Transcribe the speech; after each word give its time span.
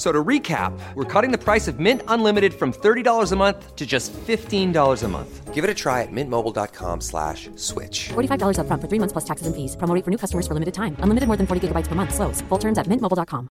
So 0.00 0.10
to 0.10 0.24
recap, 0.24 0.72
we're 0.94 1.04
cutting 1.04 1.30
the 1.30 1.36
price 1.36 1.68
of 1.68 1.78
Mint 1.78 2.00
Unlimited 2.08 2.54
from 2.54 2.72
$30 2.72 3.32
a 3.32 3.36
month 3.36 3.76
to 3.76 3.84
just 3.84 4.16
$15 4.16 4.72
a 4.72 5.08
month. 5.08 5.52
Give 5.52 5.62
it 5.62 5.68
a 5.68 5.74
try 5.74 6.00
at 6.00 6.08
mintmobile.com 6.08 7.02
slash 7.02 7.50
switch. 7.56 8.08
$45 8.08 8.60
up 8.60 8.66
front 8.66 8.80
for 8.80 8.88
three 8.88 8.98
months 8.98 9.12
plus 9.12 9.26
taxes 9.28 9.46
and 9.46 9.54
fees. 9.54 9.76
Promo 9.76 9.92
for 10.02 10.10
new 10.10 10.16
customers 10.16 10.48
for 10.48 10.54
limited 10.54 10.72
time. 10.72 10.96
Unlimited 11.04 11.28
more 11.28 11.36
than 11.36 11.46
40 11.46 11.68
gigabytes 11.68 11.86
per 11.86 11.94
month. 11.94 12.14
Slows. 12.14 12.40
Full 12.48 12.58
terms 12.58 12.78
at 12.78 12.88
mintmobile.com. 12.88 13.48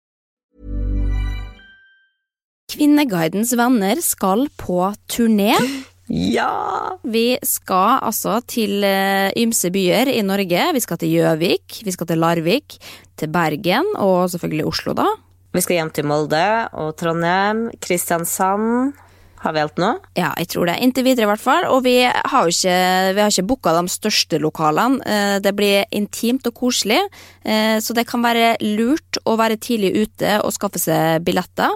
Kvinneguidens 2.72 3.52
venner 3.52 4.00
skal 4.00 4.48
på 4.56 4.94
turné. 5.12 5.52
Ja! 6.08 6.96
Vi 7.04 7.36
skal 7.44 7.98
altså 8.00 8.38
til 8.48 8.80
eh, 8.88 9.28
ymse 9.36 9.68
byer 9.76 10.08
i 10.08 10.22
Norge. 10.24 10.70
Vi 10.72 10.80
skal 10.80 11.02
til 11.02 11.18
Gjøvik, 11.18 11.82
vi 11.84 11.92
skal 11.92 12.08
til 12.08 12.24
Larvik, 12.24 12.78
til 13.20 13.28
Bergen 13.28 13.90
og 14.00 14.30
selvfølgelig 14.32 14.70
Oslo, 14.72 14.96
da. 14.96 15.10
Vi 15.56 15.64
skal 15.64 15.80
hjem 15.80 15.92
til 15.96 16.08
Molde 16.10 16.46
og 16.78 16.96
Trondheim, 17.00 17.68
Kristiansand. 17.82 18.96
Har 19.44 19.54
vi 19.54 19.62
alt 19.62 19.78
nå? 19.78 19.92
Ja, 20.18 20.32
jeg 20.42 20.50
tror 20.50 20.66
det. 20.66 20.80
Inntil 20.82 21.06
videre, 21.06 21.28
i 21.28 21.30
hvert 21.30 21.44
fall. 21.44 21.68
Og 21.70 21.84
vi 21.86 22.00
har 22.04 22.46
jo 22.48 22.54
ikke, 22.54 22.78
vi 23.14 23.26
ikke 23.28 23.46
booka 23.52 23.74
de 23.76 23.84
største 23.94 24.40
lokalene. 24.42 24.98
Eh, 25.06 25.40
Det 25.40 25.54
blir 25.56 25.86
intimt 25.94 26.48
og 26.50 26.56
koselig, 26.58 27.00
eh, 27.46 27.78
så 27.78 27.94
det 27.94 28.08
kan 28.08 28.24
være 28.26 28.58
lurt 28.62 29.22
å 29.26 29.38
være 29.38 29.60
tidlig 29.62 29.94
ute 29.96 30.42
og 30.42 30.54
skaffe 30.54 30.82
seg 30.82 31.24
billetter. 31.24 31.70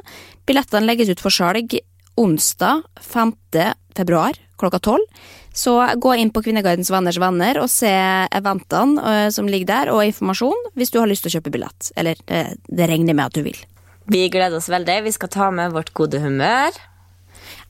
Billettene 0.45 0.89
legges 0.89 1.09
ut 1.09 1.21
for 1.21 1.29
salg 1.29 1.77
onsdag 2.19 2.83
5. 3.01 3.33
februar 3.97 4.37
klokka 4.61 4.79
tolv. 4.79 5.05
Så 5.53 5.73
gå 5.95 6.13
inn 6.15 6.31
på 6.31 6.43
Kvinneguidens 6.45 6.91
venners 6.93 7.19
venner 7.19 7.59
og 7.59 7.67
se 7.71 7.91
eventene 8.31 9.01
eh, 9.01 9.29
som 9.35 9.49
ligger 9.51 9.67
der, 9.73 9.91
og 9.91 10.05
informasjon 10.07 10.69
hvis 10.79 10.93
du 10.93 11.01
har 11.01 11.09
lyst 11.11 11.25
til 11.25 11.33
å 11.33 11.39
kjøpe 11.39 11.51
billett. 11.57 11.91
Eller 11.99 12.21
det, 12.29 12.45
det 12.69 12.87
regner 12.87 13.11
jeg 13.11 13.19
med 13.19 13.25
at 13.27 13.35
du 13.35 13.43
vil. 13.49 13.59
Vi 14.11 14.23
gleder 14.31 14.57
oss 14.57 14.71
veldig. 14.71 15.01
Vi 15.07 15.13
skal 15.15 15.31
ta 15.31 15.49
med 15.53 15.75
vårt 15.75 15.91
gode 15.97 16.21
humør. 16.23 16.79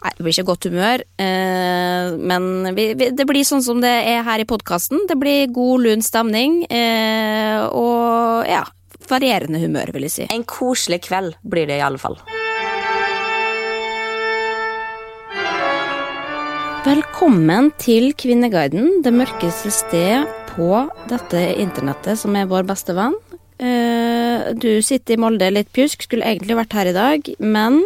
Nei, 0.02 0.12
det 0.18 0.24
blir 0.26 0.34
ikke 0.34 0.48
godt 0.48 0.66
humør, 0.66 1.04
eh, 1.22 2.14
men 2.18 2.72
vi, 2.74 2.88
vi, 2.98 3.12
det 3.14 3.26
blir 3.30 3.46
sånn 3.46 3.62
som 3.62 3.84
det 3.84 3.92
er 4.10 4.24
her 4.26 4.42
i 4.42 4.48
podkasten. 4.50 5.06
Det 5.10 5.18
blir 5.22 5.52
god, 5.54 5.86
lun 5.86 6.02
stemning, 6.06 6.64
eh, 6.74 7.62
og 7.70 8.50
ja, 8.50 8.64
varierende 9.12 9.62
humør, 9.62 9.94
vil 9.94 10.10
jeg 10.10 10.16
si. 10.16 10.30
En 10.34 10.46
koselig 10.50 11.04
kveld 11.06 11.38
blir 11.46 11.70
det 11.70 11.78
i 11.78 11.86
alle 11.86 12.02
fall. 12.02 12.18
Velkommen 16.82 17.68
til 17.78 18.08
Kvinneguiden, 18.18 19.04
det 19.06 19.12
mørkeste 19.14 19.70
sted 19.70 20.24
på 20.50 20.70
dette 21.12 21.42
internettet 21.62 22.18
som 22.18 22.34
er 22.34 22.48
vår 22.50 22.66
beste 22.72 22.96
venn. 22.98 23.14
Eh, 23.62 24.50
Du 24.58 24.82
sitter 24.82 25.14
i 25.14 25.20
Molde 25.22 25.52
litt 25.54 25.70
pjusk, 25.76 26.08
skulle 26.08 26.26
egentlig 26.26 26.58
vært 26.58 26.74
her 26.74 26.90
i 26.90 26.96
dag, 26.96 27.30
men 27.38 27.84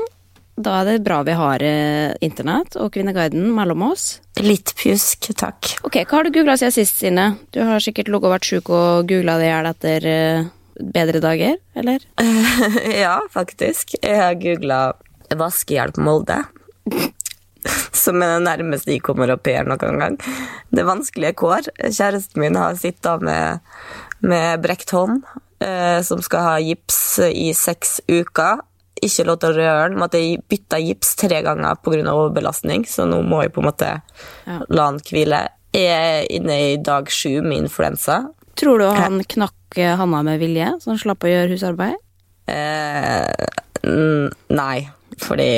da 0.55 0.77
er 0.79 0.85
det 0.87 1.03
bra 1.03 1.17
vi 1.27 1.35
har 1.35 1.59
eh, 1.67 2.15
internett 2.23 2.77
og 2.79 2.93
Kvinneguiden 2.95 3.49
mellom 3.57 3.83
oss. 3.91 4.21
Litt 4.39 4.71
pjusk, 4.79 5.27
takk. 5.35 5.73
Ok, 5.83 5.99
hva 6.05 6.21
har 6.21 6.23
du 6.23 6.31
googla 6.37 6.55
siden 6.55 6.77
sist, 6.77 6.95
Sine? 7.03 7.33
Du 7.51 7.59
har 7.67 7.83
sikkert 7.83 8.07
ligget 8.07 8.29
og 8.29 8.35
vært 8.37 8.47
sjuk 8.47 8.71
og 8.71 9.11
googla 9.11 9.35
det 9.41 9.49
i 9.49 9.51
hjel 9.51 9.71
etter 9.73 10.07
eh, 10.13 10.47
bedre 10.95 11.19
dager, 11.19 11.59
eller? 11.75 12.07
ja, 13.05 13.19
faktisk. 13.35 13.97
Jeg 13.99 14.23
har 14.23 14.39
googla 14.39 14.81
vaskehjelp 15.35 15.99
Molde. 15.99 16.45
Som 18.03 18.21
er 18.21 18.35
det 18.35 18.45
nærmeste 18.45 18.93
jeg 18.93 19.01
kommer 19.05 19.31
opp 19.33 19.43
pair 19.47 19.65
noen 19.67 19.99
gang. 20.01 20.17
Det 20.69 20.83
er 20.83 20.89
vanskelige 20.89 21.35
kår. 21.41 21.71
Kjæresten 21.87 22.41
min 22.43 22.59
har 22.59 22.77
sittet 22.79 23.23
med, 23.25 23.59
med 24.21 24.61
brekt 24.63 24.93
hånd, 24.95 25.23
eh, 25.63 25.99
som 26.05 26.21
skal 26.25 26.45
ha 26.49 26.55
gips 26.61 26.99
i 27.25 27.49
seks 27.57 27.99
uker. 28.11 28.61
Ikke 29.03 29.25
lov 29.27 29.39
til 29.41 29.51
å 29.51 29.57
røre 29.57 29.89
den. 29.89 29.99
Måtte 29.99 30.21
bytte 30.49 30.79
gips 30.83 31.15
tre 31.19 31.41
ganger 31.45 31.75
pga. 31.83 32.05
overbelastning, 32.13 32.85
så 32.87 33.07
nå 33.09 33.21
må 33.27 33.41
jeg 33.43 33.53
på 33.53 33.63
en 33.63 33.69
måte 33.71 33.91
Ja. 34.45 34.59
la 34.69 34.85
han 34.85 34.99
hvile. 34.99 35.47
Jeg 35.73 35.91
er 35.91 36.27
inne 36.31 36.55
i 36.73 36.77
dag 36.77 37.09
sju 37.11 37.41
med 37.43 37.65
influensa. 37.65 38.29
Tror 38.55 38.79
du 38.79 38.85
han 38.87 39.23
knakk 39.23 39.53
Hanna 39.75 40.21
med 40.23 40.39
vilje, 40.39 40.69
så 40.79 40.93
han 40.93 40.97
slapp 41.01 41.25
å 41.25 41.27
gjøre 41.27 41.51
husarbeid? 41.51 41.97
Eh, 42.47 43.27
nei, 44.55 44.89
fordi 45.19 45.49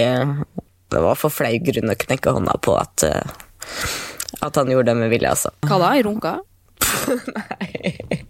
det 0.94 1.02
var 1.04 1.16
for 1.20 1.34
flau 1.34 1.54
grunn 1.64 1.92
å 1.94 1.98
knekke 2.00 2.34
hånda 2.38 2.58
på 2.64 2.76
at, 2.80 3.04
eh, 3.04 3.36
at 4.46 4.56
han 4.62 4.70
gjorde 4.72 4.92
det 4.94 5.00
med 5.02 5.12
vilje, 5.14 5.30
altså. 5.34 5.52
Hva 5.68 5.80
da? 5.84 5.94
I 6.00 6.04
runka? 6.08 6.38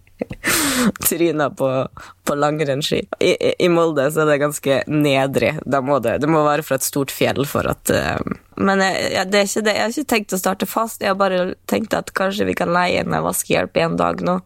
Tryna 1.08 1.50
på, 1.50 1.88
på 2.24 2.34
langrennsski. 2.34 3.00
I, 3.20 3.30
i- 3.48 3.54
I 3.58 3.68
Molde 3.68 4.08
så 4.12 4.20
er 4.22 4.26
det 4.32 4.38
ganske 4.42 4.78
nedrig. 4.90 5.52
Da 5.66 5.80
må 5.84 5.98
det, 6.02 6.16
det 6.22 6.30
må 6.30 6.42
være 6.46 6.62
fra 6.66 6.78
et 6.78 6.86
stort 6.86 7.10
fjell 7.14 7.44
for 7.46 7.66
at 7.70 7.90
uh, 7.94 8.18
Men 8.58 8.82
jeg, 8.82 9.12
jeg, 9.14 9.30
det 9.32 9.40
er 9.42 9.46
ikke 9.50 9.64
det. 9.66 9.74
jeg 9.76 9.82
har 9.84 9.94
ikke 9.94 10.10
tenkt 10.14 10.34
å 10.34 10.40
starte 10.40 10.66
fast. 10.70 11.02
Jeg 11.02 11.12
har 11.12 11.18
bare 11.20 11.54
tenkt 11.70 11.94
at 11.98 12.12
kanskje 12.18 12.46
vi 12.50 12.56
kan 12.58 12.72
leie 12.74 13.02
inn 13.02 13.14
en 13.14 13.26
vaskehjelp 13.26 13.78
en 13.84 13.96
dag 14.00 14.22
nå. 14.26 14.38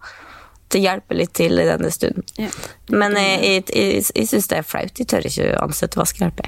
Til 0.73 0.85
hjelper 0.87 1.17
hjelpe 1.17 1.19
litt 1.21 1.35
til 1.37 1.61
i 1.61 1.69
denne 1.69 1.91
stunden. 1.93 2.25
Ja. 2.41 2.49
Men 2.93 3.17
jeg, 3.21 3.41
jeg, 3.45 3.65
jeg, 3.77 4.05
jeg 4.17 4.29
syns 4.31 4.49
det 4.49 4.61
er 4.63 4.69
flaut. 4.69 4.97
Jeg 5.01 5.09
tør 5.13 5.29
ikke 5.29 5.51
ansette 5.61 6.01
vaskehjelp. 6.01 6.41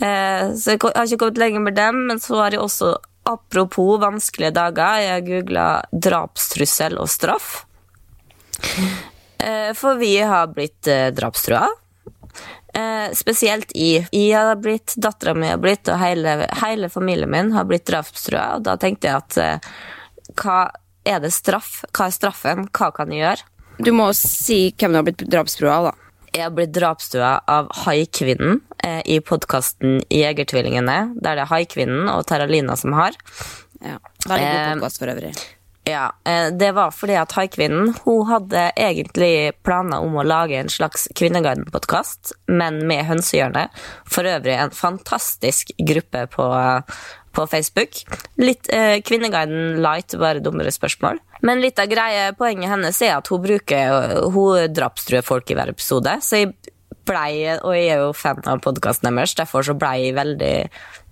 Eh, 0.00 0.52
så 0.54 0.74
jeg 0.74 0.82
har 0.84 1.06
ikke 1.06 1.22
kommet 1.24 1.40
lenger 1.40 1.64
med 1.64 1.76
dem, 1.78 2.02
men 2.10 2.20
så 2.20 2.40
har 2.42 2.54
jeg 2.54 2.62
også, 2.62 2.92
apropos 3.28 4.00
vanskelige 4.02 4.52
dager, 4.56 5.00
jeg 5.02 5.26
googla 5.30 5.66
drapstrussel 5.92 6.98
og 7.00 7.10
straff. 7.10 7.64
Eh, 9.40 9.72
for 9.76 10.00
vi 10.00 10.14
har 10.20 10.52
blitt 10.52 10.88
eh, 10.88 11.10
drapstrua. 11.16 11.66
Spesielt 13.16 13.70
i 13.72 14.02
Jeg 14.12 14.36
har 14.36 14.58
blitt, 14.60 14.92
dattera 15.00 15.32
mi 15.32 15.46
har 15.48 15.56
blitt, 15.56 15.88
og 15.88 15.96
hele, 15.96 16.34
hele 16.60 16.90
familien 16.92 17.30
min 17.32 17.54
har 17.54 17.64
blitt 17.64 17.86
drapstrua. 17.88 18.58
Og 18.58 18.66
da 18.66 18.74
tenkte 18.76 19.08
jeg 19.08 19.16
at 19.16 20.36
hva 20.36 20.58
er 21.08 21.22
det 21.24 21.30
straff? 21.32 21.86
Hva 21.96 22.10
er 22.10 22.12
straffen? 22.12 22.66
Hva 22.76 22.90
kan 22.92 23.14
jeg 23.14 23.22
gjøre? 23.22 23.46
Du 23.80 23.92
må 23.96 24.10
si 24.18 24.74
hvem 24.76 24.92
du 24.92 24.98
har 25.00 25.06
blitt 25.08 25.24
drapstrua 25.24 25.78
av, 25.78 25.88
da. 25.88 26.05
Jeg 26.36 26.52
blitt 26.52 26.72
drapstua 26.76 27.30
av 27.48 27.70
Haikvinnen 27.86 28.58
eh, 28.84 29.00
i 29.08 29.20
podkasten 29.24 30.02
Jegertvillingene. 30.12 30.96
Der 31.16 31.38
det 31.38 31.46
er 31.46 31.48
Haikvinnen 31.48 32.10
og 32.12 32.26
Terralina 32.28 32.76
som 32.76 32.92
har. 32.96 33.16
Ja. 33.80 33.96
Veldig 34.26 34.42
god 34.44 34.58
Eh, 34.58 34.72
podkast 34.74 35.00
for 35.00 35.12
øvrig. 35.14 35.32
Ja, 35.88 36.14
eh, 36.24 36.50
Det 36.52 36.72
var 36.72 36.90
fordi 36.90 37.14
at 37.14 37.32
Haikvinnen 37.36 37.92
hun 38.04 38.26
hadde 38.26 38.72
egentlig 38.74 39.52
planer 39.62 40.02
om 40.02 40.16
å 40.18 40.24
lage 40.26 40.58
en 40.58 40.70
slags 40.72 41.06
Kvinneguiden-podkast, 41.14 42.32
men 42.50 42.80
med 42.88 43.06
Hønsehjørnet. 43.06 43.70
For 44.10 44.26
øvrig 44.26 44.56
en 44.58 44.74
fantastisk 44.74 45.70
gruppe 45.78 46.24
på, 46.32 46.48
på 47.38 47.46
Facebook. 47.46 48.02
Litt 48.42 48.66
eh, 48.74 48.98
Kvinneguiden 49.06 49.78
light, 49.84 50.18
bare 50.18 50.42
dummere 50.42 50.74
spørsmål. 50.74 51.22
Men 51.46 51.62
litt 51.62 51.78
av 51.78 51.86
greie, 51.92 52.32
poenget 52.34 52.72
hennes 52.72 53.02
er 53.06 53.18
at 53.20 53.30
hun 53.30 53.44
bruker 53.44 54.24
Hun 54.34 54.72
drapstruer 54.74 55.22
folk 55.22 55.50
i 55.52 55.54
hver 55.54 55.70
episode. 55.70 56.18
Så 56.18 56.42
jeg 56.42 56.54
blei, 57.06 57.46
og 57.62 57.78
jeg 57.78 57.94
er 57.94 58.02
jo 58.02 58.12
fan 58.16 58.42
av 58.50 58.58
podkasten 58.64 59.14
deres, 59.14 59.38
derfor 59.38 59.62
så 59.62 59.78
blei 59.78 60.08
jeg 60.08 60.18
veldig 60.18 60.54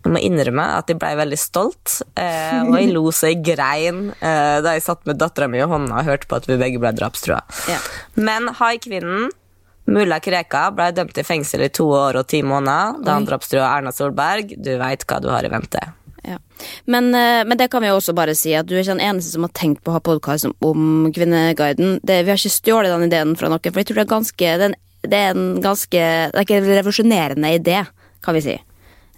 jeg 0.04 0.12
må 0.12 0.20
innrømme 0.20 0.64
at 0.78 0.90
jeg 0.92 0.98
blei 1.00 1.14
veldig 1.16 1.38
stolt, 1.40 2.02
eh, 2.20 2.60
og 2.60 2.74
jeg 2.76 2.90
lo 2.92 3.06
så 3.14 3.30
jeg 3.32 3.40
grein 3.46 4.10
eh, 4.18 4.58
da 4.64 4.74
jeg 4.76 4.84
satt 4.84 5.06
med 5.08 5.16
dattera 5.20 5.48
mi 5.48 5.62
i 5.62 5.68
hånda 5.68 6.02
og 6.02 6.10
hørte 6.10 6.28
på 6.28 6.36
at 6.36 6.48
vi 6.50 6.58
begge 6.60 6.82
ble 6.82 6.92
drapstrua. 6.96 7.40
Ja. 7.72 7.80
Men 8.20 8.50
haikvinnen, 8.58 9.30
mulla 9.88 10.20
Kreka 10.24 10.66
ble 10.76 10.90
dømt 10.96 11.16
til 11.16 11.24
fengsel 11.24 11.64
i 11.64 11.72
to 11.72 11.88
år 11.96 12.20
og 12.20 12.28
ti 12.28 12.42
måneder 12.44 13.00
da 13.04 13.16
han 13.16 13.28
drapstrua 13.28 13.70
Erna 13.78 13.92
Solberg. 13.96 14.52
Du 14.60 14.74
veit 14.80 15.06
hva 15.08 15.20
du 15.24 15.30
har 15.32 15.48
i 15.48 15.52
vente. 15.52 15.80
Ja. 16.24 16.36
Men, 16.84 17.08
eh, 17.14 17.40
men 17.48 17.56
det 17.60 17.70
kan 17.72 17.84
vi 17.84 17.88
jo 17.88 17.96
også 17.96 18.14
bare 18.16 18.36
si, 18.36 18.52
at 18.56 18.68
du 18.68 18.74
er 18.76 18.84
ikke 18.84 18.96
den 18.96 19.08
eneste 19.08 19.32
som 19.32 19.44
har 19.44 19.52
tenkt 19.56 19.82
på 19.84 19.92
å 19.92 19.96
ha 19.98 20.04
podkast 20.04 20.48
om 20.48 21.10
Kvinneguiden. 21.16 21.98
Det, 22.04 22.20
vi 22.24 22.32
har 22.32 22.40
ikke 22.40 22.58
stjålet 22.58 22.92
den 22.92 23.08
ideen 23.08 23.34
fra 23.40 23.48
noen, 23.52 23.64
for 23.64 23.80
jeg 23.80 23.88
tror 23.88 24.00
det 24.00 24.06
er 24.06 24.14
ganske 24.14 24.54
den, 24.66 24.78
Det 25.04 25.18
er 25.20 25.34
en 25.34 25.60
ganske 25.60 26.00
Det 26.32 26.38
er 26.38 26.46
ikke 26.46 26.60
en 26.60 26.70
revolusjonerende 26.70 27.56
idé, 27.56 27.82
kan 28.24 28.36
vi 28.36 28.40
si. 28.40 28.60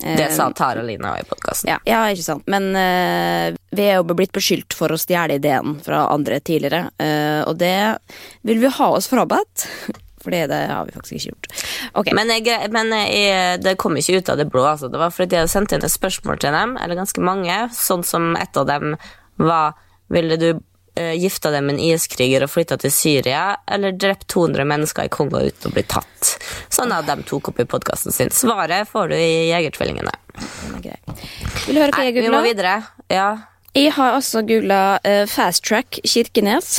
Det 0.00 0.26
Eh, 0.26 0.32
sa 0.32 0.50
Tara 0.52 0.82
Lina 0.82 1.14
i 1.20 1.24
podkasten. 1.24 1.70
Ja, 1.70 1.78
ja, 1.84 2.02
ikke 2.12 2.22
sant. 2.22 2.44
Men 2.46 2.68
uh, 2.76 3.56
vi 3.70 3.86
er 3.86 3.96
jo 3.96 4.04
blitt 4.12 4.34
beskyldt 4.36 4.76
for 4.76 4.92
å 4.92 4.98
stjele 5.00 5.38
ideen 5.40 5.78
fra 5.84 6.06
andre 6.12 6.40
tidligere, 6.40 6.90
Uh, 6.96 7.42
og 7.48 7.58
det 7.60 7.98
vil 8.46 8.60
vi 8.62 8.68
ha 8.72 8.86
oss 8.96 9.08
frabedt. 9.10 9.66
For 10.26 10.34
det 10.34 10.50
har 10.50 10.86
vi 10.88 10.90
faktisk 10.90 11.12
ikke 11.14 11.28
gjort. 11.28 11.46
Okay. 12.00 12.14
Men, 12.18 12.32
jeg, 12.34 12.70
men 12.74 12.90
jeg, 12.90 13.60
det 13.62 13.76
kom 13.78 13.94
ikke 13.94 14.16
ut 14.18 14.30
av 14.32 14.40
det 14.40 14.48
blå. 14.50 14.64
Altså. 14.66 14.88
Det 14.90 14.98
var 14.98 15.12
fordi 15.14 15.36
jeg 15.36 15.44
hadde 15.44 15.52
sendt 15.52 15.74
inn 15.76 15.86
et 15.86 15.92
spørsmål 15.92 16.40
til 16.42 16.56
dem, 16.56 16.72
eller 16.82 16.98
ganske 16.98 17.22
mange, 17.22 17.58
sånn 17.76 18.02
som 18.02 18.32
et 18.34 18.58
av 18.58 18.66
dem 18.66 18.96
var 19.38 19.76
Ville 20.10 20.38
du 20.38 20.48
gifta 20.96 21.52
deg 21.54 21.64
med 21.66 21.76
en 21.76 21.82
IS-kriger 21.88 22.44
og 22.46 22.52
flytta 22.52 22.78
til 22.80 22.92
Syria, 22.94 23.56
eller 23.70 23.96
drept 23.96 24.28
200 24.32 24.66
mennesker 24.68 25.08
i 25.08 25.12
Kongo 25.12 25.42
uten 25.44 25.70
å 25.70 25.74
bli 25.74 25.84
tatt? 25.88 26.36
Sånn 26.72 26.94
at 26.96 27.08
de 27.08 27.18
tok 27.28 27.52
opp 27.52 27.60
i 27.62 27.68
podkasten 27.68 28.14
sin. 28.14 28.32
Svaret 28.34 28.88
får 28.90 29.12
du 29.12 29.18
i 29.18 29.50
Jegertvillingene. 29.50 30.14
er. 30.94 31.00
Vil 31.66 31.76
du 31.76 31.82
høre 31.82 31.92
hva 31.92 32.06
jeg 32.06 32.16
googla? 32.16 32.28
vi 32.28 32.34
må 32.34 32.42
videre. 32.46 32.78
Ja. 33.12 33.28
Jeg 33.76 33.92
har 33.96 34.16
også 34.16 34.42
googla 34.46 34.98
Fast 35.28 35.64
Track 35.68 36.00
Kirkenes. 36.04 36.78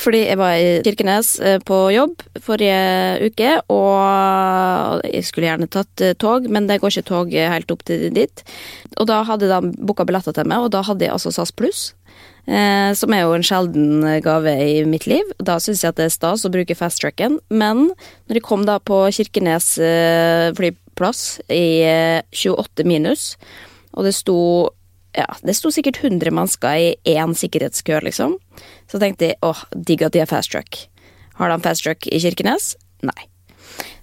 Fordi 0.00 0.22
jeg 0.24 0.38
var 0.40 0.56
i 0.56 0.80
Kirkenes 0.86 1.34
eh, 1.44 1.58
på 1.66 1.78
jobb 1.92 2.22
forrige 2.40 3.28
uke, 3.28 3.54
og 3.68 5.04
jeg 5.04 5.26
skulle 5.28 5.50
gjerne 5.50 5.68
tatt 5.68 6.04
eh, 6.04 6.16
tog, 6.16 6.48
men 6.48 6.68
det 6.70 6.80
går 6.80 6.94
ikke 6.94 7.10
tog 7.10 7.32
helt 7.36 7.74
opp 7.74 7.84
til 7.88 8.08
dit. 8.16 8.44
Og 8.96 9.08
da 9.10 9.22
hadde 9.28 9.50
de 9.50 9.74
booka 9.76 10.08
billetter 10.08 10.36
til 10.36 10.48
meg, 10.48 10.64
og 10.64 10.72
da 10.72 10.84
hadde 10.88 11.04
jeg 11.04 11.16
altså 11.16 11.34
SAS 11.34 11.52
Pluss. 11.52 11.90
Eh, 12.50 12.90
som 12.96 13.12
er 13.14 13.22
jo 13.22 13.34
en 13.36 13.44
sjelden 13.46 14.04
gave 14.24 14.52
i 14.58 14.82
mitt 14.88 15.06
liv. 15.10 15.26
Da 15.38 15.58
syns 15.62 15.84
jeg 15.84 15.92
at 15.92 16.00
det 16.00 16.08
er 16.08 16.14
stas 16.14 16.46
å 16.46 16.52
bruke 16.52 16.76
fasttracken. 16.76 17.38
Men 17.52 17.90
når 18.26 18.40
jeg 18.40 18.46
kom 18.46 18.64
da 18.66 18.80
på 18.82 19.02
Kirkenes 19.14 19.76
eh, 19.78 20.50
flyplass 20.58 21.40
i 21.52 21.64
eh, 21.86 22.20
28 22.32 22.86
minus, 22.88 23.34
og 23.94 24.08
det 24.08 24.16
sto 24.16 24.40
ja, 25.16 25.26
det 25.42 25.56
sto 25.58 25.72
sikkert 25.74 25.98
100 26.04 26.30
mennesker 26.30 26.76
i 26.78 27.16
én 27.18 27.32
sikkerhetskø, 27.34 27.96
liksom. 28.06 28.36
Så 28.90 28.98
tenkte 29.02 29.30
jeg 29.30 29.40
åh, 29.46 29.64
digg 29.74 30.02
at 30.02 30.16
de 30.16 30.24
har 30.24 30.30
fast 30.30 30.50
track. 30.52 30.86
Har 31.38 31.52
de 31.52 31.60
fast 31.62 31.86
track 31.86 32.08
i 32.10 32.18
Kirkenes? 32.20 32.74
Nei. 33.06 33.30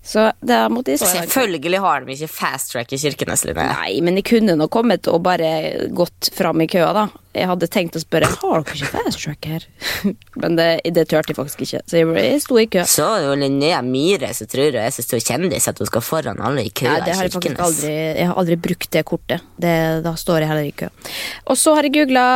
Så 0.07 0.31
da 0.39 0.69
måtte 0.72 0.94
de. 0.94 0.98
Selvfølgelig 1.04 1.80
har 1.84 2.06
de 2.06 2.13
ikke 2.13 2.30
fast 2.31 2.72
track 2.72 2.94
i 2.95 2.98
Kirkenes, 3.01 3.42
Linné. 3.44 3.66
Nei, 3.74 3.98
men 4.00 4.16
de 4.16 4.24
kunne 4.24 4.56
nå 4.56 4.69
kommet 4.72 5.10
og 5.12 5.19
bare 5.25 5.50
gått 5.92 6.30
fram 6.31 6.63
i 6.63 6.68
køa, 6.72 6.94
da. 6.95 7.04
Jeg 7.36 7.50
hadde 7.51 7.68
tenkt 7.69 7.98
å 8.00 8.01
spørre 8.01 8.30
har 8.31 8.63
dere 8.63 8.78
ikke 8.78 8.92
fast 8.94 9.19
track 9.25 9.50
her. 9.51 9.68
men 10.42 10.56
det, 10.56 10.69
det 10.95 11.04
turte 11.12 11.34
jeg 11.34 11.39
faktisk 11.42 11.66
ikke, 11.68 11.84
så 11.84 12.00
jeg, 12.00 12.07
jeg 12.24 12.39
sto 12.45 12.62
i 12.62 12.66
kø. 12.72 12.88
Så 12.88 13.10
er 13.18 13.28
jo 13.28 13.36
Linnea 13.44 13.84
Myhre 13.84 14.31
som 14.38 14.48
tror 14.48 14.72
hun 14.72 14.86
er 14.86 14.95
så 14.95 15.04
stor 15.04 15.19
kjendis 15.28 15.68
at 15.68 15.84
hun 15.84 15.92
skal 15.92 16.07
foran 16.07 16.39
alle 16.39 16.63
i 16.69 16.72
køa 16.72 17.01
i 17.01 17.12
jeg 17.12 17.34
Kirkenes. 17.36 17.62
aldri 17.68 17.94
Jeg 17.94 18.31
har 18.31 18.39
aldri 18.39 18.62
brukt 18.69 18.92
det 18.95 19.04
kortet. 19.12 19.44
Det, 19.60 19.78
da 20.07 20.16
står 20.16 20.45
jeg 20.45 20.54
heller 20.54 20.72
i 20.72 20.75
kø. 20.86 20.88
Og 21.51 21.60
så 21.60 21.75
har 21.75 21.84
jeg 21.84 21.98
googla 22.00 22.28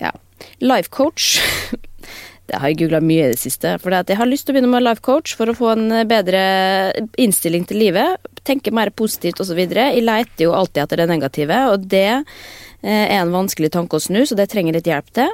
ja, 0.00 0.14
life 0.60 0.90
coach. 0.90 1.40
Det 2.50 2.58
har 2.58 2.72
jeg 2.72 2.80
googla 2.80 2.98
mye 3.04 3.28
i 3.28 3.30
det 3.30 3.38
siste. 3.38 3.76
For 3.78 3.94
jeg 3.94 4.18
har 4.18 4.26
lyst 4.26 4.48
til 4.48 4.52
å 4.52 4.56
begynne 4.56 4.72
med 4.72 4.82
life 4.82 5.04
coach 5.06 5.36
for 5.38 5.50
å 5.50 5.54
få 5.54 5.68
en 5.76 6.00
bedre 6.10 6.40
innstilling 7.22 7.62
til 7.68 7.78
livet. 7.78 8.18
Tenke 8.42 8.74
mer 8.74 8.90
positivt 8.90 9.38
osv. 9.42 9.60
Jeg 9.70 10.02
leter 10.02 10.48
jo 10.48 10.56
alltid 10.58 10.82
etter 10.82 11.02
det 11.04 11.06
negative, 11.12 11.60
og 11.70 11.86
det 11.92 12.08
eh, 12.10 13.06
er 13.06 13.20
en 13.20 13.30
vanskelig 13.36 13.70
tanke 13.76 14.00
å 14.00 14.02
snu, 14.02 14.24
så 14.26 14.34
det 14.34 14.48
trenger 14.50 14.74
litt 14.74 14.90
hjelp 14.90 15.14
til. 15.14 15.30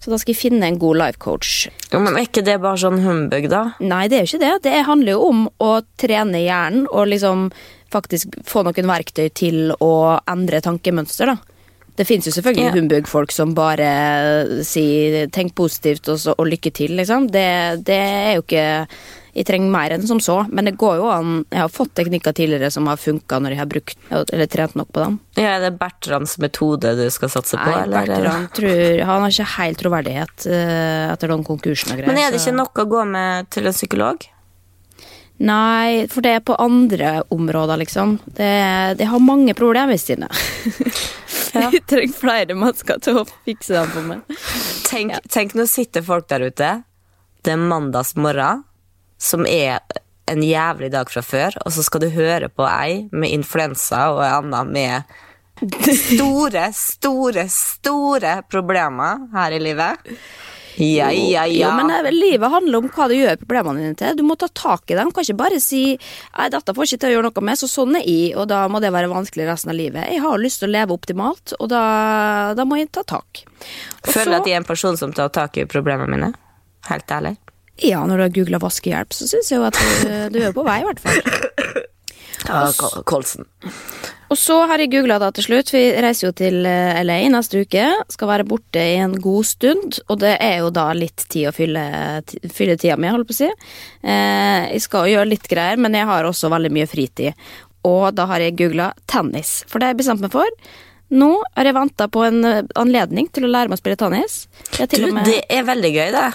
Så 0.00 0.12
da 0.12 0.18
skal 0.20 0.34
jeg 0.34 0.40
finne 0.40 0.68
en 0.68 0.80
god 0.80 0.98
life 1.02 1.20
coach. 1.20 1.52
Jo, 1.92 2.00
men 2.00 2.16
er 2.16 2.26
ikke 2.26 2.44
det 2.44 2.58
bare 2.64 2.80
sånn 2.80 3.00
humbug, 3.04 3.48
da? 3.52 3.62
Nei, 3.84 4.06
det 4.08 4.18
er 4.18 4.24
jo 4.24 4.34
ikke 4.34 4.44
det. 4.46 4.54
Det 4.66 4.84
handler 4.88 5.16
jo 5.18 5.30
om 5.30 5.46
å 5.64 5.70
trene 6.00 6.42
hjernen 6.44 6.88
og 6.90 7.08
liksom 7.12 7.50
faktisk 7.92 8.36
få 8.48 8.64
noen 8.66 8.88
verktøy 8.88 9.28
til 9.36 9.72
å 9.84 9.94
endre 10.28 10.64
tankemønster, 10.64 11.32
da. 11.32 11.53
Det 11.94 12.06
finnes 12.08 12.26
jo 12.26 12.32
selvfølgelig 12.34 12.64
Ja. 12.66 12.72
humbug-folk 12.74 13.30
som 13.32 13.52
bare 13.54 14.62
sier 14.66 15.28
'tenk 15.28 15.54
positivt' 15.54 16.08
og, 16.10 16.18
så, 16.18 16.34
og 16.36 16.46
'lykke 16.46 16.72
til', 16.74 16.96
liksom. 16.98 17.28
Det, 17.30 17.84
det 17.84 18.00
er 18.00 18.32
jo 18.34 18.42
ikke 18.42 18.88
Jeg 19.34 19.46
trenger 19.46 19.70
mer 19.70 19.90
enn 19.90 20.06
som 20.06 20.20
så, 20.20 20.46
men 20.48 20.64
det 20.64 20.76
går 20.78 20.96
jo 20.96 21.08
an. 21.10 21.44
Jeg 21.50 21.58
har 21.58 21.68
fått 21.68 21.92
teknikker 21.98 22.32
tidligere 22.32 22.70
som 22.70 22.86
har 22.86 22.94
funka 22.96 23.40
når 23.42 23.50
jeg 23.50 23.58
har 23.58 23.66
brukt 23.66 23.96
eller 24.32 24.46
trent 24.46 24.76
nok 24.76 24.92
på 24.92 25.02
dem. 25.02 25.16
Ja, 25.36 25.56
er 25.56 25.60
det 25.60 25.78
Bertrands 25.80 26.38
metode 26.38 26.94
du 26.94 27.10
skal 27.10 27.28
satse 27.28 27.58
på? 27.58 27.66
Nei, 27.66 27.82
eller? 27.82 28.06
Bertrand 28.06 28.52
tror 28.54 29.04
Han 29.04 29.22
har 29.22 29.30
ikke 29.30 29.56
helt 29.58 29.78
troverdighet 29.82 30.46
eh, 30.46 31.12
etter 31.12 31.26
den 31.34 31.42
konkursen 31.42 31.90
og 31.90 31.98
greier. 31.98 32.06
Men 32.06 32.18
er 32.22 32.30
det 32.30 32.40
ikke 32.40 32.54
nok 32.54 32.78
å 32.78 32.86
gå 32.86 33.04
med 33.10 33.50
til 33.50 33.66
en 33.66 33.72
psykolog? 33.72 34.22
Nei, 35.40 36.06
for 36.06 36.22
det 36.22 36.30
er 36.36 36.40
på 36.46 36.54
andre 36.62 37.24
områder, 37.34 37.76
liksom. 37.82 38.20
Det, 38.38 38.96
det 38.98 39.06
har 39.10 39.18
mange 39.18 39.52
problemer, 39.58 39.98
Stine. 39.98 40.28
Jeg 41.74 41.84
trenger 41.90 42.16
flere 42.18 42.56
mennesker 42.58 43.00
til 43.04 43.20
å 43.22 43.26
fikse 43.46 43.76
dem 43.76 43.92
på 43.94 44.04
meg. 44.08 44.38
Tenk, 44.88 45.16
tenk 45.30 45.54
nå 45.58 45.66
sitter 45.70 46.04
folk 46.06 46.28
der 46.32 46.48
ute. 46.48 46.70
Det 47.44 47.54
er 47.54 47.60
mandags 47.60 48.14
morgen, 48.16 48.64
som 49.20 49.46
er 49.46 49.80
en 50.30 50.42
jævlig 50.42 50.90
dag 50.94 51.10
fra 51.12 51.22
før, 51.24 51.58
og 51.64 51.74
så 51.74 51.84
skal 51.84 52.04
du 52.04 52.08
høre 52.14 52.48
på 52.48 52.64
ei 52.68 53.04
med 53.12 53.32
influensa 53.34 54.06
og 54.14 54.22
ei 54.24 54.32
anna 54.32 54.62
med 54.64 55.14
store, 56.04 56.70
store, 56.74 57.46
store 57.52 58.38
problemer 58.50 59.28
her 59.34 59.54
i 59.54 59.60
livet. 59.62 60.14
Ja, 60.80 61.10
ja, 61.14 61.44
Jo, 61.46 61.70
men 61.78 61.92
livet 62.14 62.50
handler 62.50 62.80
om 62.80 62.88
hva 62.90 63.06
du 63.10 63.14
gjør 63.14 63.38
problemene 63.44 63.84
dine 63.84 63.98
til. 63.98 64.16
Du 64.18 64.24
må 64.26 64.36
ta 64.40 64.48
tak 64.50 64.90
i 64.90 64.96
dem. 64.98 65.12
Kan 65.14 65.26
ikke 65.26 65.38
bare 65.38 65.60
si 65.62 65.82
at 66.32 66.54
dette 66.54 66.74
får 66.74 66.88
ikke 66.88 67.00
til 67.04 67.12
å 67.12 67.14
gjøre 67.14 67.30
noe 67.30 67.46
med, 67.46 67.60
så 67.60 67.70
sånn 67.70 68.00
er 68.00 68.06
jeg, 68.08 68.34
og 68.38 68.48
da 68.50 68.64
må 68.72 68.82
det 68.82 68.92
være 68.94 69.12
vanskelig 69.12 69.48
resten 69.50 69.74
av 69.74 69.78
livet. 69.78 70.08
Jeg 70.10 70.24
har 70.24 70.42
lyst 70.42 70.62
til 70.62 70.70
å 70.70 70.74
leve 70.74 70.96
optimalt, 70.96 71.54
og 71.60 71.70
da, 71.72 71.84
da 72.58 72.66
må 72.66 72.80
jeg 72.80 72.90
ta 72.94 73.06
tak. 73.06 73.44
Og 74.02 74.10
Føler 74.10 74.34
du 74.34 74.40
at 74.40 74.50
jeg 74.50 74.58
er 74.58 74.64
en 74.64 74.68
person 74.68 74.98
som 75.00 75.14
tar 75.14 75.30
tak 75.34 75.60
i 75.62 75.68
problemene 75.70 76.10
mine. 76.10 76.34
Helt 76.90 77.10
ærlig. 77.14 77.36
Ja, 77.82 78.04
når 78.06 78.16
du 78.20 78.22
har 78.26 78.36
googla 78.36 78.60
vaskehjelp, 78.62 79.14
så 79.14 79.26
syns 79.26 79.50
jeg 79.50 79.58
jo 79.58 79.66
at 79.66 79.78
du, 79.78 80.36
du 80.36 80.42
er 80.42 80.54
på 80.54 80.66
vei, 80.66 80.82
i 80.82 80.86
hvert 80.90 81.02
fall. 81.02 81.84
Kolsen. 83.08 83.46
Og 84.32 84.38
så 84.40 84.56
har 84.66 84.80
jeg 84.82 84.90
googla 84.90 85.18
da 85.22 85.28
til 85.36 85.44
slutt. 85.46 85.70
Vi 85.74 85.82
reiser 86.02 86.26
jo 86.28 86.32
til 86.36 86.64
eh, 86.66 86.98
LA 87.04 87.18
neste 87.30 87.60
uke. 87.62 87.84
Skal 88.10 88.30
være 88.30 88.46
borte 88.48 88.80
i 88.82 88.96
en 89.02 89.14
god 89.22 89.46
stund. 89.46 89.98
Og 90.10 90.18
det 90.24 90.32
er 90.42 90.58
jo 90.64 90.70
da 90.74 90.88
litt 90.96 91.26
tid 91.30 91.50
å 91.50 91.54
fylle, 91.54 91.84
fylle 92.52 92.76
tida 92.80 92.96
mi, 92.98 93.10
holdt 93.12 93.28
på 93.30 93.36
å 93.36 93.40
si. 93.42 93.50
Eh, 94.02 94.72
jeg 94.74 94.82
skal 94.86 95.06
jo 95.08 95.16
gjøre 95.18 95.30
litt 95.34 95.46
greier, 95.50 95.78
men 95.80 95.94
jeg 95.96 96.08
har 96.08 96.26
også 96.28 96.50
veldig 96.52 96.72
mye 96.74 96.88
fritid. 96.90 97.46
Og 97.84 98.08
da 98.16 98.26
har 98.30 98.40
jeg 98.40 98.56
googla 98.58 98.90
tennis, 99.12 99.58
for 99.68 99.78
det 99.78 99.90
har 99.90 99.94
jeg 99.94 100.02
bestemt 100.02 100.24
meg 100.24 100.32
for. 100.34 100.48
Nå 101.14 101.28
har 101.54 101.68
jeg 101.68 101.76
venta 101.76 102.08
på 102.10 102.24
en 102.26 102.40
eh, 102.48 102.62
anledning 102.80 103.28
til 103.30 103.44
å 103.46 103.52
lære 103.52 103.70
meg 103.70 103.78
å 103.78 103.82
spille 103.84 104.00
tennis. 104.00 104.46
Du, 104.88 105.12
med- 105.20 105.28
det 105.28 105.42
er 105.52 105.68
veldig 105.68 105.92
gøy, 105.94 106.08
det. 106.16 106.26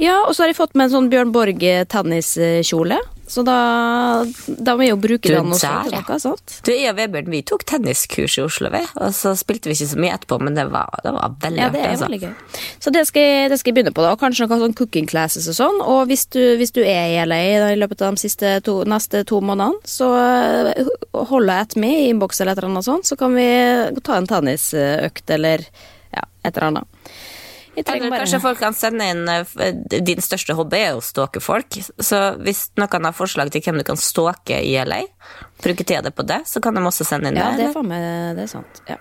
Ja, 0.00 0.20
og 0.26 0.34
så 0.34 0.42
har 0.44 0.52
jeg 0.52 0.58
fått 0.58 0.74
med 0.74 0.88
en 0.88 0.94
sånn 0.96 1.10
Bjørn 1.12 1.32
Borg 1.34 1.62
tenniskjole. 1.92 2.98
Så 3.32 3.40
da, 3.46 4.26
da 4.60 4.74
må 4.76 4.82
jeg 4.84 4.90
jo 4.92 4.96
bruke 5.00 5.30
Du, 5.30 5.32
den 5.32 5.52
også 5.54 5.68
der, 5.70 5.92
ja. 5.94 6.00
noe, 6.04 6.16
sant? 6.20 6.56
Du, 6.66 6.70
jeg 6.74 6.90
og 6.90 6.98
Vebjørn 6.98 7.30
vi 7.32 7.38
tok 7.48 7.62
tenniskurs 7.70 8.34
i 8.36 8.42
Oslo, 8.44 8.68
vi. 8.74 8.82
Og 9.00 9.14
så 9.16 9.32
spilte 9.38 9.70
vi 9.70 9.76
ikke 9.78 9.88
så 9.94 10.00
mye 10.04 10.12
etterpå, 10.18 10.36
men 10.42 10.58
det 10.58 10.66
var, 10.74 10.90
det 11.06 11.14
var 11.16 11.32
veldig 11.40 11.62
Ja, 11.62 11.70
det 11.72 11.80
artig. 11.80 11.86
er 11.86 11.94
Altså. 11.94 12.08
veldig 12.10 12.20
gøy. 12.26 12.60
Så 12.84 12.92
det 12.92 13.04
skal, 13.08 13.24
jeg, 13.30 13.48
det 13.54 13.58
skal 13.62 13.72
jeg 13.72 13.78
begynne 13.78 13.94
på, 13.96 14.04
da. 14.04 14.10
Og 14.12 14.20
kanskje 14.20 14.48
noen 14.50 14.64
sånn 14.66 14.76
cooking 14.82 15.08
classes 15.08 15.48
og 15.48 15.56
sånn. 15.62 15.80
Og 15.94 16.02
hvis 16.12 16.26
du, 16.34 16.40
hvis 16.60 16.74
du 16.76 16.82
er 16.82 17.14
i 17.14 17.22
LA 17.24 17.40
i 17.72 17.78
løpet 17.80 18.04
av 18.04 18.20
de 18.20 18.52
to, 18.68 18.76
neste 18.90 19.24
to 19.30 19.40
månedene, 19.40 19.80
så 19.88 20.10
eh, 20.18 20.92
holder 21.32 21.54
jeg 21.54 21.70
et 21.70 21.78
med 21.86 21.98
i 22.02 22.06
innboks 22.12 22.42
eller 22.42 22.52
et 22.58 22.60
eller 22.60 22.74
annet 22.74 22.90
sånt, 22.90 23.08
så 23.08 23.16
kan 23.22 23.32
vi 23.38 23.48
ta 24.04 24.18
en 24.20 24.28
tennisøkt 24.28 25.32
eller 25.38 25.64
ja, 26.12 26.26
et 26.44 26.52
eller 26.52 26.68
annet. 26.68 26.91
Jeg 27.76 27.84
trenger 27.86 28.02
Eller 28.06 28.10
bare- 28.12 28.24
kanskje 28.26 28.40
folk 28.42 28.58
kan 28.60 28.74
sende 28.76 29.06
inn 29.08 29.22
eh, 29.28 30.00
Din 30.04 30.20
største 30.20 30.52
hobby 30.58 30.76
er 30.76 30.96
å 30.98 31.00
stalke 31.04 31.40
folk. 31.40 31.70
Så 31.98 32.18
hvis 32.44 32.66
noen 32.76 33.04
har 33.08 33.12
forslag 33.16 33.50
til 33.50 33.62
hvem 33.64 33.78
du 33.80 33.84
kan 33.88 33.96
stalke 33.96 34.58
i 34.60 34.74
LA, 34.84 35.02
bruke 35.62 35.84
tida 35.86 36.10
på 36.12 36.26
det, 36.26 36.42
så 36.50 36.60
kan 36.60 36.74
de 36.74 36.80
også 36.84 37.06
sende 37.08 37.28
inn 37.32 37.36
Ja, 37.40 37.50
det 37.56 37.68
det. 37.68 37.72
faen 37.74 37.88
meg 37.88 38.36
det 38.36 38.44
er 38.44 38.52
sant. 38.52 38.82
Ja. 38.90 38.96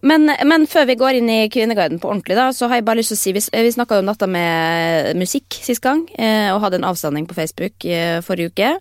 Men, 0.00 0.30
men 0.46 0.64
før 0.70 0.86
vi 0.86 0.94
går 0.94 1.16
inn 1.18 1.28
i 1.28 1.48
Kvinneguiden 1.50 1.98
på 2.00 2.06
ordentlig, 2.08 2.36
da, 2.38 2.48
så 2.54 2.68
har 2.70 2.76
jeg 2.78 2.84
bare 2.86 3.00
lyst 3.00 3.10
til 3.10 3.18
å 3.18 3.22
si 3.24 3.32
Vi, 3.34 3.42
vi 3.64 3.72
snakka 3.74 3.98
om 3.98 4.06
Natta 4.06 4.28
med 4.30 5.16
musikk 5.18 5.58
sist 5.66 5.82
gang, 5.82 6.04
eh, 6.16 6.52
og 6.54 6.62
hadde 6.62 6.78
en 6.78 6.86
avstemning 6.88 7.26
på 7.26 7.34
Facebook 7.34 7.84
eh, 7.84 8.20
forrige 8.22 8.52
uke 8.54 8.72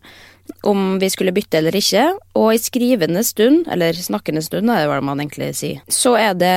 om 0.63 0.93
vi 1.01 1.09
skulle 1.11 1.33
bytte 1.35 1.57
eller 1.59 1.75
ikke. 1.75 2.05
Og 2.39 2.53
i 2.53 2.59
skrivende 2.61 3.19
stund, 3.27 3.65
eller 3.67 3.91
snakkende 3.99 4.39
stund, 4.45 4.69
er 4.71 4.85
det 4.85 4.87
hva 4.93 5.01
man 5.03 5.19
egentlig 5.19 5.49
sier, 5.59 5.81
så 5.91 6.13
er 6.15 6.37
det 6.39 6.53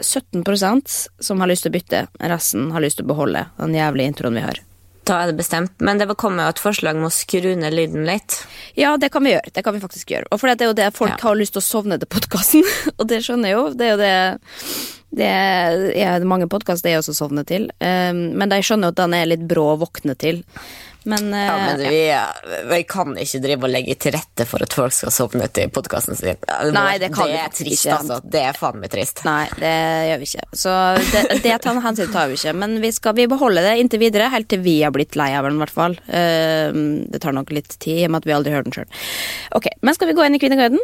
17% 0.00 0.96
som 1.20 1.40
har 1.40 1.50
lyst 1.50 1.66
til 1.66 1.72
å 1.72 1.76
bytte. 1.76 2.02
Resten 2.32 2.70
har 2.74 2.82
lyst 2.84 3.00
til 3.00 3.06
å 3.06 3.12
beholde 3.12 3.46
den 3.58 3.76
jævlige 3.76 4.12
introen 4.14 4.38
vi 4.38 4.44
har. 4.44 4.60
Da 5.08 5.22
er 5.22 5.30
det 5.30 5.38
bestemt. 5.40 5.72
Men 5.82 5.98
det 5.98 6.06
kommer 6.20 6.44
jo 6.46 6.52
et 6.54 6.62
forslag 6.62 6.98
om 6.98 7.08
å 7.08 7.12
skru 7.14 7.54
ned 7.58 7.74
lyden 7.74 8.04
litt. 8.06 8.36
Ja, 8.78 8.96
det 9.00 9.10
kan 9.10 9.24
vi 9.24 9.32
gjøre. 9.32 9.52
Det 9.56 9.64
kan 9.66 9.74
vi 9.74 9.82
faktisk 9.82 10.12
gjøre. 10.12 10.28
Og 10.30 10.40
for 10.40 10.50
det 10.50 10.60
er 10.60 10.70
jo 10.70 10.76
det 10.78 10.90
folk 10.94 11.16
Ja. 11.16 11.28
har 11.28 11.36
lyst 11.40 11.56
til 11.56 11.62
å 11.62 11.66
sovne 11.66 11.98
til 11.98 12.06
podkasten, 12.10 12.62
og 12.98 13.08
det 13.08 13.22
skjønner 13.24 13.50
jeg 13.50 13.56
jo. 13.58 13.66
Det 13.74 13.86
er 13.86 13.90
jo 13.94 14.00
det 14.04 14.14
det 15.10 15.26
er 15.26 16.22
mange 16.22 16.46
podkaster 16.46 16.92
jeg 16.92 17.00
også 17.00 17.16
sovner 17.18 17.42
til, 17.42 17.64
um, 17.82 18.20
men 18.38 18.52
de 18.52 18.60
skjønner 18.62 18.86
jo 18.86 18.94
at 18.94 19.00
den 19.00 19.16
er 19.18 19.26
litt 19.26 19.42
brå 19.50 19.72
å 19.72 19.80
våkne 19.80 20.14
til. 20.14 20.44
Men, 21.08 21.30
Ja, 21.32 21.54
eh, 21.56 21.66
men 21.66 21.78
vi, 21.80 22.00
vi 22.68 22.80
kan 22.88 23.14
ikke 23.16 23.40
drive 23.40 23.64
og 23.64 23.72
legge 23.72 23.94
til 24.00 24.12
rette 24.12 24.44
for 24.48 24.64
at 24.64 24.74
folk 24.76 24.92
skal 24.92 25.14
sovne 25.14 25.48
til 25.48 25.70
podkasten 25.72 26.18
sin. 26.18 26.40
Nei, 26.74 26.98
det 27.00 27.08
kan 27.14 27.30
vi 27.30 27.38
er 27.40 27.54
trist, 27.54 27.86
ikke. 27.86 27.96
altså. 27.96 28.18
Det 28.34 28.42
er 28.50 28.58
faen 28.58 28.80
meg 28.82 28.92
trist. 28.92 29.24
Nei, 29.28 29.46
det 29.60 29.72
gjør 30.10 30.22
vi 30.22 30.28
ikke. 30.28 30.46
Så 30.64 30.76
det, 31.14 31.24
det 31.46 31.56
tar 31.64 31.80
hensyn 31.86 32.12
tar 32.12 32.28
vi 32.28 32.36
ikke. 32.40 32.56
Men 32.60 32.76
vi 32.84 32.92
skal 32.96 33.16
vi 33.16 33.28
beholde 33.30 33.64
det 33.64 33.76
inntil 33.80 34.02
videre, 34.04 34.28
helt 34.34 34.50
til 34.52 34.60
vi 34.64 34.80
har 34.84 34.92
blitt 34.94 35.16
lei 35.18 35.30
av 35.38 35.48
den, 35.48 35.56
i 35.56 35.64
hvert 35.64 35.76
fall. 35.76 35.96
Um, 36.10 36.84
det 37.10 37.22
tar 37.24 37.36
nok 37.36 37.52
litt 37.54 37.78
tid, 37.78 38.02
i 38.02 38.06
og 38.08 38.14
med 38.14 38.24
at 38.24 38.28
vi 38.28 38.36
aldri 38.36 38.54
hører 38.54 38.68
den 38.68 38.76
sjøl. 38.76 38.90
Ok, 39.56 39.72
men 39.80 39.96
skal 39.96 40.10
vi 40.10 40.18
gå 40.18 40.26
inn 40.26 40.36
i 40.36 40.42
Kvinneguiden? 40.42 40.82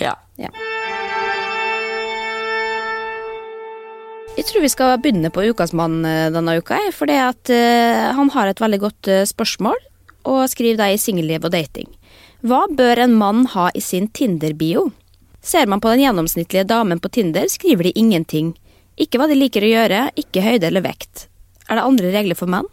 Ja. 0.00 0.16
Ja. 0.40 0.50
Jeg 4.34 4.48
tror 4.48 4.64
vi 4.64 4.68
skal 4.72 4.96
begynne 4.98 5.30
på 5.30 5.44
Ukas 5.46 5.70
mann 5.78 6.00
eh, 6.02 6.26
denne 6.34 6.56
uka, 6.58 6.80
for 6.90 7.04
fordi 7.04 7.18
at 7.22 7.50
eh, 7.54 8.08
han 8.16 8.32
har 8.34 8.50
et 8.50 8.58
veldig 8.58 8.80
godt 8.82 9.10
eh, 9.12 9.26
spørsmål, 9.30 9.78
og 10.26 10.40
skriver 10.50 10.80
det 10.80 10.88
i 10.90 10.98
singelliv 10.98 11.44
og 11.46 11.52
dating. 11.54 11.86
Hva 12.42 12.64
bør 12.66 13.04
en 13.04 13.14
mann 13.14 13.44
ha 13.52 13.68
i 13.78 13.82
sin 13.84 14.08
Tinder-bio? 14.10 14.88
Ser 15.38 15.70
man 15.70 15.78
på 15.78 15.92
den 15.92 16.02
gjennomsnittlige 16.02 16.66
damen 16.66 16.98
på 16.98 17.12
Tinder, 17.14 17.46
skriver 17.52 17.86
de 17.86 17.92
ingenting. 17.94 18.50
Ikke 18.98 19.20
hva 19.22 19.28
de 19.30 19.38
liker 19.38 19.62
å 19.62 19.70
gjøre, 19.70 20.00
ikke 20.18 20.42
høyde 20.42 20.66
eller 20.66 20.82
vekt. 20.82 21.28
Er 21.68 21.78
det 21.78 21.86
andre 21.86 22.10
regler 22.16 22.38
for 22.38 22.50
menn? 22.50 22.66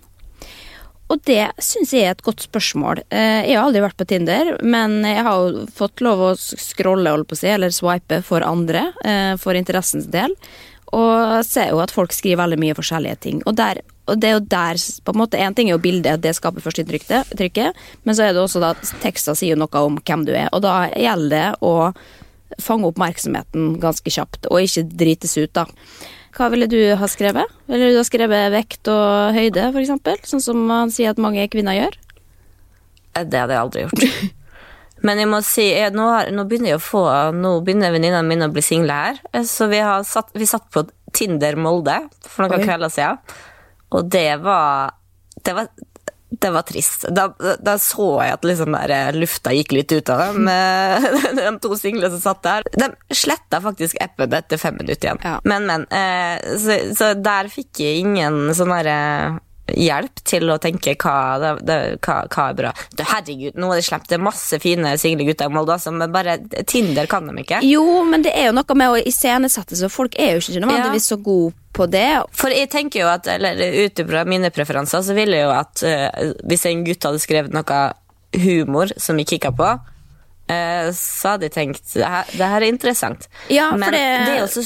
Og 1.12 1.22
det 1.28 1.44
syns 1.62 1.92
jeg 1.94 2.08
er 2.08 2.16
et 2.16 2.26
godt 2.26 2.42
spørsmål. 2.42 3.04
Jeg 3.12 3.52
har 3.52 3.66
aldri 3.66 3.84
vært 3.84 4.00
på 4.00 4.08
Tinder, 4.08 4.54
men 4.64 5.02
jeg 5.04 5.26
har 5.28 5.42
jo 5.44 5.66
fått 5.76 6.02
lov 6.02 6.24
å 6.24 6.34
scrolle, 6.40 7.12
holdt 7.12 7.28
på 7.28 7.36
å 7.36 7.42
si, 7.42 7.50
eller 7.52 7.74
swipe 7.76 8.22
for 8.24 8.48
andre, 8.48 8.86
for 9.44 9.60
interessens 9.60 10.08
del. 10.14 10.32
Og 10.98 11.46
ser 11.48 11.72
jo 11.72 11.82
at 11.84 11.94
folk 11.94 12.14
skriver 12.16 12.42
veldig 12.44 12.60
mye 12.60 12.76
forskjellige 12.76 13.20
ting. 13.24 13.42
Og, 13.48 13.56
der, 13.56 13.80
og 14.12 14.20
det 14.20 14.30
er 14.30 14.36
jo 14.36 14.46
der 14.52 14.80
på 15.06 15.14
en 15.14 15.22
måte, 15.22 15.40
Én 15.40 15.56
ting 15.56 15.70
er 15.70 15.78
jo 15.78 15.84
bildet, 15.84 16.24
det 16.24 16.36
skaper 16.36 16.64
førsteinntrykket, 16.64 17.84
men 18.04 18.18
så 18.18 18.28
er 18.28 18.36
det 18.36 18.44
også 18.44 18.64
da 18.64 18.74
tekster 19.04 19.38
sier 19.40 19.60
noe 19.60 19.86
om 19.86 20.02
hvem 20.02 20.26
du 20.28 20.34
er. 20.36 20.50
Og 20.52 20.64
da 20.66 20.90
gjelder 20.92 21.32
det 21.32 21.46
å 21.64 21.94
fange 22.60 22.90
oppmerksomheten 22.90 23.78
ganske 23.82 24.12
kjapt, 24.12 24.50
og 24.52 24.66
ikke 24.66 24.84
drites 25.00 25.38
ut, 25.40 25.54
da. 25.56 25.68
Hva 26.36 26.48
ville 26.52 26.68
du 26.72 26.80
ha 26.96 27.08
skrevet? 27.12 27.48
Ville 27.72 27.92
du 27.92 28.00
ha 28.00 28.06
skrevet 28.08 28.52
vekt 28.54 28.88
og 28.92 29.36
høyde, 29.36 29.72
eksempel? 29.82 30.20
Sånn 30.28 30.44
som 30.44 30.60
man 30.68 30.92
sier 30.92 31.12
at 31.12 31.20
mange 31.20 31.48
kvinner 31.52 31.76
gjør? 31.76 31.98
Det 33.16 33.42
hadde 33.42 33.56
jeg 33.56 33.64
aldri 33.64 33.88
gjort. 33.88 34.06
Men 35.04 35.18
jeg 35.22 35.30
må 35.32 35.40
si, 35.46 35.66
jeg, 35.74 35.94
nå, 35.98 36.08
har, 36.14 36.32
nå 36.36 36.44
begynner 36.50 36.76
jeg 36.76 36.80
å 36.82 36.84
få 36.86 37.04
Nå 37.34 37.56
begynner 37.66 37.94
venninnene 37.96 38.28
mine 38.28 38.50
å 38.50 38.54
bli 38.54 38.62
single 38.66 38.94
her. 38.94 39.22
Eh, 39.34 39.44
Så 39.50 39.68
vi, 39.72 39.80
har 39.82 40.04
satt, 40.08 40.30
vi 40.38 40.46
satt 40.50 40.68
på 40.74 40.86
Tinder 41.14 41.58
Molde 41.60 41.98
for 42.28 42.46
noen 42.48 42.62
Oi. 42.62 42.68
kvelder 42.68 42.92
siden. 42.94 43.18
Og 43.92 44.06
det 44.14 44.28
var 44.46 44.94
Det 45.44 45.54
var, 45.58 45.68
det 46.42 46.50
var 46.54 46.64
trist. 46.64 47.08
Da, 47.12 47.26
da 47.60 47.74
så 47.82 48.06
jeg 48.24 48.36
at 48.38 48.46
liksom 48.48 48.72
der, 48.78 48.92
eh, 48.96 49.12
lufta 49.18 49.52
gikk 49.58 49.74
litt 49.76 49.92
ut 49.92 50.10
av 50.14 50.22
dem. 50.22 50.48
eh, 50.48 51.08
De 51.40 51.50
to 51.66 51.76
single 51.76 52.10
som 52.14 52.22
satt 52.24 52.44
der. 52.46 52.70
De 52.78 52.88
sletta 53.18 53.60
faktisk 53.66 53.98
appen 54.06 54.32
etter 54.38 54.62
fem 54.62 54.78
minutter 54.80 55.10
igjen. 55.10 55.20
Ja. 55.26 55.40
Men, 55.44 55.66
men. 55.68 55.88
eh, 55.92 56.56
Så, 56.62 56.78
så 56.96 57.14
der 57.20 57.50
fikk 57.52 57.82
jeg 57.84 58.06
ingen 58.06 58.54
sånn 58.56 58.72
derre 58.78 59.40
hjelp 59.78 60.22
til 60.28 60.50
å 60.52 60.58
tenke 60.62 60.96
hva, 61.00 61.16
det, 61.42 61.52
det, 61.68 61.78
hva, 62.06 62.16
hva 62.28 62.46
er 62.52 62.58
bra. 62.58 62.72
Du, 62.98 63.04
herregud, 63.08 63.56
nå 63.60 63.72
er 63.72 63.82
det 63.82 63.86
slemt. 63.88 64.08
Det 64.10 64.18
er 64.18 64.24
masse 64.26 64.60
fine 64.64 64.94
single 65.02 65.26
gutter 65.30 65.50
i 65.52 65.54
Molde, 65.56 65.74
altså, 65.78 65.92
men 65.96 66.12
bare 66.14 66.38
Tinder 66.68 67.08
kan 67.12 67.28
de 67.30 67.36
ikke. 67.44 67.62
Jo, 67.68 67.86
men 68.08 68.22
det 68.26 68.34
er 68.38 68.50
jo 68.50 68.56
noe 68.60 68.78
med 68.80 68.90
å 68.96 69.02
iscenesette 69.02 69.78
så 69.80 69.90
folk 69.92 70.16
er 70.20 70.36
jo 70.36 70.44
ikke 70.44 70.62
nødvendigvis 70.66 71.10
så 71.14 71.18
gode 71.24 71.54
på 71.74 71.86
det. 71.88 72.08
For 72.36 72.52
jeg 72.52 72.68
tenker 72.74 73.04
jo 73.06 73.08
at, 73.12 73.28
eller 73.32 73.56
ut 73.86 74.00
ifra 74.04 74.26
mine 74.28 74.50
preferanser, 74.52 75.02
så 75.08 75.16
ville 75.16 75.38
jeg 75.40 75.48
jo 75.48 75.54
at 75.56 75.84
uh, 75.88 76.34
hvis 76.50 76.66
en 76.68 76.84
gutt 76.88 77.08
hadde 77.08 77.22
skrevet 77.24 77.54
noe 77.56 77.82
humor 78.42 78.92
som 79.00 79.18
jeg 79.20 79.28
kikka 79.34 79.52
på, 79.56 79.70
eh, 80.52 80.90
så 80.96 81.34
hadde 81.34 81.48
jeg 81.50 81.54
tenkt 81.56 81.94
det 81.96 82.08
her, 82.08 82.30
det 82.32 82.48
her 82.54 82.62
er 82.64 82.68
interessant. 82.72 83.28
Ja, 83.52 83.72
Men 83.76 83.92
det- 83.92 84.26
det 84.28 84.38
er 84.38 84.44
også, 84.46 84.64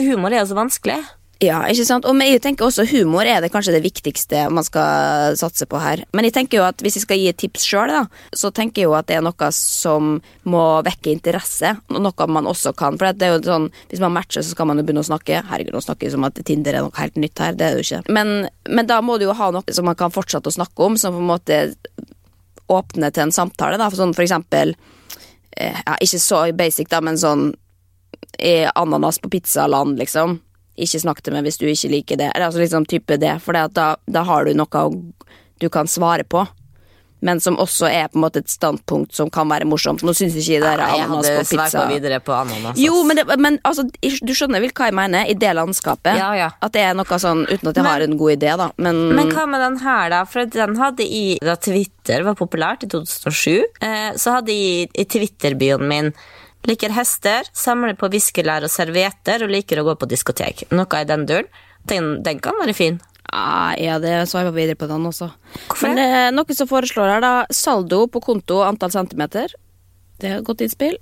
humor 0.00 0.32
er 0.32 0.40
jo 0.44 0.46
så 0.52 0.56
vanskelig. 0.58 0.98
Ja, 1.42 1.64
ikke 1.66 1.84
sant? 1.86 2.06
Og 2.06 2.20
jeg 2.22 2.40
tenker 2.44 2.68
også 2.68 2.84
humor 2.86 3.26
er 3.26 3.40
det 3.42 3.50
kanskje 3.52 3.74
det 3.74 3.82
viktigste 3.84 4.44
man 4.54 4.64
skal 4.66 5.34
satse 5.38 5.66
på 5.66 5.80
her. 5.82 6.04
Men 6.14 6.28
jeg 6.28 6.36
tenker 6.36 6.60
jo 6.60 6.66
at 6.66 6.82
hvis 6.84 6.98
jeg 6.98 7.04
skal 7.04 7.18
gi 7.18 7.26
et 7.32 7.38
tips 7.40 7.66
sjøl, 7.66 7.92
så 8.36 8.50
tenker 8.54 8.84
jeg 8.84 8.88
jo 8.88 8.94
at 8.96 9.08
det 9.10 9.18
er 9.18 9.24
noe 9.24 9.50
som 9.56 10.14
må 10.46 10.64
vekke 10.86 11.12
interesse. 11.12 11.74
Noe 11.90 12.28
man 12.30 12.48
også 12.50 12.74
kan. 12.78 12.98
For 13.00 13.10
det 13.10 13.26
er 13.26 13.34
jo 13.34 13.42
sånn, 13.48 13.68
hvis 13.90 14.02
man 14.04 14.14
matcher, 14.14 14.44
så 14.46 14.54
skal 14.54 14.70
man 14.70 14.78
jo 14.78 14.86
begynne 14.86 15.02
å 15.02 15.10
snakke. 15.10 15.42
Herregud, 15.50 15.74
nå 15.74 15.82
snakker 15.84 16.08
jeg 16.08 16.14
som 16.14 16.28
at 16.28 16.38
Tinder 16.46 16.78
er 16.78 16.86
noe 16.86 17.00
helt 17.00 17.18
nytt 17.20 17.42
her. 17.42 17.58
Det 17.58 17.66
er 17.66 17.76
det 17.76 17.82
jo 17.82 17.88
ikke. 17.88 18.14
Men, 18.14 18.48
men 18.70 18.90
da 18.90 19.00
må 19.04 19.18
du 19.18 19.26
jo 19.26 19.36
ha 19.36 19.50
noe 19.54 19.76
som 19.76 19.90
man 19.90 19.98
kan 19.98 20.14
fortsette 20.14 20.52
å 20.52 20.58
snakke 20.60 20.86
om, 20.86 20.98
som 21.00 21.18
på 21.18 21.22
en 21.24 21.32
måte 21.34 21.60
åpner 22.72 23.12
til 23.12 23.26
en 23.26 23.34
samtale. 23.34 23.80
Da. 23.80 23.90
For, 23.90 24.00
sånn, 24.00 24.14
for 24.16 24.24
eksempel 24.24 24.76
eh, 25.58 25.76
ja, 25.82 25.98
Ikke 26.00 26.22
så 26.22 26.46
basic, 26.56 26.88
da, 26.94 27.02
men 27.04 27.20
sånn 27.20 27.50
er 28.38 28.70
ananas 28.78 29.20
på 29.22 29.30
pizzaland, 29.30 29.98
liksom. 29.98 30.38
Ikke 30.76 31.00
snakk 31.00 31.22
til 31.22 31.34
meg 31.36 31.44
hvis 31.46 31.58
du 31.60 31.66
ikke 31.70 31.90
liker 31.92 32.18
det. 32.18 32.32
Eller 32.34 32.48
altså 32.48 32.62
liksom 32.62 32.86
type 32.90 33.18
det, 33.20 33.36
for 33.44 33.54
da, 33.54 33.94
da 34.06 34.22
har 34.26 34.44
du 34.44 34.54
noe 34.58 34.84
du 35.62 35.68
kan 35.70 35.86
svare 35.86 36.24
på. 36.26 36.46
Men 37.24 37.38
som 37.40 37.56
også 37.56 37.86
er 37.88 38.10
på 38.12 38.18
en 38.18 38.24
måte 38.26 38.42
et 38.42 38.50
standpunkt 38.52 39.14
som 39.16 39.30
kan 39.32 39.48
være 39.48 39.64
morsomt. 39.64 40.02
Nå 40.04 40.12
syns 40.12 40.34
ikke 40.36 40.58
det 40.60 40.72
er 40.74 40.82
ananas 40.84 41.30
på 41.30 41.44
pizza. 41.54 41.86
videre 41.88 42.18
på 42.20 42.34
ananas. 42.36 42.76
Jo, 42.76 42.98
men, 43.08 43.16
det, 43.16 43.24
men 43.40 43.56
altså, 43.64 43.86
du 43.88 44.32
skjønner 44.36 44.60
vel 44.60 44.74
hva 44.76 44.90
jeg 44.90 44.96
mener? 44.98 45.30
I 45.32 45.36
det 45.40 45.54
landskapet. 45.56 46.18
Ja, 46.20 46.34
ja. 46.36 46.50
At 46.60 46.74
det 46.76 46.82
er 46.84 46.98
noe 46.98 47.20
sånn, 47.22 47.46
uten 47.48 47.70
at 47.70 47.80
jeg 47.80 47.80
Men- 47.86 47.90
har 47.94 48.04
en 48.04 48.18
god 48.20 48.34
idé, 48.36 48.52
da. 48.60 48.68
Men, 48.76 49.00
Men 49.16 49.32
hva 49.32 49.46
med 49.48 49.64
den 49.64 49.78
her, 49.86 50.10
da? 50.12 50.24
For 50.28 50.44
den 50.44 50.76
hadde 50.76 51.06
i 51.08 51.38
Da 51.40 51.56
Twitter 51.56 52.26
var 52.28 52.36
populært 52.36 52.84
i 52.84 52.92
2007, 52.92 53.64
eh, 53.80 54.10
så 54.20 54.36
hadde 54.36 54.52
jeg 54.52 54.90
i 54.92 55.04
Twitter-bioen 55.08 55.88
min 55.88 56.12
Liker 56.64 56.94
hester, 56.96 57.48
samler 57.52 57.96
på 57.98 58.08
viskelær 58.12 58.64
og 58.64 58.72
servietter 58.72 59.44
og 59.44 59.52
liker 59.52 59.80
å 59.80 59.88
gå 59.90 59.96
på 60.00 60.08
diskotek. 60.08 60.64
Noe 60.72 61.00
i 61.00 61.08
den 61.08 61.26
duren. 61.28 61.50
Den, 61.84 62.14
den 62.24 62.40
kan 62.40 62.56
være 62.56 62.72
fin. 62.76 63.00
Ah, 63.34 63.74
ja, 63.80 63.98
det 64.00 64.12
sveiper 64.30 64.54
videre 64.54 64.78
på 64.78 64.88
den 64.88 65.04
også. 65.08 65.28
Hvorfor 65.66 65.90
Men 65.90 66.00
eh, 66.00 66.30
noe 66.32 66.56
som 66.56 66.68
foreslår 66.70 67.16
her, 67.16 67.24
da. 67.24 67.32
Saldo 67.52 68.04
på 68.08 68.22
konto 68.24 68.62
antall 68.64 68.94
centimeter. 68.94 69.52
Det 70.20 70.30
er 70.30 70.38
et 70.38 70.46
godt 70.46 70.64
innspill. 70.64 70.96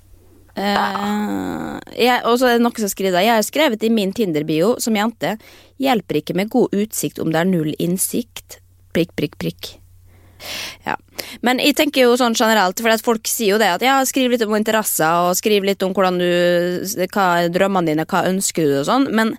Eh, 0.52 1.78
ja. 2.04 2.18
og 2.28 2.36
så 2.40 2.50
er 2.50 2.58
det 2.58 2.64
noe 2.64 2.82
som 2.82 2.90
skriver 2.90 3.14
da. 3.14 3.24
Jeg 3.24 3.38
har 3.38 3.46
skrevet 3.46 3.84
i 3.86 3.92
min 3.92 4.14
Tinder-bio 4.16 4.74
som 4.82 4.96
jente 4.98 5.36
hjelper 5.82 6.22
ikke 6.22 6.36
med 6.38 6.50
god 6.52 6.74
utsikt 6.74 7.22
om 7.22 7.30
det 7.32 7.42
er 7.42 7.52
null 7.52 7.72
innsikt. 7.78 8.58
Prikk, 8.96 9.14
prikk, 9.18 9.38
prikk. 9.40 9.74
Ja. 10.86 10.96
Men 11.42 11.58
jeg 11.62 11.76
tenker 11.78 12.06
jo 12.06 12.16
sånn 12.18 12.34
generelt, 12.38 12.80
for 12.80 12.90
at 12.92 13.04
folk 13.04 13.28
sier 13.30 13.54
jo 13.54 13.58
det 13.62 13.68
at 13.76 13.84
ja, 13.86 13.98
skriv 14.08 14.30
litt 14.34 14.42
om 14.46 14.54
interesser, 14.58 15.28
og 15.28 15.36
skriv 15.38 15.64
litt 15.68 15.82
om 15.86 15.92
hvordan 15.94 16.18
du, 16.18 16.30
hva 17.12 17.26
er 17.42 17.52
drømmene 17.54 17.92
dine, 17.92 18.06
hva 18.08 18.24
ønsker 18.30 18.66
du 18.66 18.80
og 18.80 18.88
sånn, 18.90 19.10
men 19.14 19.36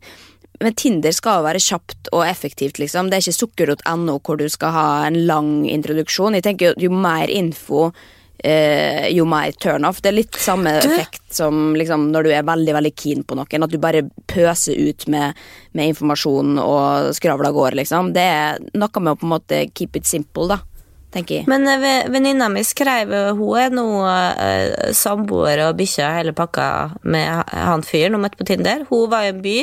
men 0.62 0.76
Tinder 0.80 1.12
skal 1.12 1.42
jo 1.42 1.48
være 1.48 1.60
kjapt 1.60 2.08
og 2.14 2.22
effektivt, 2.24 2.78
liksom. 2.80 3.10
Det 3.10 3.18
er 3.18 3.24
ikke 3.26 3.36
sukker.no 3.36 4.20
hvor 4.24 4.38
du 4.40 4.46
skal 4.54 4.72
ha 4.72 4.84
en 5.10 5.18
lang 5.28 5.66
introduksjon. 5.68 6.38
Jeg 6.38 6.46
tenker 6.46 6.70
jo, 6.70 6.86
jo 6.86 6.92
mer 7.04 7.28
info, 7.34 7.90
eh, 8.40 9.10
jo 9.12 9.26
mer 9.28 9.52
turnoff. 9.60 10.00
Det 10.02 10.12
er 10.14 10.18
litt 10.22 10.38
samme 10.40 10.80
Du- 10.80 10.88
effekt 10.88 11.34
som 11.34 11.74
liksom, 11.76 12.12
når 12.14 12.24
du 12.24 12.32
er 12.32 12.44
veldig 12.48 12.74
veldig 12.78 12.94
keen 12.96 13.24
på 13.26 13.36
noen. 13.36 13.64
At 13.66 13.72
du 13.72 13.78
bare 13.82 14.06
pøser 14.30 14.78
ut 14.78 15.08
med, 15.08 15.34
med 15.74 15.92
informasjon 15.96 16.56
og 16.62 17.12
skravler 17.18 17.50
av 17.50 17.54
gårde, 17.58 17.82
liksom. 17.82 18.14
Det 18.14 18.22
er 18.24 18.60
noe 18.74 19.02
med 19.04 19.18
å 19.18 19.20
på 19.20 19.28
en 19.28 19.34
måte 19.36 19.66
keep 19.74 19.98
it 19.98 20.06
simple, 20.06 20.48
da, 20.48 20.60
tenker 21.14 21.40
jeg. 21.40 21.48
Men 21.52 21.68
eh, 21.70 22.06
venninna 22.12 22.50
mi 22.52 22.64
skrev 22.66 23.14
eh, 23.14 23.32
Hun 23.38 23.60
er 23.60 23.74
nå 23.74 23.86
uh, 24.04 24.92
samboer 24.96 25.66
og 25.68 25.78
bikkja 25.80 26.12
hele 26.18 26.36
pakka 26.38 26.68
med 27.04 27.50
han 27.54 27.86
fyren 27.86 28.18
hun 28.18 28.26
møtte 28.26 28.40
på 28.40 28.48
Tinder. 28.50 28.86
Hun 28.90 29.10
var 29.12 29.28
i 29.28 29.34
en 29.34 29.42
by 29.44 29.58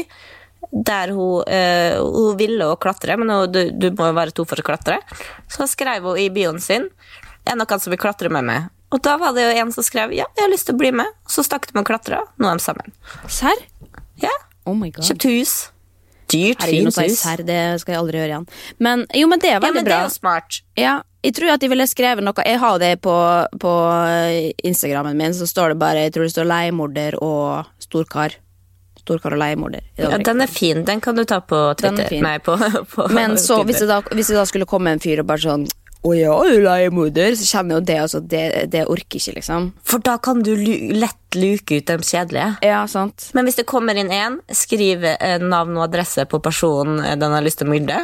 der 0.71 1.15
hun, 1.17 1.47
uh, 1.47 1.97
hun 2.01 2.37
ville 2.39 2.69
å 2.69 2.79
klatre, 2.81 3.17
men 3.19 3.33
hun, 3.35 3.49
du, 3.51 3.63
du 3.75 3.89
må 3.99 4.11
jo 4.11 4.19
være 4.19 4.35
to 4.37 4.47
for 4.47 4.63
å 4.63 4.67
klatre. 4.67 5.01
Så 5.51 5.67
skrev 5.71 6.07
hun 6.07 6.21
i 6.21 6.29
bioen 6.31 6.61
sin 6.63 6.91
Er 7.49 7.57
noen 7.59 7.83
som 7.83 7.91
vil 7.91 8.01
klatre 8.01 8.31
med 8.33 8.47
meg? 8.47 8.69
Og 8.91 9.03
da 9.07 9.15
var 9.23 9.35
det 9.37 9.47
jo 9.47 9.59
en 9.63 9.71
som 9.75 9.87
skrev 9.87 10.13
ja, 10.15 10.27
jeg 10.35 10.45
har 10.45 10.51
lyst 10.51 10.67
til 10.67 10.75
å 10.75 10.81
bli 10.81 10.91
med. 11.03 11.19
Så 11.31 11.47
stakk 11.47 11.69
de 11.71 11.79
og 11.79 11.87
klatra. 11.87 12.25
Nå 12.43 12.51
er 12.51 12.59
de 12.59 12.65
sammen. 12.65 12.95
Serr? 13.31 13.69
Ja, 14.21 14.35
Oh 14.69 14.77
my 14.77 14.91
god. 14.95 15.05
Kjøpt 15.09 15.27
hus. 15.31 15.55
Dyrt, 16.31 16.63
fint 16.63 16.95
hus. 16.95 17.19
serr, 17.19 17.43
det 17.47 17.61
skal 17.83 17.97
jeg 17.97 18.01
aldri 18.05 18.21
gjøre 18.21 18.31
igjen. 18.31 18.51
Men 18.79 19.07
jo, 19.17 19.31
men 19.31 19.41
det 19.43 19.51
er 19.51 19.63
veldig 19.63 19.67
Ja, 19.67 19.73
veldig 19.73 19.81
men 19.81 19.89
det 19.89 19.97
er 19.97 20.05
jo 20.05 20.13
smart. 20.15 20.61
Ja, 20.79 20.93
jeg 21.21 21.35
tror 21.37 21.53
at 21.55 21.65
jeg 21.65 21.71
ville 21.73 21.85
skrevet 21.89 22.25
noe 22.25 22.45
Jeg 22.47 22.61
har 22.63 22.79
det 22.81 22.95
på, 23.05 23.17
på 23.61 23.73
Instagrammen 24.65 25.19
min, 25.19 25.35
så 25.37 25.49
står 25.49 25.75
det 25.75 25.81
bare 25.83 26.07
Jeg 26.07 26.15
tror 26.17 26.29
det 26.29 26.35
står 26.35 26.49
leiemorder 26.49 27.19
og 27.25 27.69
storkar. 27.83 28.39
Storkar 29.01 29.35
og 29.37 29.41
leiemorder. 29.43 29.85
Ja, 30.01 30.17
den 30.17 30.41
er 30.45 30.49
fin. 30.51 30.85
Den 30.87 31.01
kan 31.05 31.17
du 31.17 31.25
ta 31.29 31.41
på 31.45 31.59
er 31.73 31.77
Twitter. 31.81 32.17
Nei, 32.25 32.39
på, 32.45 32.57
på 32.95 33.09
Men 33.13 33.37
så, 33.41 33.63
hvis 33.69 33.83
det, 33.83 33.91
da, 33.91 34.01
hvis 34.15 34.33
det 34.33 34.41
da 34.41 34.47
skulle 34.49 34.69
komme 34.69 34.95
en 34.95 35.03
fyr 35.03 35.23
og 35.23 35.29
bare 35.29 35.45
sånn 35.45 35.67
Å 36.01 36.15
ja, 36.17 36.33
du 36.49 36.55
er 36.57 36.65
leiemorder, 36.65 37.35
så 37.37 37.49
kjenner 37.49 37.77
jo 37.77 37.85
det 37.91 37.99
altså, 38.01 38.23
det, 38.25 38.45
det 38.73 38.87
orker 38.89 39.21
ikke, 39.21 39.35
liksom. 39.37 39.67
For 39.85 40.01
da 40.05 40.17
kan 40.25 40.41
du 40.47 40.55
lett 40.57 41.37
luke 41.37 41.77
ut 41.77 41.91
de 41.91 41.99
kjedelige. 42.01 42.55
Ja, 42.65 42.87
sant. 42.89 43.29
Men 43.37 43.45
hvis 43.45 43.61
det 43.61 43.67
kommer 43.69 43.99
inn 44.01 44.09
én, 44.09 44.39
skriv 44.49 45.05
eh, 45.05 45.37
navn 45.43 45.77
og 45.77 45.85
adresse 45.91 46.25
på 46.25 46.41
personen 46.41 47.03
eh, 47.05 47.19
den 47.21 47.37
har 47.37 47.45
lyst 47.45 47.61
til 47.61 47.69
å 47.69 47.75
myrde, 47.75 48.01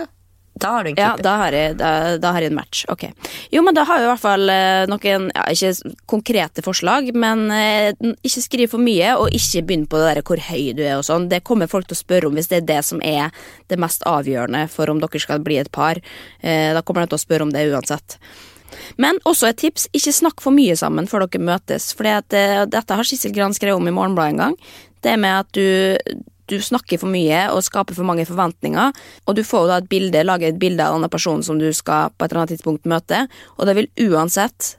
da 0.57 0.71
har 0.73 0.85
du 0.85 0.91
en 0.91 0.97
Ja, 0.97 1.11
da 1.21 1.35
har, 1.43 1.53
jeg, 1.53 1.77
da, 1.77 1.91
da 2.21 2.33
har 2.33 2.45
jeg 2.45 2.53
en 2.53 2.57
match. 2.57 2.85
Ok. 2.93 3.05
Jo, 3.53 3.61
men 3.67 3.77
da 3.77 3.85
har 3.85 4.01
jeg 4.01 4.07
i 4.07 4.11
hvert 4.11 4.23
fall 4.23 4.53
eh, 4.53 4.87
noen 4.89 5.29
ja, 5.35 5.45
Ikke 5.53 5.93
konkrete 6.09 6.65
forslag, 6.65 7.11
men 7.13 7.47
eh, 7.53 7.93
ikke 8.25 8.45
skriv 8.45 8.73
for 8.73 8.83
mye, 8.83 9.13
og 9.21 9.37
ikke 9.37 9.65
begynn 9.69 9.87
på 9.91 10.01
det 10.01 10.09
der 10.09 10.23
hvor 10.27 10.41
høy 10.49 10.73
du 10.79 10.83
er 10.87 10.97
og 10.97 11.05
sånn. 11.09 11.29
Det 11.33 11.43
kommer 11.47 11.69
folk 11.71 11.91
til 11.91 11.99
å 11.99 12.01
spørre 12.01 12.31
om 12.31 12.39
hvis 12.39 12.49
det 12.53 12.63
er 12.63 12.69
det 12.73 12.83
som 12.89 13.03
er 13.05 13.35
det 13.69 13.81
mest 13.81 14.07
avgjørende 14.09 14.65
for 14.73 14.93
om 14.93 15.03
dere 15.03 15.23
skal 15.23 15.45
bli 15.45 15.61
et 15.61 15.73
par. 15.73 16.01
Eh, 16.41 16.73
da 16.73 16.83
kommer 16.83 17.05
de 17.05 17.13
til 17.13 17.21
å 17.21 17.27
spørre 17.27 17.49
om 17.49 17.53
det 17.53 17.67
uansett. 17.69 18.17
Men 19.01 19.21
også 19.29 19.51
et 19.51 19.61
tips, 19.61 19.91
ikke 19.97 20.15
snakk 20.15 20.41
for 20.43 20.57
mye 20.57 20.77
sammen 20.79 21.09
før 21.11 21.27
dere 21.27 21.45
møtes. 21.53 21.93
For 21.97 22.09
dette 22.09 22.97
har 22.97 23.09
Sissel 23.09 23.35
Gran 23.37 23.55
skrevet 23.57 23.79
om 23.79 23.93
i 23.93 23.95
Morgenbladet 23.95 24.35
en 24.35 24.43
gang. 24.43 24.57
Det 25.05 25.15
med 25.21 25.45
at 25.45 25.53
du, 25.55 26.25
du 26.49 26.57
snakker 26.63 27.01
for 27.03 27.13
mye 27.13 27.47
og 27.53 27.65
skaper 27.67 27.97
for 27.97 28.09
mange 28.09 28.25
forventninger. 28.29 28.97
Og 29.27 29.37
du 29.37 29.45
får 29.45 29.67
jo 29.67 29.71
da 29.71 29.79
et 29.83 29.91
bilde, 29.91 30.25
lager 30.25 30.51
et 30.51 30.61
bilde 30.61 30.85
av 30.85 30.97
denne 30.97 31.11
personen 31.13 31.27
person 31.27 31.43
som 31.43 31.59
du 31.59 31.73
skal 31.73 32.11
på 32.17 32.25
et 32.25 32.33
eller 32.33 32.45
annet 32.45 32.57
tidspunkt 32.57 32.87
møte. 32.87 33.27
Og 33.59 33.67
det 33.67 33.77
vil 33.77 33.89
uansett 34.11 34.77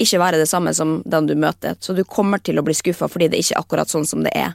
ikke 0.00 0.20
være 0.20 0.40
det 0.40 0.48
samme 0.48 0.72
som 0.74 1.02
den 1.04 1.26
du 1.26 1.34
møter. 1.34 1.76
Så 1.80 1.92
du 1.92 2.04
kommer 2.04 2.38
til 2.38 2.58
å 2.58 2.64
bli 2.64 2.74
skuffa 2.74 3.08
fordi 3.08 3.28
det 3.28 3.42
ikke 3.42 3.56
er 3.56 3.64
akkurat 3.64 3.90
sånn 3.90 4.06
som 4.06 4.24
det 4.24 4.32
er. 4.34 4.54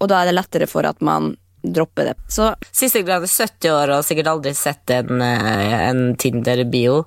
Og 0.00 0.08
da 0.08 0.22
er 0.22 0.30
det 0.30 0.38
lettere 0.38 0.68
for 0.70 0.86
at 0.88 1.00
man 1.04 1.34
dropper 1.60 2.12
det. 2.12 2.14
Så 2.32 2.54
Siste 2.72 3.02
grad 3.04 3.26
er 3.26 3.28
70 3.28 3.74
år 3.74 3.92
og 3.98 4.04
sikkert 4.06 4.30
aldri 4.32 4.54
sett 4.56 4.90
en, 4.96 5.20
eh, 5.20 5.88
en 5.90 6.16
Tinder-bio. 6.16 7.04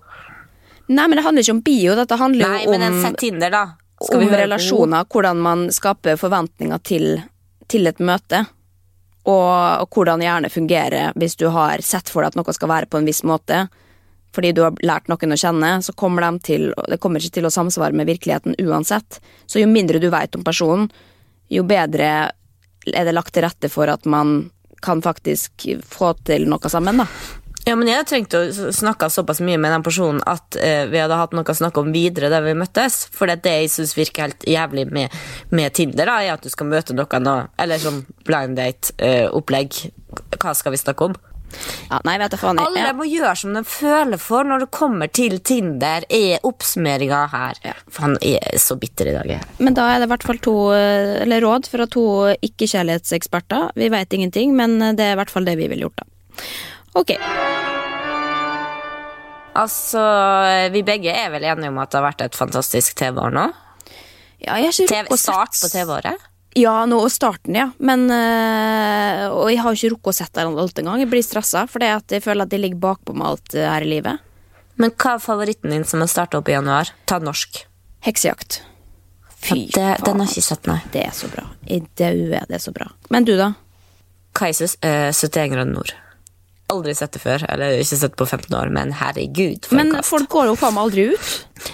Nei, 0.93 1.07
men 1.07 1.17
det 1.17 1.23
handler 1.25 1.41
ikke 1.41 1.55
om 1.55 1.63
bio, 1.65 1.95
dette 1.95 2.19
handler 2.19 2.51
Nei, 2.51 2.63
jo 2.65 2.75
men 2.75 2.83
en 2.85 2.93
om 2.99 3.01
sett 3.01 3.17
Tinder, 3.17 3.49
da. 3.49 3.63
om 4.03 4.21
høre 4.21 4.43
relasjoner, 4.43 5.07
hvordan 5.09 5.39
man 5.41 5.69
skaper 5.71 6.19
forventninger 6.19 6.83
til, 6.85 7.23
til 7.71 7.87
et 7.89 8.01
møte. 8.03 8.43
Og, 9.23 9.83
og 9.83 9.87
hvordan 9.95 10.23
hjerne 10.23 10.51
fungerer 10.51 11.15
hvis 11.15 11.37
du 11.39 11.47
har 11.53 11.83
sett 11.85 12.11
for 12.11 12.23
deg 12.23 12.33
at 12.33 12.39
noe 12.39 12.55
skal 12.55 12.71
være 12.71 12.89
på 12.91 12.99
en 12.99 13.07
viss 13.07 13.23
måte. 13.27 13.65
Fordi 14.33 14.51
du 14.51 14.63
har 14.65 14.79
lært 14.81 15.11
noen 15.11 15.35
å 15.35 15.37
kjenne, 15.37 15.75
så 15.85 15.93
kommer 15.93 16.25
de 16.25 16.41
til, 16.43 16.71
det 16.89 16.97
kommer 16.99 17.21
ikke 17.21 17.37
til 17.37 17.47
å 17.47 17.53
samsvare 17.53 17.95
med 17.95 18.09
virkeligheten 18.09 18.57
uansett. 18.65 19.21
Så 19.45 19.61
jo 19.61 19.69
mindre 19.69 20.01
du 20.01 20.09
vet 20.11 20.35
om 20.35 20.45
personen, 20.45 20.89
jo 21.53 21.63
bedre 21.69 22.09
er 22.83 23.05
det 23.05 23.13
lagt 23.13 23.35
til 23.35 23.45
rette 23.45 23.69
for 23.71 23.87
at 23.93 24.09
man 24.09 24.49
kan 24.83 24.99
faktisk 25.05 25.69
få 25.87 26.11
til 26.27 26.49
noe 26.51 26.71
sammen, 26.71 27.03
da. 27.03 27.07
Ja, 27.63 27.77
men 27.79 27.87
jeg 27.87 27.95
hadde 27.95 28.09
trengt 28.11 28.33
å 28.35 28.41
snakke 28.75 29.07
såpass 29.13 29.39
mye 29.39 29.55
med 29.61 29.71
den 29.71 29.83
personen 29.85 30.19
at 30.27 30.57
uh, 30.59 30.83
vi 30.91 30.99
hadde 30.99 31.15
hatt 31.15 31.31
noe 31.31 31.47
å 31.47 31.55
snakke 31.55 31.79
om 31.79 31.93
videre 31.95 32.27
der 32.33 32.43
vi 32.43 32.57
møttes. 32.59 33.05
For 33.15 33.31
det 33.31 33.39
jeg 33.47 33.69
syns 33.71 33.95
virker 33.95 34.27
helt 34.27 34.43
jævlig 34.49 34.89
med, 34.91 35.13
med 35.55 35.71
Tinder, 35.77 36.09
da, 36.11 36.17
er 36.25 36.33
at 36.35 36.43
du 36.43 36.51
skal 36.51 36.67
møte 36.67 36.95
noen 36.97 37.29
og 37.31 37.53
Eller 37.63 37.79
sånn 37.79 38.01
blind 38.27 38.59
date-opplegg. 38.59 39.79
Hva 40.43 40.51
skal 40.59 40.75
vi 40.75 40.81
snakke 40.81 41.07
om? 41.07 41.15
Ja, 41.87 41.99
nei, 42.03 42.17
vet 42.17 42.33
du 42.33 42.37
faen. 42.41 42.57
jeg- 42.57 42.65
Alle 42.83 42.93
må 42.97 43.05
gjøre 43.07 43.37
som 43.37 43.53
de 43.53 43.61
føler 43.63 44.19
for 44.19 44.43
når 44.43 44.65
det 44.65 44.69
kommer 44.73 45.07
til 45.13 45.37
Tinder, 45.39 46.03
er 46.09 46.39
oppsummeringa 46.43 47.29
her. 47.31 47.61
Faen, 47.87 48.17
jeg 48.25 48.41
er 48.41 48.57
så 48.59 48.75
bitter 48.81 49.07
i 49.11 49.15
dag. 49.15 49.27
jeg. 49.37 49.41
Men 49.59 49.73
da 49.77 49.87
er 49.93 49.99
det 50.01 50.09
i 50.09 50.13
hvert 50.15 50.23
fall 50.27 50.41
to 50.43 50.57
eh, 50.73 51.21
eller 51.23 51.45
råd 51.45 51.69
fra 51.69 51.85
to 51.87 52.05
ikke-kjærlighetseksperter. 52.43 53.69
Vi 53.79 53.87
vet 53.93 54.09
ingenting, 54.19 54.55
men 54.57 54.79
det 54.97 54.99
er 54.99 55.13
i 55.13 55.21
hvert 55.21 55.29
fall 55.31 55.45
det 55.45 55.55
vi 55.61 55.67
ville 55.69 55.85
gjort, 55.87 56.01
da. 56.03 56.41
Ok. 56.95 57.15
Altså, 59.59 60.01
vi 60.73 60.81
begge 60.85 61.13
er 61.13 61.29
vel 61.33 61.45
enige 61.45 61.69
om 61.69 61.79
at 61.81 61.91
det 61.91 61.99
har 61.99 62.07
vært 62.07 62.23
et 62.25 62.37
fantastisk 62.37 62.95
TV-år 62.99 63.33
nå? 63.35 63.47
Ja, 64.43 64.57
jeg 64.59 64.73
ikke 64.73 64.89
TV 64.91 65.17
start 65.19 65.55
på 65.61 65.69
TV-året? 65.71 66.29
Ja, 66.57 66.83
nå 66.85 66.99
starten, 67.09 67.55
ja. 67.57 67.69
Men 67.81 68.05
øh, 68.13 69.23
Og 69.33 69.47
jeg 69.49 69.61
har 69.63 69.73
jo 69.73 69.79
ikke 69.79 69.93
rukket 69.95 70.11
å 70.11 70.17
sette 70.19 70.43
alt 70.45 70.81
engang. 70.81 71.01
Jeg 71.01 71.09
blir 71.09 71.25
stressa 71.25 71.65
for 71.69 71.81
jeg 71.85 72.21
føler 72.21 72.45
at 72.45 72.53
jeg 72.53 72.61
ligger 72.61 72.83
bakpå 72.83 73.15
med 73.17 73.29
alt 73.31 73.55
øh, 73.57 73.65
her 73.69 73.85
i 73.85 73.89
livet. 73.95 74.21
Men 74.81 74.93
hva 74.97 75.15
er 75.15 75.23
favoritten 75.23 75.73
din 75.73 75.85
som 75.85 76.01
har 76.01 76.11
starta 76.11 76.39
opp 76.41 76.49
i 76.49 76.55
januar? 76.55 76.91
Ta 77.09 77.19
norsk. 77.21 77.63
Heksejakt. 78.05 78.61
Fy 79.43 79.67
det, 79.73 79.73
faen. 79.75 80.05
Den 80.05 80.23
har 80.23 80.31
ikke 80.31 80.45
sett, 80.45 80.69
nei. 80.69 80.79
Det 80.93 81.03
er 81.07 81.13
så 81.15 81.29
bra. 81.31 81.45
I 81.67 81.81
dauer, 81.99 82.45
det 82.49 82.57
er 82.57 82.63
så 82.63 82.73
bra. 82.75 82.89
Men 83.13 83.27
du, 83.27 83.35
da? 83.39 83.53
Kaisus, 84.37 84.77
eh, 84.81 85.11
71 85.13 85.53
grader 85.53 85.73
nord. 85.73 85.93
Aldri 86.71 86.93
sett 86.95 87.11
det 87.11 87.19
før, 87.19 87.43
eller 87.51 87.75
ikke 87.81 87.97
sett 87.99 88.13
på 88.17 88.25
15 88.25 88.53
år, 88.55 88.69
men 88.73 88.93
herregud, 88.95 89.67
Men 89.75 89.91
kast. 89.97 90.07
folk 90.09 90.29
går 90.31 90.47
jo 90.47 90.53
faen 90.57 90.73
meg 90.77 90.85
aldri 90.87 91.03
ut. 91.11 91.33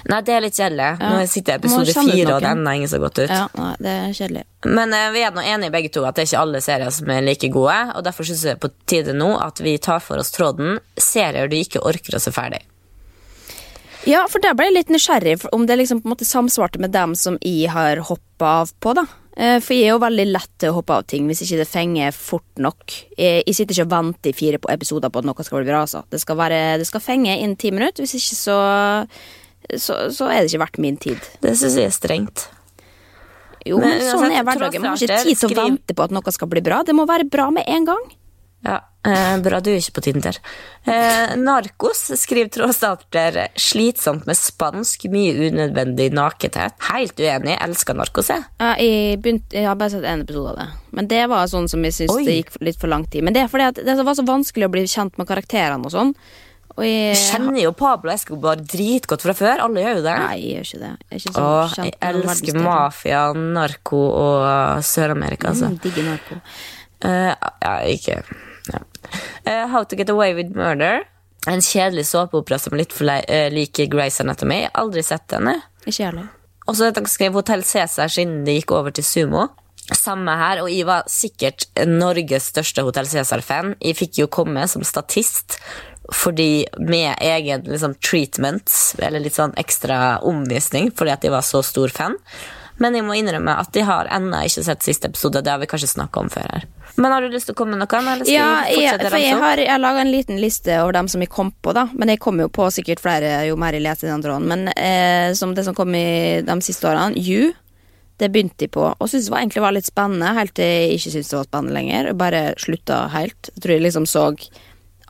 Nei, 0.09 0.19
det 0.25 0.33
er 0.33 0.41
litt 0.43 0.57
kjedelig. 0.57 0.87
Nå 0.99 1.19
sitter 1.29 1.53
jeg 1.53 1.61
i 1.61 1.61
episode 1.61 1.93
fire, 1.93 2.33
og 2.33 2.41
det 2.41 2.49
har 2.49 2.73
ingen 2.73 2.91
så 2.91 2.99
godt 3.03 3.21
ut. 3.21 3.29
Ja, 3.29 3.45
nei, 3.53 3.75
det 3.85 3.93
er 3.93 4.17
kjedelig. 4.17 4.43
Men 4.65 4.95
uh, 4.97 5.05
vi 5.13 5.21
er 5.23 5.35
nå 5.35 5.45
enige 5.45 5.75
begge 5.77 5.93
to 5.93 6.03
at 6.09 6.17
det 6.17 6.25
er 6.25 6.31
ikke 6.31 6.41
alle 6.41 6.63
serier 6.65 6.95
som 6.97 7.13
er 7.13 7.21
like 7.23 7.51
gode, 7.53 7.77
og 7.93 8.03
derfor 8.09 8.27
synes 8.27 8.43
jeg 8.49 8.59
på 8.59 8.73
tide 8.89 9.15
nå 9.15 9.29
at 9.37 9.61
vi 9.63 9.77
tar 9.77 10.01
for 10.03 10.19
oss 10.19 10.33
tråden 10.35 10.81
serier 10.97 11.47
du 11.47 11.55
ikke 11.59 11.85
orker 11.85 12.17
å 12.17 12.23
se 12.23 12.33
ferdig. 12.35 12.65
Ja, 14.07 14.25
for 14.31 14.41
der 14.41 14.55
ble 14.55 14.69
jeg 14.69 14.77
litt 14.77 14.93
nysgjerrig 14.93 15.37
om 15.53 15.65
det 15.67 15.75
liksom 15.81 16.01
på 16.01 16.07
en 16.07 16.13
måte 16.15 16.27
samsvarte 16.27 16.79
med 16.81 16.93
dem 16.95 17.15
som 17.19 17.37
jeg 17.43 17.69
har 17.71 17.99
hoppa 18.07 18.53
av 18.63 18.71
på, 18.79 18.95
da. 18.95 19.05
Eh, 19.39 19.57
For 19.63 19.71
jeg 19.75 19.87
er 19.87 19.93
jo 19.93 20.03
veldig 20.03 20.25
lett 20.33 20.51
til 20.59 20.73
å 20.73 20.77
hoppe 20.81 20.97
av 20.99 21.07
ting 21.07 21.29
hvis 21.29 21.45
ikke 21.45 21.61
det 21.61 21.69
fenger 21.69 22.15
fort 22.15 22.59
nok. 22.59 22.95
Jeg, 23.15 23.45
jeg 23.47 23.55
sitter 23.55 23.77
ikke 23.77 23.87
og 23.87 23.93
venter 23.93 24.33
i 24.33 24.35
fire 24.35 24.59
på 24.59 24.71
episoder 24.73 25.13
på 25.13 25.21
at 25.21 25.29
noe 25.29 25.47
skal 25.47 25.61
bli 25.61 25.69
bra. 25.71 25.83
Altså. 25.87 26.03
Det, 26.11 26.19
skal 26.19 26.39
være, 26.39 26.61
det 26.81 26.87
skal 26.89 27.03
fenge 27.03 27.37
innen 27.37 27.55
ti 27.59 27.71
minutter. 27.75 28.03
Hvis 28.03 28.17
ikke 28.19 28.39
så, 28.39 28.59
så, 29.75 29.99
så 30.15 30.27
er 30.27 30.41
det 30.43 30.51
ikke 30.51 30.63
verdt 30.65 30.81
min 30.83 30.99
tid. 30.99 31.29
Det 31.39 31.55
synes 31.55 31.79
jeg 31.79 31.87
er 31.87 31.95
strengt. 31.95 32.49
Jo, 33.67 33.79
Men 33.79 33.99
sånn 34.03 34.31
er 34.31 34.43
hverdagen. 34.47 34.83
Man 34.83 34.95
har 34.95 35.03
ikke 35.03 35.23
tid 35.27 35.39
til 35.39 35.51
å 35.51 35.63
vente 35.63 35.95
på 35.95 36.05
at 36.05 36.15
noe 36.15 36.35
skal 36.35 36.49
bli 36.51 36.63
bra. 36.63 36.83
Det 36.87 36.95
må 36.95 37.07
være 37.07 37.27
bra 37.31 37.49
med 37.53 37.67
en 37.67 37.87
gang. 37.87 38.05
Ja, 38.65 38.81
eh, 39.07 39.37
Bra 39.39 39.59
du 39.63 39.69
er 39.71 39.77
ikke 39.79 39.99
på 39.99 40.03
Tinder. 40.09 40.35
Eh, 40.83 41.35
Narkos 41.39 42.01
skriver 42.19 42.49
trådstarter 42.51 43.37
slitsomt 43.59 44.25
med 44.27 44.35
spansk, 44.37 45.05
mye 45.13 45.47
unødvendig 45.47 46.09
nakethet. 46.15 46.75
Helt 46.89 47.15
uenig, 47.21 47.53
jeg 47.53 47.61
elsker 47.69 47.95
narkos, 47.99 48.31
jeg. 48.33 48.43
Ja, 48.59 48.73
jeg, 48.75 49.21
begynte, 49.23 49.55
jeg 49.55 49.69
har 49.69 49.79
bare 49.79 49.95
sett 49.95 50.09
én 50.09 50.25
episode 50.25 50.51
av 50.51 50.59
det. 50.59 50.67
Men 50.97 51.09
det 51.13 51.23
var 51.31 51.47
sånn 51.51 51.71
som 51.71 51.87
jeg 51.87 51.95
syns 52.01 52.17
det 52.19 52.35
gikk 52.41 52.59
litt 52.67 52.81
for 52.81 52.91
lang 52.91 53.07
tid. 53.07 53.23
Men 53.23 53.37
det 53.37 53.45
er 53.45 53.51
fordi 53.51 53.85
det 53.87 53.97
var 54.03 54.19
så 54.19 54.27
vanskelig 54.27 54.67
å 54.67 54.73
bli 54.75 54.83
kjent 54.89 55.15
med 55.21 55.29
karakterene 55.29 55.87
og 55.87 55.95
sånn. 55.95 56.13
Og 56.75 56.85
jeg, 56.85 57.15
Jeg 57.15 57.23
kjenner 57.33 57.59
jo 57.59 57.71
Pablo 57.75 58.11
Escobar 58.13 58.59
dritgodt 58.59 59.23
fra 59.25 59.33
før. 59.35 59.63
Alle 59.65 59.83
gjør 59.83 59.97
jo 59.99 60.03
det. 60.05 60.17
Nei, 60.23 60.35
jeg 60.39 60.51
gjør 60.51 60.67
ikke 60.67 60.83
det. 60.83 60.91
Jeg 61.09 61.23
ikke 61.23 61.45
Åh, 61.47 61.73
jeg 61.79 61.95
elsker 62.11 62.59
mafia, 62.63 63.23
narko 63.35 64.03
og 64.19 64.83
Sør-Amerika, 64.87 65.51
altså. 65.51 65.73
Mm, 65.73 65.81
digger 65.83 66.07
narko. 66.07 66.39
Uh, 66.99 67.31
ja, 67.63 67.73
ikke 67.87 68.21
ja. 68.73 68.81
Uh, 69.45 69.65
How 69.71 69.85
to 69.85 69.97
Get 69.99 70.11
Away 70.13 70.35
with 70.37 70.55
Murder. 70.57 71.05
En 71.47 71.63
kjedelig 71.63 72.09
såpeopera 72.09 72.59
som 72.59 72.75
er 72.75 72.83
litt 72.83 72.95
for 72.95 73.09
uh, 73.09 73.47
lik 73.53 73.79
Grace 73.91 74.23
Anatomy. 74.23 74.65
Jeg 74.65 74.71
har 74.73 74.83
Aldri 74.83 75.05
sett 75.05 75.27
den. 75.31 75.53
Ikke 75.85 75.95
jeg 75.95 76.11
heller. 76.11 76.29
Og 76.69 76.77
så 76.77 76.91
skrev 77.09 77.33
Hotell 77.33 77.63
Cæsar 77.65 78.11
siden 78.13 78.43
det 78.45 78.59
gikk 78.59 78.75
over 78.77 78.93
til 78.93 79.05
sumo. 79.07 79.47
Samme 79.89 80.35
her, 80.37 80.59
og 80.61 80.69
jeg 80.69 80.85
var 80.85 81.07
sikkert 81.09 81.65
Norges 81.89 82.51
største 82.51 82.83
Hotell 82.85 83.09
Cæsar-fan. 83.09 83.73
Jeg 83.81 83.97
fikk 83.97 84.19
jo 84.21 84.27
komme 84.29 84.67
som 84.69 84.85
statist 84.85 85.57
fordi 86.13 86.65
med 86.81 87.19
egen 87.21 87.67
liksom, 87.69 87.93
treatment, 88.01 88.71
eller 88.97 89.21
litt 89.21 89.35
sånn 89.37 89.53
ekstra 89.61 90.19
omvisning, 90.25 90.89
fordi 90.97 91.13
at 91.13 91.25
jeg 91.25 91.33
var 91.33 91.45
så 91.45 91.61
stor 91.65 91.93
fan. 91.93 92.17
Men 92.81 92.95
jeg 92.95 93.05
må 93.05 93.17
innrømme 93.19 93.53
at 93.59 93.73
de 93.75 93.83
har 93.85 94.09
ennå 94.13 94.39
ikke 94.47 94.63
sett 94.65 94.85
siste 94.85 95.09
episode. 95.11 95.43
Det 95.43 95.51
har 95.51 95.61
vi 95.61 95.69
kanskje 95.69 95.91
snakka 95.91 96.23
om 96.23 96.31
før 96.33 96.47
her. 96.53 96.65
Men 96.99 97.13
har 97.15 97.23
du 97.23 97.31
lyst 97.31 97.47
til 97.47 97.55
å 97.55 97.59
komme 97.61 97.77
med 97.77 97.85
noe? 97.85 97.99
Eller 98.11 98.27
skal 98.27 98.33
Ja, 98.33 98.47
vi 98.67 98.83
jeg, 98.83 98.99
for 99.05 99.21
jeg 99.21 99.37
har, 99.39 99.61
jeg 99.63 99.71
har 99.71 99.79
laga 99.79 100.01
en 100.03 100.11
liten 100.11 100.39
liste 100.41 100.75
over 100.81 100.97
dem 100.97 101.07
som 101.11 101.23
jeg 101.23 101.31
kom 101.31 101.53
på, 101.63 101.71
da. 101.75 101.85
Men 101.95 102.11
jeg 102.11 102.19
kommer 102.19 102.47
jo 102.47 102.51
på 102.51 102.67
sikkert 102.75 102.99
flere 103.03 103.31
jo 103.47 103.55
mer 103.59 103.77
jeg 103.77 103.85
leser 103.85 104.11
den 104.11 104.23
tråden. 104.25 104.49
Men 104.51 104.67
eh, 104.75 105.31
som 105.39 105.53
det 105.55 105.63
som 105.67 105.77
kom 105.77 105.95
i 105.95 106.41
de 106.43 106.57
siste 106.65 106.89
årene, 106.89 107.15
You, 107.19 107.53
det 108.19 108.27
begynte 108.33 108.67
jeg 108.67 108.73
på 108.75 108.83
og 108.83 109.07
syntes 109.07 109.29
det 109.29 109.31
var 109.31 109.43
egentlig 109.45 109.63
var 109.63 109.75
litt 109.77 109.87
spennende, 109.87 110.33
helt 110.35 110.51
til 110.59 110.67
jeg 110.67 110.97
ikke 110.97 111.13
syntes 111.13 111.31
det 111.31 111.37
var 111.39 111.47
spennende 111.47 111.77
lenger. 111.77 112.09
Og 112.11 112.19
bare 112.19 112.41
slutta 112.59 112.97
helt. 113.15 113.51
Jeg 113.53 113.63
tror 113.63 113.75
jeg 113.75 113.85
liksom 113.85 114.07
så 114.09 114.25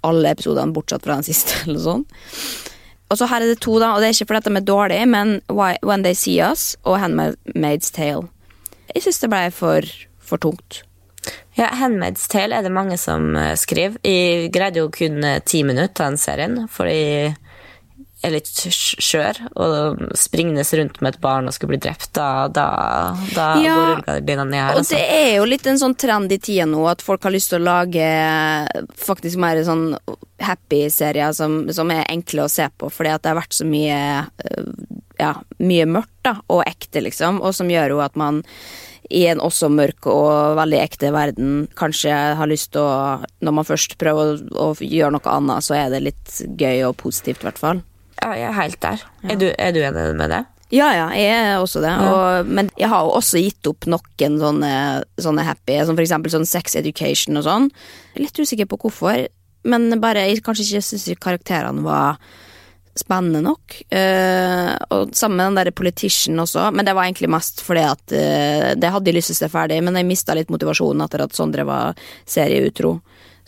alle 0.05 0.33
episodene 0.35 0.75
bortsett 0.75 1.07
fra 1.07 1.17
den 1.17 1.25
siste, 1.27 1.57
eller 1.65 1.81
sånn. 1.87 2.05
Og 3.09 3.17
så 3.17 3.25
her 3.31 3.41
er 3.41 3.49
det 3.49 3.63
to, 3.65 3.79
da, 3.81 3.95
og 3.95 4.03
det 4.03 4.11
er 4.11 4.13
ikke 4.13 4.29
fordi 4.29 4.51
de 4.53 4.59
er 4.61 4.67
dårlige, 4.67 5.09
men 5.09 5.39
Why, 5.49 5.73
When 5.81 6.05
They 6.05 6.13
See 6.13 6.37
Us 6.45 6.75
og 6.85 6.99
Handmaid's 7.01 7.89
Tale. 7.95 8.29
Jeg 8.93 9.07
syns 9.07 9.23
det 9.23 9.31
ble 9.33 9.41
for, 9.53 9.89
for 10.21 10.41
tungt. 10.45 10.83
Ja, 11.59 11.73
Handmaid's 11.75 12.29
Tale 12.31 12.55
er 12.55 12.63
det 12.63 12.71
mange 12.71 12.95
som 12.99 13.33
eh, 13.35 13.53
skriver. 13.59 13.99
Jeg 14.07 14.51
greide 14.55 14.79
jo 14.79 14.89
kun 14.95 15.19
eh, 15.27 15.41
ti 15.43 15.65
minutter 15.67 16.05
av 16.05 16.13
den 16.13 16.21
serien, 16.21 16.59
fordi 16.71 16.99
jeg 18.19 18.27
er 18.27 18.33
litt 18.33 18.49
skjør, 18.75 19.37
og 19.63 20.01
springende 20.19 20.65
rundt 20.75 20.97
med 20.99 21.15
et 21.15 21.21
barn 21.23 21.47
og 21.47 21.55
skulle 21.55 21.71
bli 21.77 21.81
drept, 21.85 22.09
da, 22.17 22.49
da, 22.51 22.65
da 23.31 23.45
Ja, 23.63 23.75
går 24.03 24.41
ned 24.43 24.57
her. 24.59 24.73
Og 24.73 24.81
Altså. 24.81 24.97
det 24.97 25.05
er 25.21 25.29
jo 25.37 25.45
litt 25.47 25.67
en 25.71 25.79
sånn 25.79 25.95
trend 25.95 26.31
i 26.35 26.39
tida 26.43 26.65
nå 26.67 26.83
at 26.91 27.03
folk 27.03 27.23
har 27.23 27.31
lyst 27.31 27.53
til 27.53 27.61
å 27.61 27.67
lage 27.69 28.09
faktisk 28.99 29.39
mer 29.39 29.63
sånn 29.63 29.93
happy-serier 30.43 31.31
som, 31.35 31.61
som 31.71 31.95
er 31.95 32.03
enkle 32.11 32.43
å 32.43 32.51
se 32.51 32.67
på, 32.75 32.91
fordi 32.91 33.15
at 33.15 33.23
det 33.23 33.31
har 33.31 33.39
vært 33.39 33.55
så 33.55 33.67
mye 33.67 34.01
øh, 34.27 34.69
ja, 35.19 35.33
mye 35.63 35.87
mørkt 35.87 36.19
da, 36.27 36.37
og 36.51 36.65
ekte, 36.67 37.03
liksom, 37.07 37.39
og 37.39 37.55
som 37.55 37.71
gjør 37.71 37.95
jo 37.95 38.03
at 38.03 38.19
man 38.19 38.43
i 39.09 39.25
en 39.29 39.41
også 39.41 39.69
mørk 39.73 40.05
og 40.11 40.57
veldig 40.59 40.79
ekte 40.83 41.09
verden 41.13 41.63
kanskje 41.79 42.13
har 42.37 42.49
lyst 42.49 42.73
til 42.75 42.85
å 42.85 43.25
Når 43.41 43.55
man 43.55 43.67
først 43.67 43.97
prøver 44.01 44.37
å, 44.53 44.71
gjøre 44.77 45.15
noe 45.15 45.33
annet, 45.33 45.65
så 45.65 45.77
er 45.77 45.89
det 45.93 46.03
litt 46.05 46.39
gøy 46.59 46.85
og 46.89 46.97
positivt, 47.01 47.41
i 47.41 47.49
hvert 47.49 47.61
fall. 47.61 47.81
Ja, 48.19 48.33
jeg 48.35 48.47
er 48.49 48.57
helt 48.57 48.79
der. 48.83 49.03
Er, 49.23 49.37
du, 49.39 49.47
er 49.55 49.73
du 49.73 49.79
enig 49.81 50.05
med 50.19 50.33
det? 50.33 50.43
Ja, 50.69 50.91
ja, 50.93 51.07
jeg 51.17 51.33
er 51.33 51.55
også 51.57 51.81
det. 51.81 51.95
Og, 52.05 52.49
men 52.49 52.69
jeg 52.77 52.91
har 52.91 53.07
jo 53.07 53.15
også 53.17 53.41
gitt 53.41 53.69
opp 53.71 53.87
noen 53.89 54.37
sånne, 54.41 54.73
sånne 55.17 55.45
happy, 55.47 55.79
som 55.87 55.97
for 55.97 56.05
eksempel 56.05 56.33
sånn 56.33 56.45
sex 56.45 56.77
education 56.77 57.39
og 57.39 57.47
sånn. 57.47 57.69
Litt 58.19 58.37
usikker 58.37 58.69
på 58.69 58.77
hvorfor, 58.83 59.25
men 59.69 59.89
bare 60.03 60.27
jeg 60.27 60.43
kanskje 60.45 60.67
ikke 60.67 60.85
syns 60.85 61.09
karakterene 61.23 61.81
var 61.85 62.21
spennende 62.99 63.41
nok. 63.45 63.79
Uh, 63.93 64.75
og 64.95 65.15
sammen 65.17 65.39
med 65.39 65.47
den 65.49 65.59
der 65.61 65.75
politician 65.75 66.39
også, 66.43 66.69
men 66.75 66.87
det 66.87 66.95
var 66.97 67.07
egentlig 67.07 67.31
mest 67.31 67.63
fordi 67.65 67.85
at 67.87 68.03
uh, 68.13 68.69
det 68.79 68.93
hadde 68.93 69.11
jeg 69.11 69.19
lyst 69.19 69.33
til 69.33 69.39
å 69.39 69.41
se 69.43 69.51
ferdig, 69.53 69.79
men 69.85 69.97
jeg 69.97 70.09
mista 70.09 70.37
litt 70.37 70.51
motivasjonen 70.53 71.05
etter 71.05 71.25
at 71.25 71.37
Sondre 71.37 71.65
var 71.67 71.97
serieutro. 72.27 72.97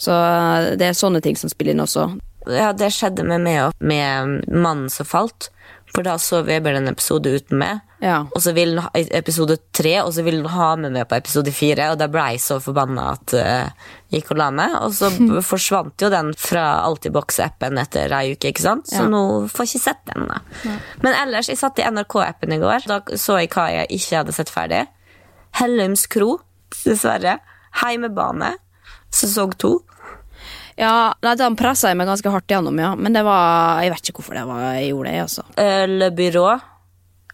Så 0.01 0.11
eh, 0.11 0.71
det 0.79 0.87
er 0.89 0.97
sånne 0.97 1.21
ting 1.21 1.37
som 1.37 1.51
spiller 1.51 1.75
inn 1.75 1.83
også. 1.83 2.07
Ja, 2.49 2.71
det 2.73 2.89
skjedde 2.95 3.25
med 3.27 3.43
meg 3.45 3.59
òg, 3.67 3.75
med 3.85 4.47
Mannen 4.49 4.89
som 4.89 5.05
falt. 5.05 5.51
For 5.91 6.05
da 6.07 6.13
så 6.23 6.39
Weber 6.47 6.77
en 6.79 6.87
episode 6.87 7.27
uten 7.35 7.57
meg, 7.59 7.81
Ja. 8.01 8.21
og 8.33 8.39
så 8.41 8.53
vil 8.55 8.77
han 8.79 8.85
ha 8.95 9.01
episode 9.19 9.57
tre, 9.75 9.97
og 10.01 10.13
så 10.15 10.23
ville 10.23 10.47
han 10.47 10.55
ha 10.57 10.69
med 10.79 10.93
meg 10.95 11.07
på 11.11 11.17
episode 11.19 11.51
fire, 11.53 11.89
og 11.91 11.97
da 11.99 12.07
ble 12.07 12.23
jeg 12.31 12.39
så 12.39 12.59
forbanna 12.63 13.09
at 13.11 13.33
uh, 13.35 13.89
gikk 14.09 14.31
og 14.31 14.37
la 14.39 14.47
meg. 14.55 14.77
Og 14.85 14.93
så 14.95 15.09
forsvant 15.51 15.99
jo 16.01 16.09
den 16.09 16.31
fra 16.39 16.63
Altibox-appen 16.87 17.77
etter 17.83 18.15
ei 18.15 18.31
uke, 18.37 18.53
ikke 18.53 18.63
sant? 18.63 18.87
så 18.87 19.03
Ja. 19.03 19.09
nå 19.11 19.21
får 19.51 19.67
jeg 19.67 19.73
ikke 19.75 19.83
sett 19.83 20.05
den. 20.13 20.27
da. 20.31 20.39
Men 21.03 21.13
ellers, 21.25 21.49
jeg 21.51 21.59
satt 21.59 21.77
i 21.83 21.83
NRK-appen 21.91 22.55
i 22.55 22.61
går, 22.63 22.87
da 22.87 23.01
så 23.19 23.37
jeg 23.41 23.51
hva 23.51 23.67
jeg 23.75 23.91
ikke 23.99 24.21
hadde 24.23 24.33
sett 24.39 24.49
ferdig. 24.49 24.85
Hellums 25.59 26.07
kro, 26.07 26.37
dessverre. 26.85 27.39
Heimebane, 27.83 28.55
sesong 29.11 29.53
to. 29.59 29.81
Ja, 30.81 31.13
nei, 31.21 31.35
Den 31.37 31.55
pressa 31.59 31.91
jeg 31.91 31.99
meg 31.99 32.09
ganske 32.09 32.31
hardt 32.33 32.49
gjennom, 32.49 32.79
ja. 32.81 32.95
Men 32.97 33.13
det 33.13 33.21
var 33.27 33.81
Jeg 33.85 33.93
vet 33.93 34.09
ikke 34.09 34.21
hvorfor 34.23 34.37
det 34.39 34.45
var 34.49 34.63
jeg 34.79 34.91
gjorde 34.91 35.11
det, 35.13 35.23
altså. 35.27 35.43
Eh, 35.61 35.85
Le 35.87 36.09
Byrå. 36.17 36.47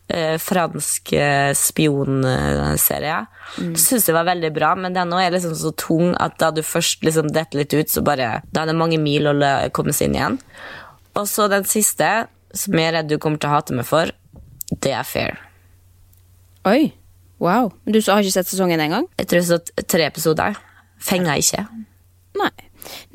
eh, 0.10 0.38
fransk 0.40 1.14
eh, 1.14 1.54
spionserie. 1.56 3.18
Mm. 3.60 3.74
Syns 3.76 4.06
det 4.08 4.14
var 4.16 4.28
veldig 4.28 4.52
bra, 4.56 4.74
men 4.76 4.94
den 4.96 5.14
er 5.14 5.32
liksom 5.32 5.56
så 5.56 5.72
tung 5.76 6.14
at 6.20 6.38
da 6.40 6.52
du 6.52 6.62
først 6.64 7.04
liksom 7.04 7.32
detter 7.36 7.60
litt 7.64 7.74
ut, 7.74 7.90
så 7.92 8.04
bare 8.04 8.42
Da 8.52 8.62
er 8.64 8.72
det 8.72 8.76
mange 8.80 9.00
mil 9.00 9.28
å 9.28 9.36
komme 9.76 9.96
seg 9.96 10.10
inn 10.12 10.20
igjen. 10.20 10.38
Og 11.18 11.28
så 11.28 11.48
den 11.50 11.66
siste, 11.68 12.28
som 12.54 12.74
jeg 12.78 12.92
er 12.92 13.00
redd 13.00 13.10
du 13.10 13.18
kommer 13.18 13.40
til 13.40 13.50
å 13.50 13.58
hate 13.58 13.74
meg 13.76 13.88
for, 13.88 14.12
det 14.72 14.92
er 14.94 15.04
Fair. 15.08 15.40
Oi. 16.68 16.94
Wow. 17.40 17.72
Men 17.86 17.94
du 17.94 18.00
har 18.02 18.20
ikke 18.24 18.34
sett 18.40 18.50
sesongen 18.50 18.82
engang? 18.82 19.08
Jeg 19.18 19.28
tror 19.28 19.40
jeg 19.40 19.48
har 19.48 19.60
sett 19.60 19.88
tre 19.88 20.08
episoder. 20.10 20.56
Fenga 21.00 21.36
ikke. 21.40 21.64
Nei. 22.38 22.52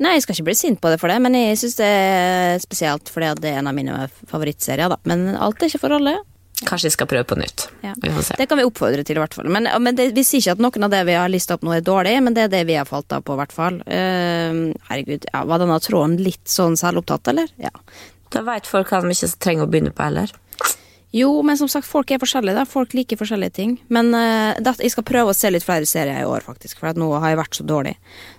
Nei, 0.03 0.17
jeg 0.17 0.25
skal 0.25 0.37
ikke 0.37 0.49
bli 0.51 0.57
sint 0.57 0.81
på 0.83 0.91
det 0.91 0.99
for 1.01 1.11
det, 1.11 1.19
men 1.23 1.37
jeg 1.37 1.59
syns 1.61 1.79
det 1.79 1.87
er 1.87 2.61
spesielt 2.63 3.09
fordi 3.13 3.33
det 3.41 3.53
er 3.53 3.61
en 3.61 3.71
av 3.71 3.77
mine 3.77 4.05
favorittserier, 4.29 4.91
da. 4.91 4.99
Men 5.09 5.33
alt 5.35 5.61
er 5.61 5.71
ikke 5.71 5.83
for 5.85 5.97
alle. 5.97 6.19
Kanskje 6.63 6.87
jeg 6.87 6.95
skal 6.95 7.09
prøve 7.09 7.25
på 7.27 7.37
nytt. 7.39 7.65
Ja. 7.83 7.91
Vi. 7.99 8.11
Det 8.37 8.47
kan 8.47 8.59
vi 8.59 8.65
oppfordre 8.67 9.03
til, 9.03 9.17
i 9.17 9.21
hvert 9.23 9.35
fall. 9.35 9.49
Men, 9.51 9.67
men 9.83 9.97
det, 9.97 10.11
vi 10.15 10.23
sier 10.25 10.39
ikke 10.43 10.55
at 10.57 10.63
noen 10.63 10.87
av 10.87 10.93
det 10.93 11.01
vi 11.09 11.17
har 11.17 11.31
lista 11.31 11.57
opp 11.57 11.65
nå, 11.65 11.73
er 11.75 11.85
dårlig, 11.85 12.15
men 12.23 12.37
det 12.37 12.45
er 12.45 12.53
det 12.53 12.63
vi 12.69 12.77
har 12.79 12.87
falt 12.89 13.11
av 13.15 13.25
på, 13.25 13.35
i 13.35 13.41
hvert 13.41 13.55
fall. 13.55 13.81
Uh, 13.87 14.71
herregud, 14.89 15.27
ja, 15.31 15.43
var 15.49 15.63
denne 15.63 15.79
tråden 15.83 16.15
litt 16.23 16.45
sånn 16.49 16.77
selvopptatt, 16.79 17.33
eller? 17.33 17.51
Ja. 17.61 17.73
Da 18.33 18.45
veit 18.45 18.69
folk 18.69 18.93
hva 18.93 19.03
de 19.03 19.11
ikke 19.13 19.33
trenger 19.43 19.67
å 19.67 19.71
begynne 19.73 19.93
på 19.93 20.05
heller. 20.07 20.31
Jo, 21.13 21.29
men 21.45 21.57
som 21.59 21.69
sagt, 21.69 21.85
folk 21.85 22.09
er 22.11 22.17
forskjellige. 22.21 22.57
da 22.57 22.65
Folk 22.65 22.95
liker 22.97 23.19
forskjellige 23.19 23.53
ting. 23.53 23.75
Men 23.93 24.09
uh, 24.17 24.55
det, 24.57 24.73
jeg 24.81 24.95
skal 24.95 25.05
prøve 25.05 25.29
å 25.33 25.37
se 25.37 25.51
litt 25.53 25.65
flere 25.65 25.85
serier 25.89 26.23
i 26.23 26.29
år, 26.29 26.41
faktisk. 26.45 26.79
For 26.81 26.97
nå 26.97 27.11
har 27.21 27.33
jeg 27.33 27.41
vært 27.43 27.59
så 27.59 27.65
dårlig. 27.69 27.93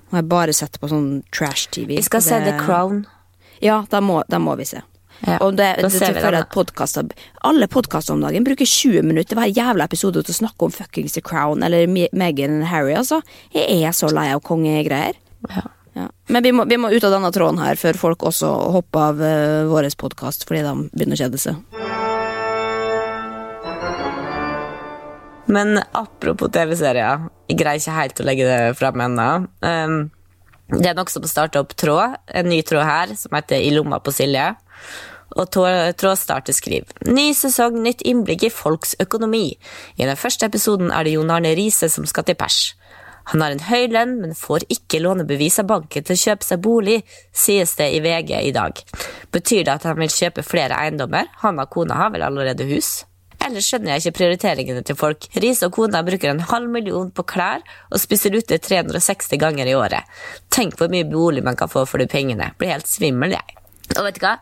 Nå 0.09 0.17
har 0.19 0.25
jeg 0.25 0.31
bare 0.33 0.57
sett 0.57 0.81
på 0.83 0.91
sånn 0.91 1.23
trash-TV. 1.35 1.95
Vi 2.01 2.07
skal 2.09 2.19
og 2.23 2.27
se 2.27 2.41
det- 2.43 2.51
The 2.51 2.65
Crown. 2.65 3.05
Ja, 3.63 3.85
da 3.91 4.01
må, 4.03 4.25
da 4.29 4.43
må 4.43 4.57
vi 4.59 4.67
se. 4.67 4.83
Ja, 5.23 5.39
og 5.39 5.55
det, 5.57 5.69
det, 5.79 5.93
det 5.95 6.09
jeg 6.11 6.35
at 6.35 6.51
podcaster, 6.53 7.07
Alle 7.47 7.69
podkaster 7.71 8.13
om 8.17 8.25
dagen 8.25 8.45
bruker 8.45 8.67
20 8.67 9.07
minutter 9.07 9.39
hver 9.39 9.53
jævla 9.55 9.87
episode 9.87 10.25
til 10.27 10.35
å 10.35 10.41
snakke 10.43 10.67
om 10.67 10.75
fuckings 10.75 11.15
The 11.15 11.23
Crown 11.25 11.63
eller 11.63 11.87
Me- 11.87 12.11
Meghan 12.13 12.59
og 12.65 12.69
Harry. 12.73 12.97
Altså. 12.99 13.23
Jeg 13.55 13.87
er 13.87 13.95
så 13.95 14.11
lei 14.13 14.33
av 14.35 14.43
kongegreier. 14.43 15.15
Ja. 15.49 15.63
Ja. 15.95 16.09
Men 16.27 16.43
vi 16.43 16.51
må, 16.51 16.65
vi 16.67 16.77
må 16.77 16.91
ut 16.91 17.05
av 17.07 17.13
denne 17.15 17.31
tråden 17.31 17.61
her 17.63 17.79
før 17.79 17.95
folk 17.95 18.27
også 18.27 18.51
hopper 18.75 19.13
av 19.13 19.21
uh, 19.23 19.71
vår 19.71 19.87
podkast 20.01 20.43
fordi 20.49 20.65
de 20.67 20.73
begynner 20.91 21.15
å 21.15 21.23
kjede 21.23 21.39
seg. 21.39 21.84
Men 25.47 25.79
apropos 25.93 26.49
TV-serier, 26.53 27.27
jeg 27.51 27.59
greier 27.61 27.81
ikke 27.81 27.97
helt 27.99 28.21
å 28.21 28.27
legge 28.29 28.47
det 28.49 28.77
fram 28.79 29.03
ennå. 29.05 29.31
Um, 29.61 29.99
det 30.73 30.89
er 30.91 30.97
noe 30.97 31.13
som 31.13 31.27
starter 31.29 31.61
opp 31.61 31.75
tråd, 31.77 32.17
en 32.33 32.49
ny 32.49 32.63
tråd 32.65 32.87
her, 32.89 33.17
som 33.21 33.37
heter 33.37 33.61
I 33.61 33.73
lomma 33.75 34.01
på 34.01 34.15
Silje. 34.15 34.55
Og 35.35 35.51
trådstarter 35.51 36.55
skriv. 36.55 36.89
Ny 37.11 37.33
sesong, 37.35 37.81
nytt 37.83 38.05
innblikk 38.07 38.47
i 38.47 38.53
folks 38.55 38.95
økonomi. 39.03 39.57
I 39.99 40.07
den 40.07 40.21
første 40.21 40.47
episoden 40.47 40.93
er 40.95 41.05
det 41.05 41.17
Jon 41.17 41.33
Arne 41.35 41.55
Riise 41.59 41.91
som 41.91 42.07
skal 42.09 42.27
til 42.29 42.39
pers. 42.39 42.77
Han 43.33 43.41
har 43.41 43.55
en 43.55 43.65
høy 43.67 43.89
lønn, 43.93 44.19
men 44.21 44.37
får 44.37 44.67
ikke 44.73 45.01
lånebevis 45.01 45.59
av 45.63 45.71
banken 45.71 46.05
til 46.05 46.15
å 46.15 46.23
kjøpe 46.23 46.47
seg 46.47 46.61
bolig, 46.65 46.99
sies 47.33 47.73
det 47.79 47.89
i 47.97 48.03
VG 48.05 48.37
i 48.37 48.53
dag. 48.55 48.79
Betyr 49.33 49.65
det 49.65 49.79
at 49.79 49.89
han 49.89 49.99
vil 50.01 50.13
kjøpe 50.13 50.45
flere 50.45 50.77
eiendommer? 50.77 51.33
Han 51.43 51.61
og 51.63 51.73
kona 51.73 51.99
har 52.03 52.13
vel 52.15 52.27
allerede 52.29 52.69
hus? 52.69 53.03
Ellers 53.45 53.69
skjønner 53.69 53.95
jeg 53.95 54.05
ikke 54.05 54.19
prioriteringene 54.21 54.83
til 54.87 54.97
folk. 54.97 55.29
Riise 55.37 55.69
og 55.69 55.77
kona 55.77 56.01
bruker 56.07 56.33
en 56.33 56.41
halv 56.49 56.71
million 56.73 57.11
på 57.13 57.27
klær 57.29 57.65
og 57.91 58.01
spiser 58.01 58.37
ute 58.37 58.59
360 58.63 59.37
ganger 59.43 59.69
i 59.69 59.77
året. 59.77 60.09
Tenk 60.55 60.79
hvor 60.81 60.89
mye 60.93 61.07
bolig 61.09 61.45
man 61.45 61.59
kan 61.61 61.69
få 61.69 61.85
for 61.89 62.01
de 62.01 62.09
pengene. 62.11 62.53
Blir 62.59 62.73
helt 62.73 62.89
svimmel, 62.89 63.37
jeg. 63.37 63.61
Og 63.99 64.07
vet 64.07 64.19
du 64.19 64.25
hva? 64.25 64.39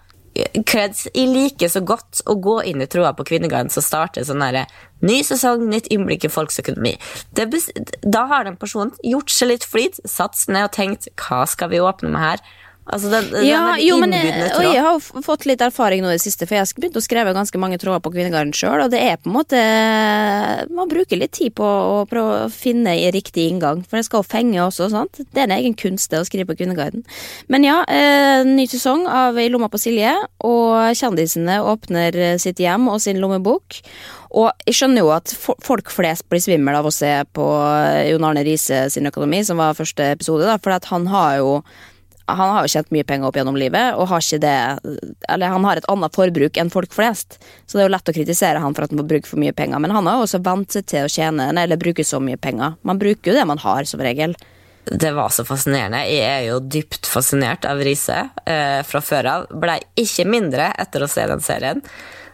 Creds, 0.65 1.11
jeg 1.13 1.29
liker 1.29 1.69
så 1.69 1.83
godt 1.85 2.23
å 2.31 2.39
gå 2.41 2.55
inn 2.71 2.81
i 2.81 2.89
troa 2.89 3.11
på 3.13 3.27
Kvinneguiden 3.29 3.69
som 3.73 3.85
starter 3.85 4.25
sånn 4.25 4.41
herre 4.41 4.65
Ny 5.05 5.19
sesong, 5.27 5.67
nytt 5.69 5.91
innblikk 5.93 6.25
i 6.25 6.31
folks 6.33 6.61
økonomi. 6.63 6.95
Da 7.35 8.23
har 8.31 8.47
den 8.47 8.57
personen 8.57 8.95
gjort 9.05 9.35
seg 9.35 9.51
litt 9.51 9.67
flid, 9.67 9.99
satt 10.09 10.39
seg 10.39 10.55
ned 10.55 10.71
og 10.71 10.77
tenkt 10.77 11.11
hva 11.21 11.43
skal 11.51 11.73
vi 11.73 11.83
åpne 11.83 12.13
med 12.15 12.23
her? 12.23 12.45
Altså, 12.83 13.13
den, 13.13 13.47
Ja, 13.47 13.77
jo, 13.79 13.97
men 14.03 14.11
jeg, 14.17 14.33
og 14.57 14.65
jeg 14.67 14.83
har 14.83 15.23
fått 15.23 15.45
litt 15.47 15.63
erfaring 15.63 16.03
nå 16.03 16.11
i 16.11 16.17
det 16.17 16.25
siste, 16.25 16.49
for 16.49 16.57
jeg 16.57 16.65
har 16.65 16.81
begynt 16.83 16.99
å 16.99 17.05
skrive 17.05 17.35
ganske 17.37 17.61
mange 17.63 17.79
tråder 17.79 18.03
på 18.03 18.11
Kvinnegarden 18.11 18.51
sjøl, 18.57 18.83
og 18.83 18.91
det 18.91 18.99
er 19.07 19.21
på 19.23 19.31
en 19.31 19.37
måte 19.37 19.61
Man 20.73 20.91
bruker 20.91 21.21
litt 21.21 21.35
tid 21.37 21.55
på 21.59 21.63
å 21.67 22.01
prøve 22.11 22.47
å 22.47 22.51
finne 22.53 22.97
riktig 23.15 23.47
inngang, 23.53 23.85
for 23.87 24.01
det 24.01 24.07
skal 24.09 24.23
jo 24.23 24.31
fenge 24.33 24.59
også, 24.65 24.89
sant. 24.91 25.21
Det 25.23 25.45
er 25.45 25.47
en 25.47 25.55
egen 25.61 25.77
kunst, 25.79 26.11
det 26.11 26.23
å 26.23 26.27
skrive 26.27 26.51
på 26.51 26.59
Kvinnegarden. 26.59 27.05
Men 27.53 27.67
ja, 27.67 27.79
eh, 27.87 28.43
ny 28.49 28.67
sesong 28.71 29.07
av 29.07 29.39
I 29.39 29.47
lomma 29.53 29.71
på 29.71 29.81
Silje, 29.81 30.17
og 30.43 30.99
kjendisene 30.99 31.61
åpner 31.63 32.19
eh, 32.19 32.35
sitt 32.43 32.61
hjem 32.63 32.91
og 32.91 32.99
sin 33.05 33.23
lommebok. 33.23 33.79
Og 34.33 34.51
jeg 34.67 34.79
skjønner 34.79 35.05
jo 35.05 35.13
at 35.15 35.33
folk 35.39 35.93
flest 35.93 36.27
blir 36.33 36.43
svimmel 36.43 36.79
av 36.79 36.89
å 36.89 36.95
se 36.95 37.15
på 37.37 37.47
eh, 37.63 38.11
Jon 38.11 38.27
Arne 38.27 38.43
Riise 38.47 38.87
sin 38.91 39.07
økonomi, 39.07 39.45
som 39.47 39.61
var 39.63 39.79
første 39.79 40.11
episode, 40.17 40.49
da, 40.49 40.59
for 40.59 40.75
at 40.75 40.91
han 40.91 41.07
har 41.13 41.39
jo 41.43 41.57
han 42.27 42.55
har 42.55 42.67
jo 42.67 42.73
tjent 42.75 42.93
mye 42.95 43.07
penger 43.07 43.29
opp 43.29 43.37
gjennom 43.39 43.59
livet, 43.59 43.97
og 43.99 44.09
har 44.13 44.25
det 44.43 45.51
han 45.53 45.67
har 45.67 45.81
et 45.81 45.89
annet 45.91 46.15
forbruk 46.17 46.59
enn 46.61 46.71
folk 46.73 46.95
flest, 46.95 47.39
så 47.67 47.77
det 47.77 47.85
er 47.85 47.89
jo 47.89 47.95
lett 47.97 48.13
å 48.13 48.17
kritisere 48.17 48.63
han 48.63 48.77
for 48.77 48.87
at 48.87 48.95
han 48.95 49.01
må 49.03 49.07
bruke 49.09 49.29
for 49.29 49.43
mye 49.43 49.55
penger, 49.57 49.83
men 49.83 49.95
han 49.95 50.09
har 50.09 50.21
jo 50.21 50.27
også 50.29 50.43
vant 50.47 50.73
seg 50.73 50.87
til 50.89 51.07
å 51.07 51.13
tjene 51.13 51.51
eller 51.53 51.81
bruke 51.81 52.05
så 52.07 52.21
mye 52.23 52.41
penger. 52.41 52.79
Man 52.87 53.01
bruker 53.03 53.33
jo 53.33 53.39
det 53.39 53.47
man 53.49 53.63
har, 53.63 53.85
som 53.89 54.03
regel. 54.03 54.37
Det 54.85 55.13
var 55.15 55.31
så 55.31 55.45
fascinerende. 55.47 56.01
Jeg 56.11 56.27
er 56.27 56.49
jo 56.49 56.59
dypt 56.59 57.07
fascinert 57.07 57.67
av 57.71 57.79
Riise 57.87 58.19
eh, 58.47 58.81
fra 58.87 59.03
før 59.05 59.29
av. 59.31 59.45
Blei 59.63 59.79
ikke 59.99 60.27
mindre 60.27 60.73
etter 60.83 61.05
å 61.05 61.11
se 61.11 61.27
den 61.31 61.45
serien. 61.45 61.85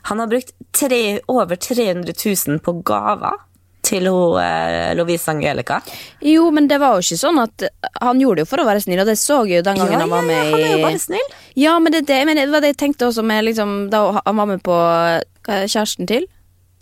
Han 0.08 0.22
har 0.22 0.30
brukt 0.30 0.54
tre, 0.72 1.18
over 1.28 1.58
300 1.60 2.14
000 2.16 2.62
på 2.64 2.78
gaver 2.88 3.36
til 3.84 4.08
hun, 4.10 4.38
eh, 4.42 4.94
Lovise 4.98 5.30
Angelica. 5.32 5.80
Jo, 6.20 6.50
men 6.54 6.68
det 6.68 6.80
var 6.82 6.96
jo 6.96 7.04
ikke 7.04 7.20
sånn 7.20 7.40
at 7.42 7.68
Han 8.02 8.20
gjorde 8.20 8.40
det 8.40 8.46
jo 8.46 8.50
for 8.50 8.62
å 8.62 8.66
være 8.68 8.82
snill, 8.84 9.00
og 9.02 9.08
det 9.08 9.16
så 9.18 9.40
jeg 9.46 9.60
jo 9.60 9.66
den 9.66 9.78
gangen 9.80 10.04
han 10.04 10.12
var 10.12 10.26
med 10.26 10.38
i 10.38 10.52
han 10.52 10.60
er 10.60 10.76
jo 10.76 10.84
bare 10.84 11.02
snill. 11.02 11.34
Ja, 11.58 11.78
men 11.78 11.92
det, 11.92 12.04
er 12.04 12.10
det, 12.10 12.20
men 12.28 12.38
det 12.38 12.48
var 12.52 12.62
det 12.62 12.74
jeg 12.74 12.80
tenkte 12.84 13.08
også 13.08 13.24
med 13.26 13.44
liksom, 13.48 13.90
Da 13.90 14.20
han 14.24 14.36
var 14.36 14.46
med 14.46 14.62
på 14.62 14.76
hva 15.48 15.62
er 15.64 15.66
kjæresten 15.66 16.06
til? 16.06 16.28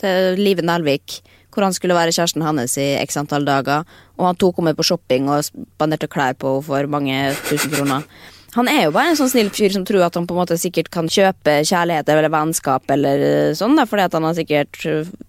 Til 0.00 0.36
Live 0.40 0.64
Nelvik. 0.66 1.20
Hvor 1.54 1.64
han 1.64 1.72
skulle 1.72 1.96
være 1.96 2.12
kjæresten 2.12 2.44
hans 2.44 2.76
i 2.76 2.96
x 3.00 3.16
antall 3.16 3.46
dager. 3.48 3.86
Og 4.18 4.26
han 4.28 4.36
tok 4.36 4.58
henne 4.58 4.72
med 4.72 4.76
på 4.76 4.84
shopping 4.84 5.30
og 5.32 5.46
spanderte 5.46 6.10
klær 6.12 6.36
på 6.36 6.58
henne 6.58 6.66
for 6.66 6.90
mange 6.92 7.20
tusen 7.46 7.72
kroner. 7.72 8.04
Han 8.56 8.68
er 8.72 8.86
jo 8.86 8.92
bare 8.94 9.12
en 9.12 9.18
sånn 9.18 9.28
snill 9.28 9.50
fyr 9.52 9.72
som 9.74 9.84
tror 9.84 10.06
at 10.06 10.14
han 10.16 10.26
på 10.28 10.32
en 10.32 10.40
måte 10.40 10.56
sikkert 10.60 10.88
kan 10.92 11.10
kjøpe 11.12 11.58
kjærlighet 11.68 12.08
eller 12.08 12.32
vennskap 12.32 12.88
eller 12.92 13.52
sånn, 13.56 13.74
da, 13.76 13.84
fordi 13.88 14.06
at 14.06 14.16
han 14.16 14.24
har 14.24 14.36
sikkert 14.38 14.78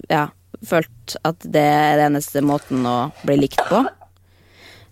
ja, 0.08 0.21
følt 0.66 1.18
at 1.28 1.44
det 1.46 1.62
er 1.64 1.98
den 2.02 2.16
eneste 2.16 2.42
måten 2.46 2.86
å 2.90 2.98
bli 3.24 3.38
likt 3.46 3.62
på. 3.70 3.86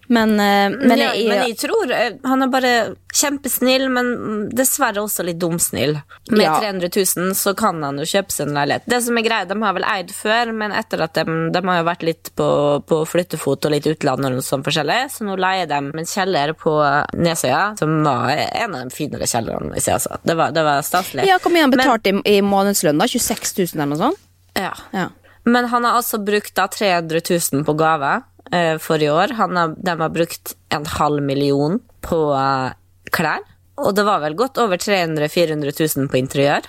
Men, 0.08 0.36
eh, 0.40 0.70
men, 0.70 1.00
ja, 1.02 1.14
jeg, 1.18 1.26
men 1.26 1.40
jeg 1.50 1.56
tror 1.58 1.90
eh, 1.90 2.12
han 2.30 2.46
er 2.46 2.50
bare 2.54 2.72
kjempesnill, 3.18 3.88
men 3.90 4.10
dessverre 4.54 5.02
også 5.02 5.24
litt 5.26 5.40
dumsnill. 5.42 5.96
Med 6.30 6.44
Ja. 6.44 6.60
300 6.62 6.92
000 6.94 7.32
så 7.34 7.56
kan 7.58 7.82
han 7.82 7.98
jo 7.98 8.06
kjøpe 8.06 8.30
seg 8.36 8.46
en 8.52 8.54
leilighet. 8.60 8.86
Det 8.86 9.00
som 9.02 9.18
er 9.18 9.26
greia, 9.26 9.48
De 9.50 9.58
har 9.64 9.74
vel 9.74 9.88
eid 9.90 10.14
før, 10.14 10.52
men 10.54 10.76
etter 10.78 11.02
at 11.08 11.18
de, 11.18 11.26
de 11.56 11.64
har 11.72 11.80
jo 11.82 11.88
vært 11.90 12.06
litt 12.06 12.30
på, 12.38 12.50
på 12.86 13.00
flyttefot 13.10 13.66
og 13.66 13.74
litt 13.74 13.90
utlandet, 13.90 14.38
og 14.38 14.46
sånt 14.46 14.70
forskjellig, 14.70 15.00
så 15.10 15.26
nå 15.26 15.40
leier 15.42 15.66
de 15.74 15.82
en 15.82 16.06
kjeller 16.14 16.54
på 16.54 16.76
Nesøya, 17.18 17.64
som 17.82 17.98
var 18.06 18.30
en 18.38 18.78
av 18.78 18.86
de 18.86 18.94
finere 18.94 19.26
kjellerne. 19.26 19.74
Altså. 19.74 20.20
Det, 20.22 20.38
var, 20.38 20.54
det 20.54 20.68
var 20.70 20.86
staselig. 20.86 21.26
ja, 21.26 21.42
Hvor 21.42 21.50
mye 21.56 21.66
han 21.66 21.74
betalte 21.74 22.14
i, 22.14 22.22
i 22.38 22.42
månedslønn? 22.46 23.02
da? 23.02 23.10
26 23.10 23.58
000 23.74 23.82
eller 23.82 23.96
noe 23.96 24.04
sånt? 24.06 24.22
Ja. 24.54 24.76
Ja. 24.94 25.10
Men 25.46 25.68
han 25.70 25.86
har 25.86 26.00
altså 26.00 26.20
brukt 26.26 26.56
da 26.58 26.68
300 26.72 27.22
000 27.54 27.66
på 27.68 27.76
gave 27.78 28.14
eh, 28.52 28.78
for 28.82 29.02
i 29.02 29.10
år. 29.10 29.36
Han 29.38 29.58
har, 29.60 29.76
de 29.78 29.94
har 30.00 30.14
brukt 30.14 30.56
en 30.74 30.88
halv 30.98 31.24
million 31.24 31.80
på 32.06 32.20
eh, 32.34 32.74
klær. 33.14 33.46
Og 33.84 33.94
det 33.96 34.06
var 34.08 34.24
vel 34.24 34.38
godt 34.40 34.58
over 34.64 34.80
300 34.80 35.28
000-400 35.28 35.98
000 35.98 36.10
på 36.10 36.20
interiør. 36.22 36.68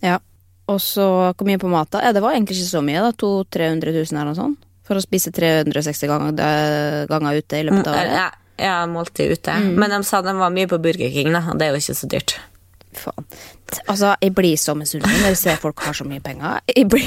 Ja. 0.00 0.18
Og 0.70 0.78
så 0.80 1.04
hvor 1.34 1.46
mye 1.48 1.58
på 1.60 1.68
mat, 1.68 1.90
da? 1.90 2.04
Ja, 2.06 2.12
det 2.14 2.22
var 2.22 2.36
egentlig 2.36 2.60
ikke 2.60 2.76
så 2.76 2.82
mye, 2.86 3.02
da. 3.02 3.12
200 3.12 3.48
000-300 3.50 3.96
000 3.96 4.12
eller 4.14 4.30
noe 4.30 4.38
sånt. 4.38 4.68
For 4.86 4.98
å 4.98 5.02
spise 5.02 5.32
360 5.34 6.10
ganger, 6.10 6.38
ganger 7.10 7.42
ute 7.42 7.58
i 7.58 7.66
løpet 7.66 7.90
av 7.90 7.98
året. 7.98 8.14
Ja, 8.16 8.28
ja, 8.60 8.76
måltid 8.90 9.34
ute. 9.36 9.58
Men 9.78 9.92
de 9.92 10.00
sa 10.06 10.22
de 10.24 10.34
var 10.38 10.54
mye 10.54 10.70
på 10.70 10.80
Burger 10.82 11.12
King, 11.14 11.30
da, 11.34 11.44
og 11.52 11.60
det 11.60 11.68
er 11.68 11.76
jo 11.76 11.82
ikke 11.82 11.98
så 11.98 12.08
dyrt. 12.10 12.34
Faen. 12.96 13.26
Altså, 13.86 14.14
jeg 14.18 14.34
blir 14.34 14.58
så 14.58 14.74
misunnelig 14.74 15.20
når 15.20 15.28
jeg 15.30 15.38
ser 15.38 15.60
folk 15.62 15.82
har 15.86 15.94
så 15.94 16.06
mye 16.08 16.22
penger. 16.24 16.58
Jeg 16.74 16.88
blir, 16.90 17.06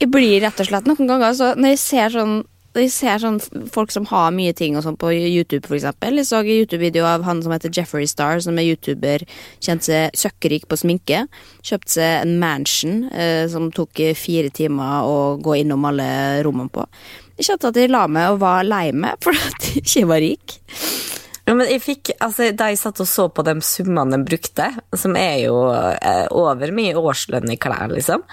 jeg 0.00 0.10
blir 0.12 0.40
rett 0.44 0.60
og 0.60 0.68
slett 0.68 0.88
noen 0.88 1.08
ganger 1.08 1.34
så 1.36 1.54
Når 1.56 1.74
jeg 1.74 1.82
ser 1.82 2.14
sånn 2.18 2.36
jeg 2.76 2.90
ser 2.92 3.20
sånn 3.22 3.38
folk 3.72 3.88
som 3.88 4.04
har 4.10 4.34
mye 4.36 4.52
ting 4.52 4.74
og 4.76 4.82
sånn 4.84 4.98
på 5.00 5.08
YouTube, 5.14 5.64
eksempel. 5.72 6.18
Jeg 6.20 6.28
så 6.28 6.42
en 6.42 6.50
YouTube-video 6.50 7.06
av 7.08 7.22
han 7.24 7.38
som 7.40 7.54
heter 7.54 7.72
Jeffrey 7.72 8.04
Star, 8.04 8.42
som 8.44 8.58
er 8.60 8.66
YouTuber, 8.68 9.24
kjente 9.64 9.86
seg 9.88 10.18
søkkrik 10.20 10.66
på 10.68 10.76
sminke. 10.82 11.22
Kjøpte 11.64 11.94
seg 11.94 12.26
en 12.26 12.34
mansion 12.42 13.06
eh, 13.08 13.46
som 13.48 13.70
tok 13.72 14.02
fire 14.20 14.52
timer 14.52 15.08
å 15.08 15.16
gå 15.40 15.56
innom 15.62 15.88
alle 15.88 16.08
rommene 16.44 16.68
på. 16.74 16.84
Jeg 17.38 17.48
kjente 17.50 17.72
at 17.72 17.80
jeg 17.80 17.94
la 17.94 18.04
meg 18.12 18.34
og 18.34 18.42
var 18.44 18.68
lei 18.68 18.90
meg 18.92 19.24
for 19.24 19.32
at 19.32 19.70
jeg 19.70 19.80
ikke 19.80 20.10
var 20.12 20.20
rik. 20.26 20.58
Ja, 21.46 21.54
men 21.54 21.70
jeg 21.70 21.80
fikk, 21.80 22.10
altså, 22.18 22.50
Da 22.58 22.68
jeg 22.72 22.80
satt 22.80 23.00
og 23.00 23.06
så 23.08 23.28
på 23.30 23.44
de 23.46 23.54
summene 23.62 24.18
de 24.18 24.26
brukte, 24.26 24.68
som 24.98 25.16
er 25.16 25.46
jo 25.46 25.56
eh, 25.72 26.26
over 26.34 26.76
mye 26.76 26.98
årslønn 26.98 27.54
i 27.54 27.58
klær, 27.62 27.88
liksom 27.94 28.26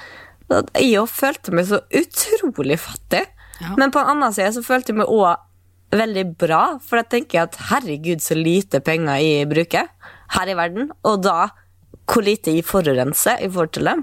Jeg 0.79 1.07
følte 1.11 1.53
meg 1.55 1.67
så 1.69 1.81
utrolig 1.89 2.77
fattig. 2.81 3.25
Ja. 3.61 3.73
Men 3.79 3.93
på 3.93 4.01
en 4.01 4.15
annen 4.15 4.33
side 4.35 4.51
så 4.55 4.63
følte 4.65 4.93
jeg 4.93 5.01
meg 5.01 5.11
òg 5.11 5.35
veldig 5.93 6.23
bra, 6.41 6.61
for 6.81 6.99
jeg 7.01 7.09
tenker 7.11 7.43
at 7.45 7.59
herregud, 7.69 8.21
så 8.23 8.35
lite 8.37 8.81
penger 8.81 9.21
jeg 9.21 9.49
bruker 9.51 9.91
her 10.33 10.49
i 10.49 10.55
verden, 10.57 10.89
og 11.05 11.21
da 11.21 11.51
hvor 12.09 12.25
lite 12.25 12.51
jeg 12.55 12.65
forurenser 12.65 13.43
i 13.45 13.49
forhold 13.51 13.75
til 13.77 13.87
dem. 13.91 14.01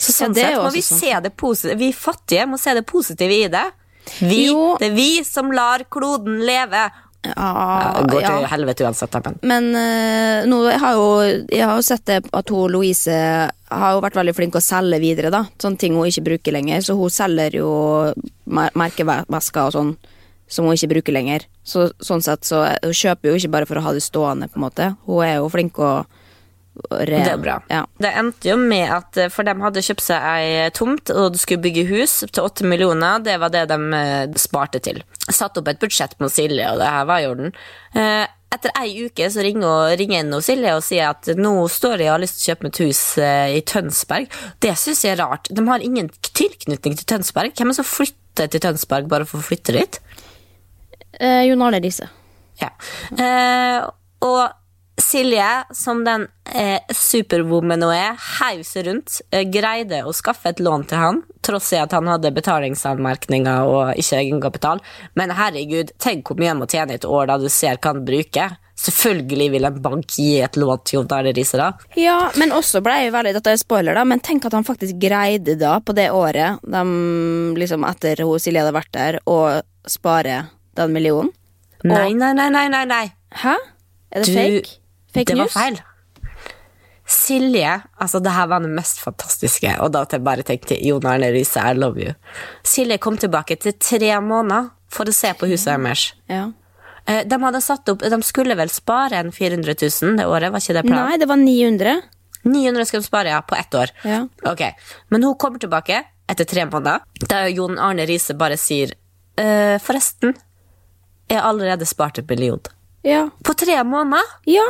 Så 0.00 0.14
sånn 0.14 0.34
er 0.36 0.54
sett 0.54 0.58
må 0.62 0.70
vi 0.74 0.82
sånn. 0.84 1.00
se 1.02 1.20
det 1.26 1.32
positive. 1.38 1.78
Vi 1.78 1.90
fattige 1.94 2.46
må 2.50 2.58
se 2.60 2.74
det 2.78 2.84
positive 2.88 3.38
i 3.44 3.48
det. 3.52 3.64
Vi, 4.18 4.46
Jo. 4.48 4.76
det 4.80 4.88
er 4.90 4.96
vi 4.96 5.10
som 5.26 5.50
lar 5.54 5.84
kloden 5.92 6.40
leve. 6.46 6.86
Ja, 7.22 8.02
Det 8.02 8.10
går 8.10 8.22
ja. 8.24 8.30
til 8.34 8.46
helvete 8.50 8.84
uansett, 8.84 9.14
men 9.24 9.36
Men 9.46 9.66
eh, 9.78 10.46
nå 10.50 10.56
jeg 10.70 10.80
har 10.82 10.94
jo, 10.98 11.06
jeg 11.52 11.66
har 11.68 11.76
jo 11.78 11.84
sett 11.86 12.04
det 12.10 12.16
at 12.34 12.48
hun 12.50 12.72
Louise 12.72 13.10
har 13.70 13.92
jo 13.94 14.00
vært 14.02 14.18
veldig 14.18 14.34
flink 14.34 14.56
å 14.58 14.62
selge 14.64 14.98
videre. 15.00 15.30
da 15.30 15.44
Sånne 15.62 15.78
ting 15.78 15.94
hun 15.94 16.08
ikke 16.10 16.24
bruker 16.26 16.52
lenger. 16.52 16.82
Så 16.82 16.96
hun 16.98 17.10
selger 17.10 17.54
jo 17.60 17.68
mer- 18.46 18.74
merkevesker 18.74 19.68
og 19.68 19.72
sånn 19.76 19.92
som 20.48 20.66
hun 20.66 20.74
ikke 20.74 20.90
bruker 20.96 21.12
lenger. 21.14 21.46
Så 21.64 21.92
Sånn 22.02 22.22
sett 22.22 22.42
så 22.44 22.64
Hun 22.82 22.92
kjøper 22.92 23.30
jo 23.30 23.36
ikke 23.38 23.50
bare 23.54 23.66
for 23.66 23.76
å 23.78 23.82
ha 23.86 23.92
det 23.92 24.02
stående, 24.02 24.50
på 24.50 24.58
en 24.58 24.66
måte. 24.66 24.96
Hun 25.06 25.22
er 25.24 25.36
jo 25.36 25.48
flink 25.48 25.78
å 25.78 26.04
å 26.72 26.98
re... 27.04 27.20
Det 27.20 27.32
er 27.34 27.40
bra. 27.40 27.56
Ja. 27.68 27.82
Det 28.00 28.12
endte 28.16 28.52
jo 28.52 28.58
med 28.60 28.88
at 28.94 29.18
eh, 29.20 29.30
For 29.32 29.46
de 29.46 29.54
hadde 29.60 29.84
kjøpt 29.84 30.04
seg 30.04 30.28
ei 30.32 30.68
tomt 30.76 31.12
og 31.14 31.36
skulle 31.40 31.64
bygge 31.64 31.86
hus 31.90 32.20
til 32.24 32.44
åtte 32.44 32.68
millioner. 32.68 33.22
Det 33.24 33.38
var 33.42 33.52
det 33.52 33.66
de 33.72 33.78
eh, 33.98 34.38
sparte 34.40 34.80
til. 34.84 35.02
Satt 35.28 35.58
opp 35.60 35.68
et 35.72 35.82
budsjett 35.82 36.16
med 36.22 36.32
Silje, 36.32 36.70
og 36.72 36.80
det 36.80 36.92
her 36.94 37.08
var 37.10 37.22
i 37.24 37.28
orden. 37.30 37.52
Eh, 37.96 38.24
Etter 38.52 38.74
ei 38.82 39.06
uke 39.06 39.30
så 39.32 39.40
ringer, 39.40 39.94
ringer 39.96 40.20
inn 40.20 40.34
Silje 40.44 40.74
og 40.76 40.82
sier 40.84 41.06
at 41.14 41.30
nå 41.38 41.54
står 41.72 42.02
jeg 42.02 42.10
og 42.10 42.18
har 42.18 42.20
lyst 42.20 42.36
til 42.36 42.42
å 42.42 42.50
kjøpe 42.50 42.66
meg 42.66 42.74
et 42.74 42.80
hus 42.84 43.00
i 43.56 43.62
Tønsberg. 43.70 44.34
Det 44.60 44.74
syns 44.76 45.00
jeg 45.06 45.14
er 45.14 45.22
rart. 45.22 45.48
De 45.48 45.64
har 45.70 45.80
ingen 45.80 46.10
tilknytning 46.36 46.98
til 47.00 47.08
Tønsberg. 47.14 47.54
Hvem 47.56 47.70
er 47.70 47.72
det 47.72 47.78
som 47.80 47.88
flytter 47.88 48.52
til 48.52 48.64
Tønsberg 48.66 49.08
bare 49.08 49.24
for 49.30 49.40
å 49.40 49.46
flytte 49.46 49.72
dit? 49.78 49.96
Eh, 51.16 51.46
Jon 51.48 51.64
Arne 51.64 51.80
Riise. 51.80 52.10
Ja. 52.60 52.68
Eh, 53.16 53.80
og 54.24 54.42
Silje, 55.00 55.64
som 55.72 56.02
den 56.04 56.26
eh, 56.52 56.80
superwoman 56.94 57.82
hun 57.82 57.94
er, 57.94 58.16
heiv 58.40 58.60
seg 58.68 58.86
rundt, 58.86 59.20
eh, 59.32 59.44
greide 59.48 60.02
å 60.04 60.12
skaffe 60.14 60.50
et 60.52 60.60
lån 60.60 60.84
til 60.90 61.00
han, 61.00 61.20
tross 61.42 61.70
i 61.72 61.78
at 61.80 61.94
han 61.96 62.10
hadde 62.10 62.30
betalingsanmerkninger 62.36 63.66
og 63.68 63.94
ikke 63.98 64.18
egenkapital. 64.20 64.82
Men 65.18 65.32
herregud, 65.36 65.94
tenk 66.02 66.28
hvor 66.28 66.38
mye 66.40 66.52
han 66.52 66.60
må 66.60 66.68
tjene 66.70 66.92
i 66.94 67.00
et 67.00 67.08
år 67.08 67.30
da 67.32 67.38
du 67.40 67.48
ser 67.52 67.80
hva 67.80 67.94
han 67.94 68.04
bruker. 68.06 68.58
Selvfølgelig 68.82 69.48
vil 69.54 69.66
en 69.68 69.80
bank 69.84 70.14
gi 70.18 70.28
et 70.42 70.56
lån 70.58 70.80
til 70.84 70.98
Jon 70.98 71.12
Arne 71.14 71.32
Riise, 71.36 71.58
da. 71.60 71.70
Ja, 71.98 72.18
men 72.40 72.50
også 72.56 72.80
ble 72.82 72.96
jeg 73.04 73.12
veldig 73.14 73.34
Dette 73.36 73.52
er 73.54 73.60
spoiler, 73.60 73.94
da, 73.96 74.02
men 74.08 74.20
tenk 74.24 74.44
at 74.48 74.56
han 74.56 74.66
faktisk 74.66 74.98
greide 75.02 75.54
da, 75.60 75.76
på 75.80 75.94
det 75.96 76.08
året, 76.10 76.60
de, 76.66 76.82
liksom 77.60 77.86
etter 77.88 78.24
hun 78.26 78.40
Silje 78.42 78.64
hadde 78.64 78.74
vært 78.76 78.92
der, 78.96 79.20
å 79.28 79.38
spare 79.88 80.44
den 80.78 80.92
millionen. 80.94 81.32
Nei, 81.84 82.12
nei, 82.14 82.32
nei, 82.36 82.50
nei, 82.70 82.84
nei. 82.86 83.04
Hæ? 83.42 83.56
Er 84.12 84.22
det 84.22 84.28
Du- 84.28 84.36
fake? 84.36 84.78
Fake 85.12 85.32
det 85.34 85.38
var 85.38 85.50
feil. 85.52 85.80
Silje, 87.12 87.72
altså 88.00 88.20
det 88.22 88.32
her 88.32 88.46
var 88.48 88.62
det 88.64 88.70
mest 88.72 89.00
fantastiske, 89.02 89.72
og 89.82 89.90
da 89.92 90.04
jeg 90.08 90.22
bare 90.24 90.44
tenkte 90.46 90.78
Jon 90.86 91.04
Arne 91.10 91.28
Riise, 91.34 91.60
I 91.60 91.74
love 91.76 92.00
you. 92.00 92.14
Silje 92.64 92.96
kom 93.02 93.18
tilbake 93.20 93.56
til 93.60 93.74
tre 93.82 94.12
måneder 94.22 94.70
for 94.92 95.10
å 95.10 95.14
se 95.14 95.32
på 95.36 95.48
huset 95.50 95.74
deres. 95.82 96.04
Ja. 96.30 96.46
Eh, 97.04 97.24
De 97.28 97.38
hadde 97.42 97.60
satt 97.60 97.88
opp, 97.90 98.04
de 98.06 98.20
skulle 98.24 98.54
vel 98.56 98.70
spare 98.72 99.18
en 99.18 99.32
400 99.34 99.74
000 99.82 100.16
det 100.20 100.26
året, 100.30 100.52
var 100.54 100.62
ikke 100.62 100.76
det 100.78 100.84
planen? 100.86 101.10
Nei, 101.10 101.18
det 101.20 101.28
var 101.28 101.40
900. 101.42 101.96
900 102.44 102.86
skulle 102.88 103.02
de 103.02 103.08
spare, 103.10 103.34
ja, 103.34 103.40
på 103.42 103.58
ett 103.58 103.74
år. 103.78 103.92
Ja. 104.08 104.22
Ok, 104.48 104.62
Men 105.10 105.22
hun 105.26 105.34
kommer 105.36 105.58
tilbake 105.58 106.04
etter 106.30 106.44
tre 106.48 106.64
måneder, 106.70 107.02
da 107.28 107.42
Jon 107.50 107.76
Arne 107.82 108.06
Riise 108.08 108.34
bare 108.38 108.56
sier 108.56 108.94
«Eh, 109.36 109.76
Forresten, 109.82 110.32
jeg 111.28 111.38
har 111.40 111.48
allerede 111.50 111.84
spart 111.88 112.18
en 112.22 112.26
million. 112.30 112.60
Ja. 113.04 113.26
På 113.44 113.54
tre 113.58 113.82
måneder? 113.84 114.22
Ja. 114.46 114.64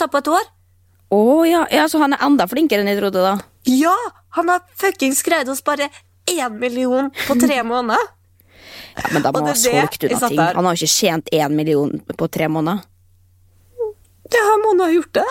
Du 0.00 0.04
sa 0.06 0.08
på 0.08 0.20
et 0.22 0.28
år? 0.32 0.46
Å 1.12 1.22
ja. 1.44 1.66
ja, 1.68 1.82
så 1.92 1.98
han 2.00 2.14
er 2.16 2.22
enda 2.24 2.46
flinkere 2.48 2.80
enn 2.80 2.88
jeg 2.88 2.96
trodde, 3.02 3.20
da. 3.20 3.34
Ja! 3.68 3.92
Han 4.32 4.48
har 4.48 4.62
fuckings 4.80 5.18
greid 5.26 5.50
å 5.52 5.56
spare 5.58 5.90
én 6.24 6.54
million 6.62 7.10
på 7.26 7.36
tre 7.36 7.58
måneder! 7.68 8.06
Ja, 8.94 9.10
Men 9.12 9.26
da 9.26 9.32
må 9.34 9.42
han 9.42 9.50
ha 9.50 9.56
solgt 9.60 10.06
unna 10.08 10.30
ting. 10.32 10.40
Han 10.40 10.64
har 10.70 10.78
jo 10.78 10.88
ikke 10.88 10.94
tjent 10.94 11.28
én 11.36 11.52
million 11.52 11.92
på 12.16 12.30
tre 12.32 12.48
måneder. 12.48 12.80
Det 14.32 14.40
han 14.46 14.64
må 14.64 14.72
nå 14.78 14.88
ha 14.88 14.94
gjort 14.94 15.20
det. 15.20 15.26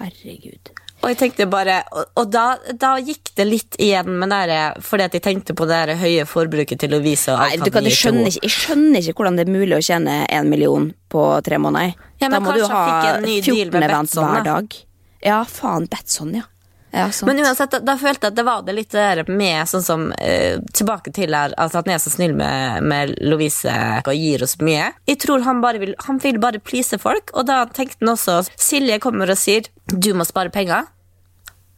Herregud. 0.00 0.74
Og 1.04 1.10
jeg 1.12 1.18
tenkte 1.20 1.46
bare, 1.50 1.80
og, 1.92 2.08
og 2.18 2.30
da, 2.32 2.44
da 2.80 2.94
gikk 3.04 3.30
det 3.38 3.46
litt 3.46 3.76
igjen 3.82 4.16
med 4.18 4.32
det 4.32 4.60
fordi 4.84 5.06
at 5.06 5.16
jeg 5.18 5.24
tenkte 5.26 5.54
på 5.56 5.68
det 5.68 5.98
høye 6.00 6.24
forbruket 6.28 6.80
til 6.82 6.94
Lovisa. 6.96 7.36
Nei, 7.38 7.60
du 7.60 7.68
kan, 7.70 7.86
jeg, 7.86 7.98
skjønner 8.00 8.30
ikke, 8.32 8.42
jeg 8.48 8.54
skjønner 8.56 9.04
ikke 9.04 9.20
hvordan 9.20 9.38
det 9.38 9.46
er 9.46 9.52
mulig 9.52 9.76
å 9.76 9.82
tjene 9.84 10.18
en 10.24 10.50
million 10.50 10.90
på 11.12 11.28
tre 11.46 11.60
måneder. 11.62 11.94
Ja, 12.18 12.30
men 12.30 12.38
da 12.38 12.42
må 12.42 12.56
du 12.56 12.64
ha 12.64 12.82
han 12.82 12.90
fikk 12.90 13.10
en 13.12 13.28
ny 13.28 13.38
deal 13.44 13.70
14 13.70 13.88
events 13.90 14.16
event 14.16 14.32
hver 14.32 14.46
dag. 14.48 14.78
Ja, 15.26 15.40
faen, 15.48 15.88
Betson, 15.92 16.34
ja. 16.40 16.48
Ja. 16.96 17.06
Men 17.28 17.42
uansett, 17.44 17.70
da, 17.76 17.80
da 17.84 17.94
følte 18.00 18.26
jeg 18.26 18.32
at 18.32 18.38
det 18.40 18.44
var 18.48 18.64
det 18.66 18.74
litt 18.78 18.94
der 18.96 19.22
med 19.28 19.68
sånn 19.70 19.84
som 19.84 20.06
eh, 20.16 20.56
Tilbake 20.72 21.12
til 21.16 21.36
her, 21.36 21.52
altså 21.60 21.82
at 21.82 21.86
han 21.90 21.94
er 21.98 22.02
så 22.02 22.12
snill 22.14 22.34
med, 22.38 22.82
med 22.88 23.14
Lovise 23.20 23.76
og 24.02 24.12
gir 24.16 24.42
oss 24.48 24.56
mye. 24.64 24.90
Jeg 25.06 25.20
tror 25.22 25.44
han 25.46 25.60
bare 25.64 25.80
vil 25.82 25.94
Han 26.08 26.18
vil 26.24 26.40
bare 26.42 26.58
please 26.64 26.98
folk, 27.02 27.30
og 27.36 27.46
da 27.52 27.62
tenkte 27.68 28.00
han 28.02 28.14
også 28.16 28.40
Silje 28.56 28.98
kommer 29.04 29.30
og 29.32 29.38
sier 29.40 29.68
du 29.92 30.14
må 30.18 30.24
spare 30.26 30.50
penger. 30.50 30.88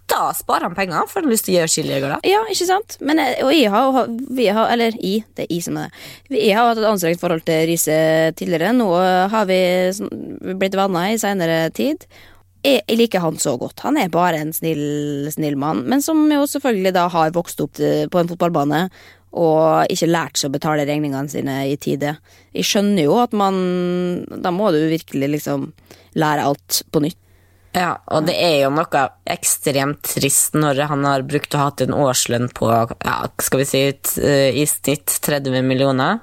Da 0.08 0.30
sparer 0.32 0.64
han 0.64 0.72
penger, 0.76 1.02
for 1.10 1.20
han 1.20 1.26
har 1.28 1.34
lyst 1.34 1.44
til 1.44 1.52
å 1.52 1.58
gjøre 1.58 1.68
Silje 1.74 1.98
glad. 2.00 2.22
Ja, 2.24 2.38
ikke 2.48 2.64
sant? 2.70 2.94
Men, 3.04 3.18
eh, 3.20 3.42
og 3.44 3.50
jeg 3.52 3.68
har, 3.74 3.98
vi 4.38 4.46
har, 4.56 4.70
eller 4.72 4.94
jeg, 4.96 5.26
det 5.36 5.44
er 5.44 5.50
jeg 5.52 5.66
som 5.66 5.76
er 5.82 5.90
det. 6.30 6.38
Jeg 6.46 6.56
har 6.56 6.70
hatt 6.70 6.80
et 6.80 6.86
anstrengt 6.88 7.20
forhold 7.20 7.44
til 7.44 7.66
Riise 7.68 7.98
tidligere. 8.38 8.70
Nå 8.72 8.86
har 9.34 9.44
vi 9.50 9.58
sånn- 9.98 10.56
blitt 10.56 10.78
venner 10.80 11.12
i 11.12 11.20
seinere 11.20 11.58
tid. 11.76 12.06
Jeg, 12.66 12.82
liker 12.98 13.22
han 13.22 13.38
så 13.38 13.54
godt. 13.60 13.84
Han 13.86 13.98
er 14.00 14.10
bare 14.12 14.40
en 14.42 14.50
snill, 14.52 15.28
snill 15.32 15.58
mann. 15.60 15.84
Men 15.88 16.02
som 16.04 16.24
jo 16.32 16.42
selvfølgelig 16.50 16.94
da 16.96 17.06
har 17.12 17.36
vokst 17.36 17.62
opp 17.64 17.78
på 17.78 18.20
en 18.20 18.30
fotballbane 18.32 18.88
og 19.38 19.92
ikke 19.92 20.08
lært 20.08 20.40
seg 20.40 20.50
å 20.50 20.56
betale 20.56 20.86
regningene 20.88 21.30
sine 21.30 21.60
i 21.68 21.76
tide. 21.80 22.16
Jeg 22.56 22.66
skjønner 22.66 23.04
jo 23.04 23.18
at 23.20 23.34
man 23.36 23.58
Da 24.40 24.52
må 24.54 24.70
du 24.72 24.80
virkelig 24.88 25.28
liksom 25.36 25.70
lære 26.18 26.46
alt 26.48 26.82
på 26.90 27.02
nytt. 27.04 27.20
Ja, 27.76 27.98
og 28.08 28.24
det 28.26 28.34
er 28.40 28.62
jo 28.62 28.70
noe 28.72 29.02
ekstremt 29.28 30.00
trist 30.16 30.56
når 30.56 30.80
han 30.88 31.04
har 31.04 31.26
brukt 31.28 31.52
og 31.52 31.60
hatt 31.60 31.82
en 31.84 31.92
årslønn 31.94 32.48
på 32.56 32.70
ja, 32.72 33.16
skal 33.44 33.60
vi 33.60 33.66
si 33.68 33.82
eh, 33.92 34.56
i 34.56 34.64
snitt 34.66 35.18
30 35.26 35.60
millioner, 35.66 36.22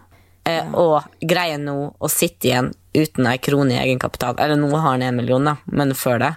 eh, 0.49 0.71
og 0.73 1.05
greier 1.21 1.61
nå 1.61 1.77
å 1.97 2.09
sitte 2.11 2.49
igjen 2.49 2.71
uten 2.95 3.27
ei 3.29 3.39
krone 3.43 3.75
i 3.75 3.81
egenkapital. 3.81 4.37
Eller 4.39 4.59
nå 4.59 4.71
har 4.75 4.93
han 4.93 5.05
en 5.05 5.19
million, 5.19 5.51
da, 5.51 5.57
men 5.65 5.95
før 5.97 6.21
det. 6.23 6.33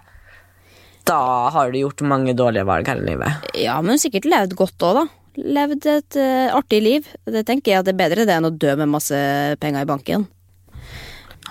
Da 1.09 1.21
har 1.55 1.73
du 1.73 1.79
gjort 1.81 2.05
mange 2.05 2.35
dårlige 2.37 2.66
valg 2.68 2.88
her 2.90 3.01
i 3.01 3.07
livet. 3.07 3.47
Ja, 3.57 3.79
men 3.85 4.01
sikkert 4.01 4.29
levd 4.29 4.57
godt 4.59 4.85
òg, 4.85 4.99
da. 4.99 5.07
Levd 5.38 5.87
et 5.87 6.18
uh, 6.18 6.57
artig 6.59 6.81
liv. 6.83 7.07
Det 7.25 7.44
tenker 7.47 7.73
jeg 7.73 7.81
at 7.81 7.87
det 7.87 7.94
er 7.94 8.01
bedre 8.01 8.27
det 8.27 8.35
enn 8.35 8.49
å 8.49 8.53
dø 8.53 8.75
med 8.81 8.90
masse 8.90 9.21
penger 9.62 9.87
i 9.87 9.88
banken. 9.88 10.27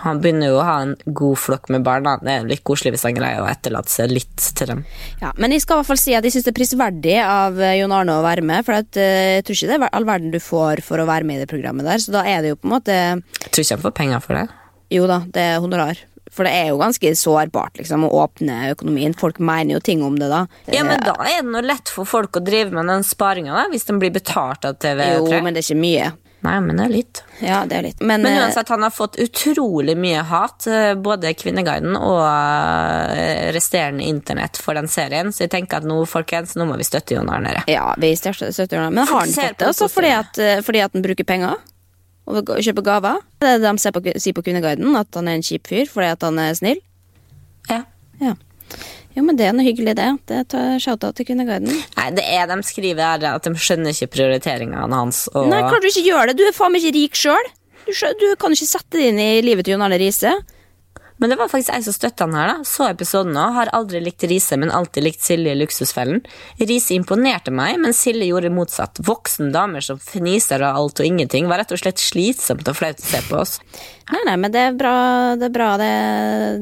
Han 0.03 0.19
begynner 0.21 0.51
jo 0.51 0.59
å 0.59 0.65
ha 0.65 0.75
en 0.85 0.93
god 1.05 1.39
flokk 1.41 1.71
med 1.73 1.85
barn. 1.85 2.05
Det 2.21 2.33
er 2.33 2.49
litt 2.49 2.63
koselig 2.67 2.93
hvis 2.95 3.05
han 3.07 3.17
greier 3.17 3.41
å 3.41 3.49
etterlate 3.49 3.91
seg 3.91 4.13
litt 4.13 4.49
til 4.57 4.69
dem. 4.71 4.83
Ja, 5.21 5.31
Men 5.41 5.55
jeg 5.55 5.63
skal 5.63 5.77
i 5.77 5.81
hvert 5.81 5.91
fall 5.91 6.01
si 6.01 6.13
at 6.17 6.27
jeg 6.27 6.35
syns 6.35 6.45
det 6.45 6.53
er 6.53 6.59
prisverdig 6.59 7.15
av 7.23 7.57
eh, 7.61 7.77
Jon 7.79 7.95
Arne 7.95 8.19
å 8.19 8.25
være 8.25 8.45
med. 8.45 8.65
For 8.67 8.77
at, 8.77 8.99
eh, 9.01 9.37
jeg 9.39 9.47
tror 9.47 9.57
ikke 9.57 9.71
det 9.71 9.79
er 9.79 9.95
all 9.97 10.09
verden 10.09 10.35
du 10.35 10.39
får 10.43 10.83
for 10.85 11.01
å 11.01 11.07
være 11.09 11.27
med 11.27 11.39
i 11.39 11.45
det 11.45 11.49
programmet 11.51 11.87
der. 11.87 12.03
Så 12.03 12.13
da 12.13 12.25
er 12.27 12.45
det 12.45 12.53
jo 12.53 12.59
på 12.61 12.69
en 12.69 12.75
måte 12.77 12.93
Jeg 12.93 13.49
tror 13.49 13.65
ikke 13.65 13.79
han 13.79 13.87
får 13.87 13.97
penger 14.03 14.23
for 14.27 14.41
det. 14.41 14.45
Jo 14.93 15.09
da, 15.09 15.23
det 15.33 15.49
er 15.49 15.59
honorar. 15.63 16.05
For 16.37 16.45
det 16.45 16.53
er 16.53 16.69
jo 16.69 16.77
ganske 16.79 17.11
sårbart 17.17 17.79
liksom, 17.79 18.03
å 18.05 18.11
åpne 18.21 18.73
økonomien. 18.75 19.15
Folk 19.17 19.39
mener 19.41 19.77
jo 19.77 19.81
ting 19.83 20.03
om 20.05 20.17
det 20.19 20.27
da. 20.29 20.43
Ja, 20.69 20.83
men 20.85 21.01
da 21.01 21.15
er 21.25 21.41
det 21.41 21.49
noe 21.49 21.65
lett 21.65 21.89
for 21.89 22.07
folk 22.07 22.37
å 22.37 22.43
drive 22.43 22.75
med 22.75 22.89
den 22.91 23.05
sparinga, 23.07 23.65
hvis 23.71 23.87
de 23.87 23.95
blir 23.97 24.13
betalt 24.13 24.67
av 24.67 24.77
TV3. 24.77 25.09
Jo, 25.17 25.41
men 25.41 25.55
det 25.55 25.63
er 25.63 25.69
ikke 25.71 25.81
mye. 25.81 26.11
Nei, 26.45 26.57
men 26.61 26.77
det 26.77 26.83
er 26.85 26.91
litt. 26.93 27.21
Ja, 27.41 27.61
det 27.65 27.77
er 27.79 27.85
litt. 27.87 28.01
Men, 28.01 28.21
Men 28.21 28.35
eh, 28.37 28.43
uansett, 28.43 28.69
han 28.69 28.85
har 28.85 28.93
fått 28.93 29.17
utrolig 29.21 29.95
mye 29.97 30.21
hat, 30.29 30.67
eh, 30.69 30.91
både 30.93 31.33
Kvinneguiden 31.33 31.97
og 31.97 32.21
eh, 32.21 33.49
resterende 33.55 34.05
internett 34.05 34.59
for 34.61 34.77
den 34.77 34.89
serien, 34.91 35.33
så 35.33 35.47
jeg 35.47 35.53
tenker 35.55 35.81
at 35.81 35.87
nå, 35.89 35.97
folkens, 36.09 36.53
nå 36.59 36.67
må 36.69 36.77
vi 36.77 36.85
støtte 36.87 37.17
Jon 37.17 37.31
Arne. 37.33 37.55
Ja, 37.71 37.89
vi 37.97 38.13
støtter 38.15 38.77
Jon. 38.77 38.93
Men 38.93 39.09
har 39.09 39.25
han 39.25 39.33
fått 39.33 39.57
det 39.59 39.71
også 39.71 39.89
fordi 39.91 40.13
at, 40.13 40.41
fordi 40.65 40.85
at 40.85 40.93
han 40.93 41.05
bruker 41.05 41.27
penger? 41.27 41.57
Og 42.27 42.49
kjøper 42.59 42.83
gaver? 42.83 43.21
Det 43.39 43.53
er 43.55 43.61
det 43.63 43.69
de 43.71 43.81
ser 43.81 43.93
på, 43.95 44.03
sier 44.19 44.35
på 44.35 44.43
Kvinneguiden, 44.45 44.95
at 44.99 45.15
han 45.15 45.29
er 45.31 45.39
en 45.39 45.45
kjip 45.47 45.69
fyr 45.71 45.87
fordi 45.89 46.11
at 46.11 46.25
han 46.27 46.41
er 46.43 46.57
snill? 46.59 46.81
Ja. 47.71 47.85
Ja. 48.21 48.35
Jo, 49.17 49.23
men 49.25 49.37
det 49.39 49.47
er 49.49 49.55
noe 49.57 49.65
hyggelig, 49.65 49.95
det. 49.97 50.07
Det 50.29 50.43
tar 50.53 50.75
shout-out 50.81 51.17
til 51.17 51.25
Kvinneguiden. 51.25 51.71
Nei, 51.97 52.09
det 52.13 52.25
er 52.37 52.45
de 52.51 52.59
skriver 52.67 53.01
her 53.01 53.23
at 53.31 53.47
de 53.47 53.53
skjønner 53.57 53.95
ikke 53.95 54.11
prioriteringene 54.13 54.99
hans. 54.99 55.23
Og 55.33 55.49
Nei, 55.49 55.63
klart 55.65 55.81
du 55.81 55.89
ikke 55.89 56.05
gjør 56.05 56.29
det. 56.29 56.37
Du 56.37 56.45
er 56.45 56.53
faen 56.53 56.75
meg 56.75 56.85
ikke 56.85 56.99
rik 56.99 57.17
sjøl. 57.17 57.49
Du, 57.87 57.95
du 58.21 58.27
kan 58.37 58.53
ikke 58.53 58.69
sette 58.69 58.99
det 58.99 59.09
inn 59.09 59.23
i 59.23 59.31
livet 59.41 59.65
til 59.65 59.73
Jon 59.73 59.87
Arne 59.87 59.97
Riise. 59.97 60.35
Men 61.17 61.31
det 61.31 61.37
var 61.39 61.49
faktisk 61.49 61.73
jeg 61.73 61.85
som 61.87 61.95
støtta 61.95 62.27
han 62.27 62.35
her. 62.37 62.51
da 62.51 62.67
Så 62.67 62.85
episoden 62.91 63.33
nå. 63.33 63.47
Har 63.55 63.71
aldri 63.73 64.03
likt 64.05 64.27
Riise, 64.29 64.59
men 64.61 64.69
alltid 64.69 65.07
likt 65.07 65.25
Silje 65.25 65.55
i 65.55 65.57
Luksusfellen. 65.57 66.21
Riise 66.61 66.93
imponerte 66.93 67.49
meg, 67.49 67.79
men 67.81 67.95
Silje 67.97 68.29
gjorde 68.29 68.53
motsatt. 68.53 69.01
Voksen 69.07 69.49
damer 69.55 69.81
som 69.81 69.97
fniser 69.97 70.61
av 70.61 70.77
alt 70.77 71.01
og 71.01 71.09
ingenting. 71.09 71.49
Var 71.49 71.63
rett 71.63 71.73
og 71.73 71.81
slett 71.81 72.03
slitsomt 72.03 72.69
og 72.69 72.77
flaut 72.77 73.01
å 73.01 73.09
se 73.09 73.23
på 73.31 73.41
oss. 73.41 73.57
Nei, 74.13 74.21
nei, 74.29 74.37
men 74.45 74.53
det 74.53 74.67
er 74.69 74.77
bra 74.77 74.95
det 75.41 75.49
er 75.49 75.57
bra 75.57 75.73
det 75.81 75.93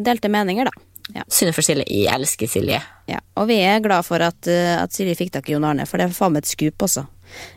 delte 0.07 0.31
meninger, 0.31 0.71
da. 0.71 0.85
Ja. 1.13 1.25
For 1.29 1.61
Silje. 1.65 1.85
Jeg 1.85 2.09
elsker 2.13 2.49
Silje. 2.49 2.81
ja. 3.11 3.19
Og 3.35 3.47
vi 3.51 3.59
er 3.61 3.83
glad 3.83 4.05
for 4.07 4.21
at, 4.23 4.47
eh, 4.47 4.73
at 4.81 4.93
Silje 4.95 5.15
fikk 5.19 5.31
tak 5.35 5.49
i 5.49 5.53
Jon 5.53 5.67
Arne, 5.67 5.85
for 5.85 6.01
det 6.01 6.07
er 6.09 6.15
faen 6.15 6.33
meg 6.33 6.45
et 6.45 6.49
skup 6.49 6.87
også. 6.87 7.05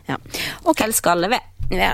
Ja. 0.09 0.17
Okay. 0.65 0.87
Elsker 0.87 1.15
alle, 1.15 1.29
vi. 1.31 1.39
Ja, 1.75 1.93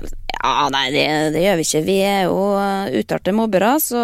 nei, 0.71 0.85
det, 0.93 1.05
det 1.35 1.41
gjør 1.43 1.57
vi 1.59 1.65
ikke. 1.67 1.81
Vi 1.85 1.97
er 2.05 2.21
jo 2.27 2.35
utarte 2.55 2.99
utalte 2.99 3.35
mobbere, 3.35 3.73
så 3.83 4.03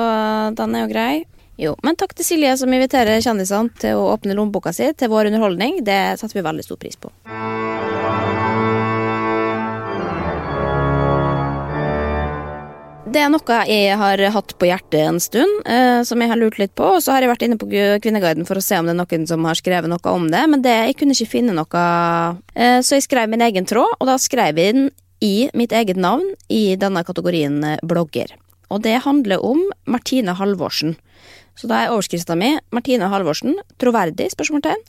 den 0.57 0.75
er 0.75 0.85
jo 0.85 0.91
grei. 0.91 1.13
Jo, 1.61 1.75
men 1.85 1.97
takk 1.99 2.15
til 2.17 2.25
Silje 2.25 2.55
som 2.57 2.73
inviterer 2.73 3.21
kjendisene 3.21 3.69
til 3.81 3.99
å 3.99 4.07
åpne 4.15 4.37
lommeboka 4.37 4.73
si 4.73 4.87
til 4.97 5.11
vår 5.11 5.29
underholdning. 5.29 5.83
Det 5.85 5.99
setter 6.17 6.39
vi 6.39 6.47
veldig 6.47 6.65
stor 6.65 6.81
pris 6.81 6.97
på. 6.97 7.13
Det 13.11 13.19
er 13.19 13.27
noe 13.27 13.55
jeg 13.67 13.95
har 13.99 14.21
hatt 14.31 14.53
på 14.55 14.67
hjertet 14.69 15.01
en 15.03 15.17
stund, 15.19 15.65
eh, 15.67 15.99
som 16.07 16.21
jeg 16.21 16.31
har 16.31 16.39
lurt 16.39 16.55
litt 16.61 16.71
på. 16.79 16.93
Og 16.95 17.01
så 17.03 17.11
har 17.11 17.25
jeg 17.25 17.31
vært 17.33 17.41
inne 17.43 17.57
på 17.59 17.67
Kvinneguiden 17.67 18.45
for 18.47 18.55
å 18.55 18.63
se 18.63 18.77
om 18.79 18.87
det 18.87 18.93
er 18.93 18.99
noen 19.01 19.25
som 19.27 19.43
har 19.43 19.57
skrevet 19.59 19.91
noe 19.91 20.13
om 20.13 20.29
det, 20.31 20.43
men 20.47 20.61
det, 20.63 20.71
jeg 20.87 20.95
kunne 21.01 21.15
ikke 21.17 21.33
finne 21.33 21.55
noe. 21.57 21.81
Eh, 22.55 22.77
så 22.79 22.95
jeg 22.95 23.03
skrev 23.09 23.27
min 23.27 23.43
egen 23.43 23.65
tråd, 23.67 23.97
og 23.97 24.07
da 24.07 24.15
skrev 24.15 24.55
jeg 24.55 24.77
den 24.77 24.85
i 25.19 25.49
mitt 25.59 25.75
eget 25.75 25.99
navn 25.99 26.23
i 26.47 26.77
denne 26.79 27.03
kategorien 27.03 27.57
eh, 27.67 27.81
blogger. 27.83 28.31
Og 28.71 28.79
det 28.85 29.01
handler 29.03 29.43
om 29.43 29.59
Martine 29.83 30.37
Halvorsen. 30.39 30.95
Så 31.59 31.67
da 31.67 31.81
er 31.81 31.91
overskrifta 31.91 32.37
mi 32.39 32.53
Martine 32.71 33.09
Halvorsen, 33.11 33.57
troverdig? 33.81 34.29
spørsmålstegn. 34.31 34.85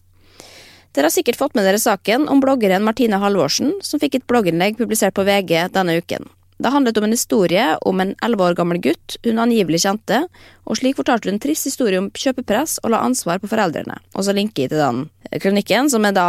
Dere 0.94 1.08
har 1.10 1.14
sikkert 1.16 1.40
fått 1.40 1.58
med 1.58 1.66
dere 1.66 1.82
saken 1.82 2.28
om 2.30 2.44
bloggeren 2.44 2.86
Martine 2.86 3.18
Halvorsen, 3.18 3.80
som 3.82 3.98
fikk 3.98 4.20
et 4.20 4.28
blogginnlegg 4.30 4.78
publisert 4.78 5.18
på 5.18 5.26
VG 5.26 5.72
denne 5.74 5.98
uken. 5.98 6.30
Det 6.62 6.70
handlet 6.70 6.98
om 6.98 7.04
en 7.04 7.14
historie 7.14 7.64
om 7.88 8.00
en 8.00 8.12
elleve 8.22 8.44
år 8.46 8.54
gammel 8.54 8.78
gutt 8.82 9.16
hun 9.26 9.40
angivelig 9.42 9.80
kjente, 9.82 10.20
og 10.62 10.78
slik 10.78 10.94
fortalte 10.98 11.26
hun 11.26 11.34
en 11.34 11.42
trist 11.42 11.66
historie 11.66 11.98
om 11.98 12.10
kjøpepress 12.14 12.76
og 12.84 12.92
la 12.94 13.00
ansvar 13.02 13.40
på 13.42 13.50
foreldrene. 13.50 13.96
Og 14.14 14.26
så 14.26 14.34
linker 14.36 14.64
jeg 14.64 14.70
til 14.70 14.82
den 14.82 15.00
kronikken, 15.42 15.90
som 15.90 16.06
er 16.06 16.14
da 16.14 16.28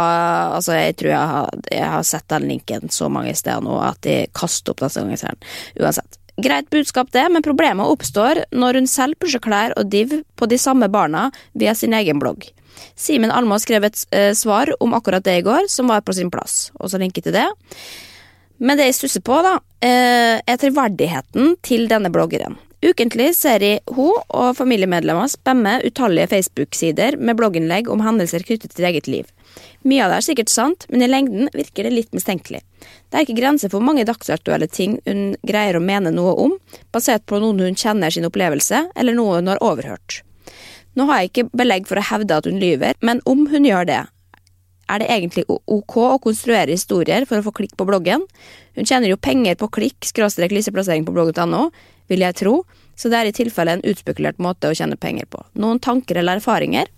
Altså, 0.54 0.74
jeg 0.74 0.96
tror 0.98 1.10
jeg 1.12 1.30
har, 1.34 1.62
jeg 1.70 1.86
har 1.92 2.02
sett 2.06 2.26
den 2.30 2.48
linken 2.50 2.90
så 2.92 3.08
mange 3.12 3.34
steder 3.36 3.62
nå 3.64 3.78
at 3.82 4.06
jeg 4.06 4.32
kaster 4.36 4.74
opp 4.74 4.82
neste 4.82 5.02
gang 5.02 5.14
jeg 5.14 5.22
ser 5.22 5.36
den. 5.36 5.48
Uansett. 5.82 6.18
Greit 6.44 6.70
budskap, 6.70 7.12
det, 7.14 7.22
men 7.30 7.44
problemet 7.46 7.90
oppstår 7.90 8.42
når 8.50 8.80
hun 8.80 8.90
selv 8.90 9.18
pusher 9.22 9.42
klær 9.42 9.74
og 9.78 9.86
div 9.92 10.16
på 10.34 10.48
de 10.50 10.58
samme 10.58 10.88
barna 10.90 11.28
via 11.54 11.76
sin 11.78 11.94
egen 11.94 12.18
blogg. 12.22 12.48
Simen 12.98 13.30
Almaas 13.30 13.62
skrev 13.66 13.86
et 13.86 14.02
eh, 14.10 14.32
svar 14.34 14.72
om 14.82 14.96
akkurat 14.98 15.22
det 15.24 15.38
i 15.38 15.46
går, 15.46 15.70
som 15.70 15.90
var 15.90 16.02
på 16.02 16.14
sin 16.16 16.32
plass. 16.34 16.72
Og 16.80 16.90
så 16.90 16.98
linker 16.98 17.22
jeg 17.22 17.30
til 17.30 17.38
det. 17.38 17.46
Men 18.58 18.78
det 18.78 18.90
jeg 18.90 18.98
stusser 19.00 19.24
på, 19.24 19.40
da, 19.42 19.56
eh, 19.82 20.38
er 20.38 20.60
troverdigheten 20.60 21.56
til 21.62 21.88
denne 21.90 22.12
bloggeren. 22.14 22.56
Ukentlig 22.84 23.30
ser 23.32 23.62
jeg 23.64 23.80
hun 23.96 24.12
og 24.28 24.56
familiemedlemmer 24.58 25.30
spamme 25.32 25.78
utallige 25.86 26.28
Facebook-sider 26.28 27.16
med 27.16 27.38
blogginnlegg 27.38 27.88
om 27.88 28.02
hendelser 28.04 28.44
knyttet 28.44 28.74
til 28.76 28.84
eget 28.84 29.08
liv. 29.08 29.30
Mye 29.88 30.04
av 30.04 30.12
det 30.12 30.18
er 30.18 30.26
sikkert 30.26 30.52
sant, 30.52 30.84
men 30.90 31.04
i 31.04 31.08
lengden 31.08 31.48
virker 31.54 31.86
det 31.86 31.94
litt 31.94 32.12
mistenkelig. 32.12 32.60
Det 33.08 33.16
er 33.16 33.24
ikke 33.24 33.38
grenser 33.38 33.72
for 33.72 33.78
hvor 33.78 33.88
mange 33.88 34.04
dagsaktuelle 34.04 34.68
ting 34.68 34.98
hun 35.08 35.32
greier 35.48 35.78
å 35.78 35.84
mene 35.84 36.12
noe 36.12 36.34
om, 36.44 36.58
basert 36.92 37.24
på 37.24 37.40
noen 37.40 37.62
hun 37.64 37.78
kjenner 37.78 38.12
sin 38.12 38.28
opplevelse, 38.28 38.90
eller 38.94 39.16
noe 39.16 39.40
hun 39.40 39.48
har 39.54 39.64
overhørt. 39.64 40.20
Nå 40.94 41.08
har 41.08 41.22
jeg 41.22 41.32
ikke 41.32 41.48
belegg 41.56 41.88
for 41.88 41.98
å 41.98 42.04
hevde 42.04 42.36
at 42.36 42.46
hun 42.50 42.60
lyver, 42.60 42.98
men 43.00 43.24
om 43.24 43.46
hun 43.48 43.64
gjør 43.64 43.88
det, 43.88 44.02
er 44.90 45.00
det 45.00 45.10
egentlig 45.10 45.44
ok 45.48 45.96
å 46.04 46.20
konstruere 46.22 46.74
historier 46.74 47.26
for 47.28 47.40
å 47.40 47.46
få 47.46 47.54
klikk 47.60 47.76
på 47.78 47.86
bloggen? 47.88 48.24
Hun 48.74 48.88
tjener 48.88 49.10
jo 49.10 49.20
penger 49.20 49.58
på 49.60 49.70
klikk, 49.78 50.00
skråstrek 50.06 50.54
liseplassering 50.54 51.06
på 51.06 51.14
blogg.no, 51.14 51.68
vil 52.12 52.26
jeg 52.26 52.38
tro, 52.42 52.58
så 52.98 53.10
det 53.10 53.20
er 53.20 53.30
i 53.30 53.36
tilfelle 53.36 53.78
en 53.78 53.86
utspekulert 53.86 54.42
måte 54.42 54.70
å 54.70 54.76
tjene 54.76 54.98
penger 55.00 55.30
på. 55.30 55.40
Noen 55.58 55.80
tanker 55.82 56.20
eller 56.20 56.42
erfaringer? 56.42 56.90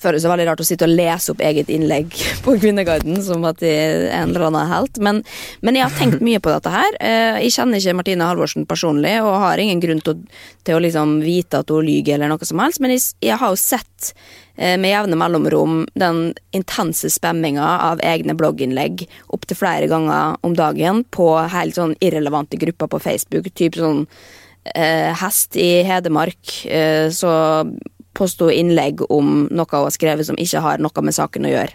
føles 0.00 0.24
det 0.24 0.30
veldig 0.30 0.46
rart 0.48 0.62
å 0.62 0.66
sitte 0.66 0.86
og 0.86 0.94
lese 0.94 1.32
opp 1.32 1.42
eget 1.44 1.70
innlegg 1.72 2.14
på 2.44 2.56
Kvinneguiden 2.60 3.20
som 3.24 3.44
at 3.48 3.60
de 3.62 3.70
er 3.70 4.06
en 4.18 4.32
eller 4.32 4.48
annen 4.48 4.70
helt. 4.70 5.00
Men, 5.04 5.22
men, 5.64 5.78
jeg 5.78 5.86
har 5.86 5.98
tenkt 5.98 6.24
mye 6.24 6.42
på 6.42 6.52
dette 6.52 6.72
her. 6.72 6.98
Eh, 7.00 7.40
jeg 7.46 7.56
kjenner 7.56 7.80
ikke 7.80 7.98
Martine 8.00 8.28
Halvorsen 8.28 8.68
personlig 8.70 9.16
og 9.22 9.38
har 9.44 9.62
ingen 9.62 9.82
grunn 9.82 10.02
til 10.04 10.16
å, 10.16 10.40
til 10.66 10.78
å 10.78 10.84
liksom 10.84 11.18
vite 11.24 11.62
at 11.62 11.72
hun 11.72 11.86
lyver 11.86 12.18
eller 12.18 12.34
noe 12.34 12.48
som 12.48 12.60
helst, 12.62 12.82
men 12.84 12.94
jeg, 12.94 13.06
jeg 13.24 13.38
har 13.40 13.52
jo 13.52 13.60
sett 13.60 14.12
med 14.54 14.86
jevne 14.86 15.16
mellomrom 15.18 15.80
den 15.98 16.28
intense 16.54 17.08
spamminga 17.10 17.66
av 17.88 18.02
egne 18.06 18.36
blogginnlegg 18.38 19.02
opptil 19.34 19.58
flere 19.58 19.88
ganger 19.90 20.36
om 20.46 20.54
dagen 20.54 21.02
på 21.10 21.26
helt 21.50 21.74
sånn 21.74 21.96
irrelevante 21.98 22.60
grupper 22.60 22.92
på 22.92 23.00
Facebook, 23.02 23.50
typ 23.58 23.80
sånn 23.80 24.04
eh, 24.74 25.10
hest 25.18 25.56
i 25.56 25.82
Hedmark, 25.82 26.66
eh, 26.66 27.10
så 27.10 27.32
påsto 28.14 28.50
innlegg 28.50 29.02
om 29.10 29.48
noe 29.50 29.66
hun 29.70 29.86
har 29.88 29.94
skrevet 29.94 30.28
som 30.28 30.38
ikke 30.38 30.62
har 30.62 30.82
noe 30.82 31.04
med 31.04 31.16
saken 31.16 31.48
å 31.48 31.52
gjøre. 31.52 31.74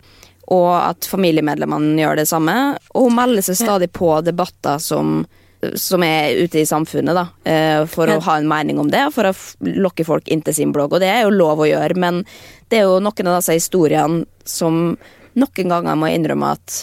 Og 0.49 0.71
at 0.79 1.05
familiemedlemmene 1.05 1.99
gjør 1.99 2.21
det 2.21 2.29
samme. 2.31 2.55
Og 2.95 3.09
hun 3.09 3.17
melder 3.19 3.45
seg 3.45 3.59
stadig 3.59 3.91
på 3.93 4.15
debatter 4.25 4.79
som, 4.81 5.27
som 5.75 6.03
er 6.03 6.37
ute 6.39 6.61
i 6.61 6.67
samfunnet, 6.67 7.15
da, 7.17 7.25
eh, 7.43 7.85
for 7.89 8.07
å 8.07 8.19
ha 8.23 8.37
en 8.39 8.47
mening 8.47 8.79
om 8.79 8.89
det, 8.91 9.01
og 9.09 9.15
for 9.15 9.29
å 9.29 9.33
lokke 9.59 10.05
folk 10.07 10.29
inn 10.31 10.43
til 10.45 10.55
sin 10.55 10.73
blogg. 10.75 10.93
Og 10.95 11.03
det 11.03 11.09
er 11.11 11.25
jo 11.25 11.35
lov 11.35 11.63
å 11.63 11.67
gjøre, 11.67 11.97
men 11.99 12.23
det 12.69 12.79
er 12.79 12.87
jo 12.87 13.01
noen 13.03 13.31
av 13.31 13.41
disse 13.41 13.57
historiene 13.57 14.23
som 14.47 14.97
noen 15.39 15.73
ganger 15.75 15.99
må 15.99 16.11
innrømme 16.13 16.53
at 16.55 16.79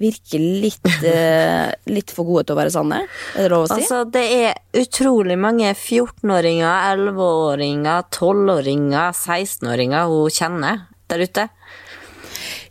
virker 0.00 0.40
litt, 0.40 0.86
eh, 1.04 1.68
litt 1.92 2.12
for 2.14 2.28
gode 2.28 2.48
til 2.48 2.56
å 2.56 2.60
være 2.60 2.72
sanne? 2.74 3.02
Er 3.36 3.46
det 3.46 3.52
lov 3.52 3.66
å 3.66 3.70
si? 3.70 3.82
Altså, 3.82 4.02
det 4.08 4.24
er 4.38 4.80
utrolig 4.80 5.36
mange 5.40 5.74
14-åringer, 5.74 6.88
11-åringer, 6.96 8.08
12-åringer, 8.08 9.12
16-åringer 9.12 10.08
hun 10.08 10.34
kjenner 10.34 10.86
der 11.10 11.26
ute. 11.26 11.48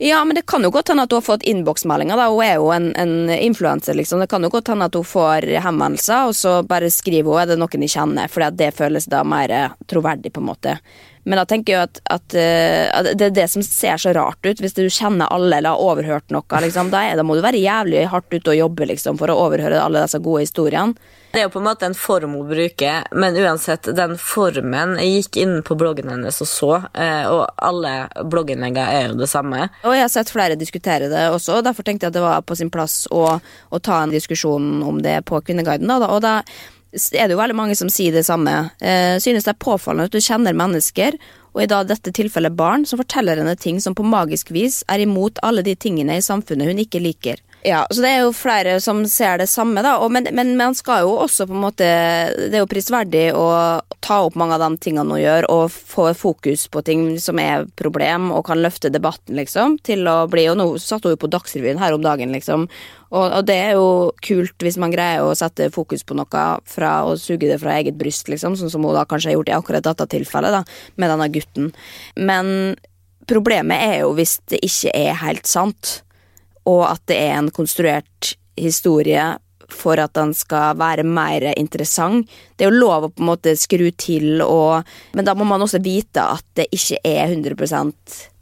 Ja, 0.02 0.26
men 0.26 0.36
det 0.36 0.46
kan 0.48 0.64
jo 0.64 0.70
godt 0.72 0.88
hende 0.88 1.04
at 1.04 1.12
hun 1.12 1.18
har 1.20 1.26
fått 1.26 1.44
innboksmeldinger. 1.44 2.22
Hun 2.32 2.44
er 2.46 2.54
jo 2.56 2.70
en, 2.72 2.86
en 2.96 3.30
influenser, 3.36 3.98
liksom. 4.00 4.22
Det 4.24 4.30
kan 4.32 4.44
jo 4.48 4.50
godt 4.54 4.72
hende 4.72 4.88
at 4.88 4.96
hun 4.96 5.04
får 5.04 5.48
henvendelser, 5.60 6.30
og 6.30 6.38
så 6.40 6.54
bare 6.64 6.88
skriver 6.88 7.28
hun 7.28 7.42
er 7.42 7.50
det 7.50 7.58
noen 7.60 7.84
de 7.84 7.90
kjenner, 7.92 8.32
for 8.32 8.48
det 8.56 8.70
føles 8.78 9.10
da 9.12 9.26
mer 9.28 9.52
troverdig, 9.92 10.32
på 10.32 10.40
en 10.40 10.48
måte. 10.54 10.78
Men 11.24 11.42
da 11.42 11.46
tenker 11.50 11.74
jeg 11.74 11.88
at, 11.90 12.02
at, 12.10 12.36
uh, 12.36 12.86
at, 13.00 13.12
det 13.20 13.30
er 13.30 13.36
det 13.36 13.48
som 13.52 13.64
ser 13.66 14.00
så 14.02 14.14
rart 14.16 14.40
ut. 14.46 14.62
Hvis 14.64 14.78
du 14.78 14.86
kjenner 14.88 15.30
alle 15.34 15.60
eller 15.60 15.76
har 15.76 15.84
overhørt 15.92 16.34
noe, 16.34 16.62
liksom, 16.64 16.92
da, 16.94 17.04
er, 17.06 17.20
da, 17.20 17.26
må 17.28 17.38
du 17.38 17.44
være 17.46 17.62
jævlig 17.62 18.06
hardt 18.12 18.32
ute 18.34 18.54
og 18.54 18.60
jobbe 18.60 18.90
liksom, 18.94 19.20
for 19.20 19.32
å 19.32 19.40
overhøre 19.46 19.82
alle 19.82 20.06
disse 20.06 20.22
gode 20.24 20.46
historiene. 20.46 20.96
Det 21.30 21.44
er 21.44 21.46
jo 21.46 21.52
på 21.54 21.60
en 21.62 21.68
måte 21.68 21.86
en 21.86 21.94
form 21.98 22.40
å 22.40 22.46
bruke, 22.50 22.94
men 23.14 23.36
uansett, 23.38 23.86
den 23.94 24.16
formen 24.18 24.96
Jeg 24.98 25.12
gikk 25.20 25.38
inn 25.44 25.60
på 25.62 25.76
bloggen 25.78 26.10
hennes 26.10 26.40
og 26.42 26.50
så, 26.50 26.72
uh, 26.90 27.26
og 27.30 27.44
alle 27.70 27.94
blogginnleggene 28.26 28.88
er 28.96 29.12
jo 29.12 29.20
det 29.20 29.30
samme. 29.30 29.68
Og 29.84 29.94
jeg 29.94 30.06
har 30.08 30.14
sett 30.14 30.34
flere 30.34 30.58
diskutere 30.60 31.12
det 31.12 31.28
også, 31.30 31.60
og 31.60 31.68
derfor 31.68 31.86
tenkte 31.86 32.08
jeg 32.08 32.16
at 32.16 32.18
det 32.18 32.26
var 32.26 32.42
på 32.48 32.58
sin 32.58 32.74
plass 32.74 33.04
å, 33.14 33.38
å 33.38 33.84
ta 33.84 34.02
en 34.02 34.16
diskusjon 34.16 34.82
om 34.88 35.04
det 35.06 35.20
på 35.30 35.44
Kvinneguiden. 35.46 35.90
Da, 35.90 36.10
og 36.10 36.24
da 36.26 36.40
er 36.94 37.28
det 37.28 37.36
jo 37.36 37.42
veldig 37.42 37.58
mange 37.58 37.76
som 37.78 37.90
sier 37.94 38.16
det 38.16 38.26
samme. 38.26 38.72
Eh, 38.82 39.18
synes 39.22 39.46
det 39.46 39.54
er 39.54 39.62
påfallende 39.62 40.10
at 40.10 40.16
du 40.16 40.24
kjenner 40.24 40.58
mennesker, 40.58 41.18
og 41.54 41.64
i 41.64 41.70
da 41.70 41.84
dette 41.86 42.14
tilfellet 42.14 42.56
barn, 42.58 42.86
som 42.86 43.02
forteller 43.02 43.40
henne 43.42 43.56
ting 43.58 43.80
som 43.82 43.96
på 43.98 44.06
magisk 44.06 44.52
vis 44.54 44.82
er 44.90 45.04
imot 45.04 45.42
alle 45.46 45.64
de 45.66 45.76
tingene 45.76 46.18
i 46.18 46.26
samfunnet 46.26 46.70
hun 46.70 46.82
ikke 46.82 47.02
liker. 47.04 47.42
Ja, 47.62 47.88
så 47.92 48.02
Det 48.02 48.10
er 48.10 48.22
jo 48.24 48.32
flere 48.32 48.78
som 48.80 49.02
ser 49.10 49.42
det 49.42 49.50
samme, 49.52 49.82
da. 49.84 49.98
Og, 50.00 50.12
men, 50.16 50.30
men, 50.32 50.54
man 50.58 50.76
skal 50.78 51.04
jo 51.04 51.18
også 51.20 51.48
på 51.50 51.56
en 51.58 51.64
måte 51.66 51.88
Det 52.40 52.54
er 52.56 52.64
jo 52.64 52.70
prisverdig 52.72 53.26
å 53.36 53.48
ta 54.00 54.22
opp 54.24 54.38
mange 54.40 54.56
av 54.56 54.64
de 54.64 54.80
tingene 54.80 55.12
hun 55.12 55.20
gjør, 55.20 55.48
og 55.52 55.74
få 55.74 56.08
fokus 56.18 56.68
på 56.72 56.82
ting 56.88 57.04
som 57.20 57.40
er 57.44 57.68
problem, 57.80 58.32
og 58.32 58.46
kan 58.48 58.62
løfte 58.64 58.92
debatten, 58.94 59.36
liksom, 59.36 59.78
til 59.84 60.08
å 60.08 60.24
bli 60.32 60.48
Og 60.50 60.58
nå 60.60 60.70
satt 60.80 61.04
hun 61.04 61.18
jo 61.18 61.20
på 61.20 61.32
Dagsrevyen 61.32 61.82
her 61.84 61.98
om 61.98 62.06
dagen, 62.06 62.32
liksom. 62.32 62.68
Og, 63.10 63.26
og, 63.26 63.44
det 63.50 63.58
er 63.60 63.76
jo 63.76 64.16
kult 64.24 64.64
hvis 64.64 64.80
man 64.80 64.94
greier 64.96 65.26
å 65.26 65.36
sette 65.36 65.72
fokus 65.74 66.06
på 66.08 66.16
noe 66.16 66.48
fra 66.70 66.94
å 67.10 67.16
suge 67.20 67.50
det 67.50 67.60
fra 67.60 67.76
eget 67.82 68.00
bryst, 68.00 68.32
liksom, 68.32 68.56
sånn 68.56 68.72
som 68.72 68.86
hun 68.88 68.96
da 68.96 69.04
kanskje 69.10 69.34
har 69.34 69.40
gjort 69.40 69.52
i 69.52 69.58
akkurat 69.58 69.90
dette 69.92 70.12
tilfellet, 70.16 70.62
da, 70.62 70.92
med 70.96 71.12
denne 71.12 71.32
gutten. 71.34 71.74
Men 72.16 72.78
problemet 73.30 73.84
er 73.84 73.98
jo 74.06 74.14
hvis 74.18 74.40
det 74.50 74.64
ikke 74.66 74.94
er 74.96 75.26
helt 75.26 75.50
sant 75.50 76.00
og 76.68 76.84
at 76.90 77.06
det 77.10 77.20
er 77.28 77.38
en 77.38 77.52
konstruert 77.54 78.34
historie 78.60 79.38
for 79.70 80.02
at 80.02 80.16
den 80.18 80.34
skal 80.34 80.78
være 80.80 81.06
mer 81.06 81.46
interessant. 81.54 82.30
Det 82.58 82.66
er 82.66 82.72
jo 82.72 82.82
lov 82.82 83.06
å 83.06 83.12
på 83.14 83.24
en 83.24 83.30
måte 83.30 83.54
skru 83.60 83.86
til 83.94 84.42
og 84.42 84.88
Men 85.14 85.28
da 85.28 85.36
må 85.38 85.46
man 85.48 85.62
også 85.62 85.82
vite 85.84 86.24
at 86.24 86.46
det 86.58 86.70
ikke 86.74 87.00
er 87.06 87.30
100 87.30 87.56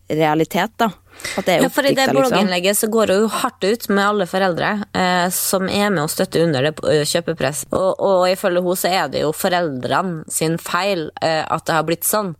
realitet, 0.07 0.71
da. 0.79 0.89
At 1.35 1.47
det 1.47 1.53
er 1.55 1.63
ja, 1.65 1.69
for 1.73 1.83
I 1.83 1.91
det 1.91 2.05
liksom. 2.05 2.17
blogginnlegget 2.21 2.77
så 2.77 2.87
går 2.93 3.11
hun 3.15 3.29
hardt 3.41 3.65
ut 3.65 3.87
med 3.89 4.03
alle 4.05 4.27
foreldre 4.29 4.69
eh, 4.95 5.27
som 5.33 5.65
er 5.67 5.89
med 5.89 6.05
og 6.05 6.11
støtter 6.13 6.45
under 6.45 6.69
det 6.69 6.99
kjøpepress. 7.09 7.65
Og, 7.73 7.89
og 7.99 8.27
ifølge 8.31 8.61
henne 8.63 8.79
så 8.79 8.91
er 8.91 9.09
det 9.11 9.23
jo 9.25 9.33
foreldrene 9.35 10.21
sin 10.31 10.59
feil 10.61 11.09
eh, 11.21 11.43
at 11.43 11.65
det 11.67 11.75
har 11.75 11.87
blitt 11.87 12.07
sånn. 12.07 12.35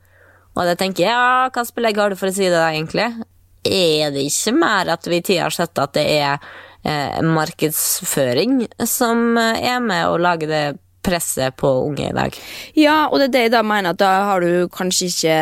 Og 0.57 0.65
det 0.65 0.77
tenker 0.79 1.05
jeg, 1.05 1.13
ja, 1.13 1.49
hva 1.53 1.65
belegg 1.75 1.99
har 2.01 2.13
du 2.13 2.19
for 2.19 2.31
å 2.31 2.33
si 2.33 2.47
det, 2.47 2.55
da, 2.55 2.69
egentlig? 2.71 3.09
Er 3.67 4.15
det 4.15 4.27
ikke 4.29 4.55
mer 4.57 4.93
at 4.95 5.07
vi 5.09 5.21
tid 5.21 5.43
har 5.45 5.53
sett 5.53 5.77
at 5.81 5.95
det 5.97 6.05
er 6.17 6.37
eh, 6.83 7.21
markedsføring 7.23 8.65
som 8.87 9.37
er 9.37 9.79
med 9.83 10.07
å 10.07 10.19
lage 10.21 10.49
det 10.49 10.65
presset 11.07 11.55
på 11.55 11.69
unge 11.85 12.09
i 12.09 12.15
dag. 12.15 12.35
Ja, 12.75 13.07
og 13.07 13.19
det 13.19 13.29
er 13.29 13.33
det 13.33 13.43
jeg 13.47 13.55
da 13.55 13.63
mener 13.65 13.95
at 13.95 14.01
da 14.01 14.11
har 14.31 14.43
du 14.43 14.67
kanskje 14.73 15.11
ikke 15.11 15.37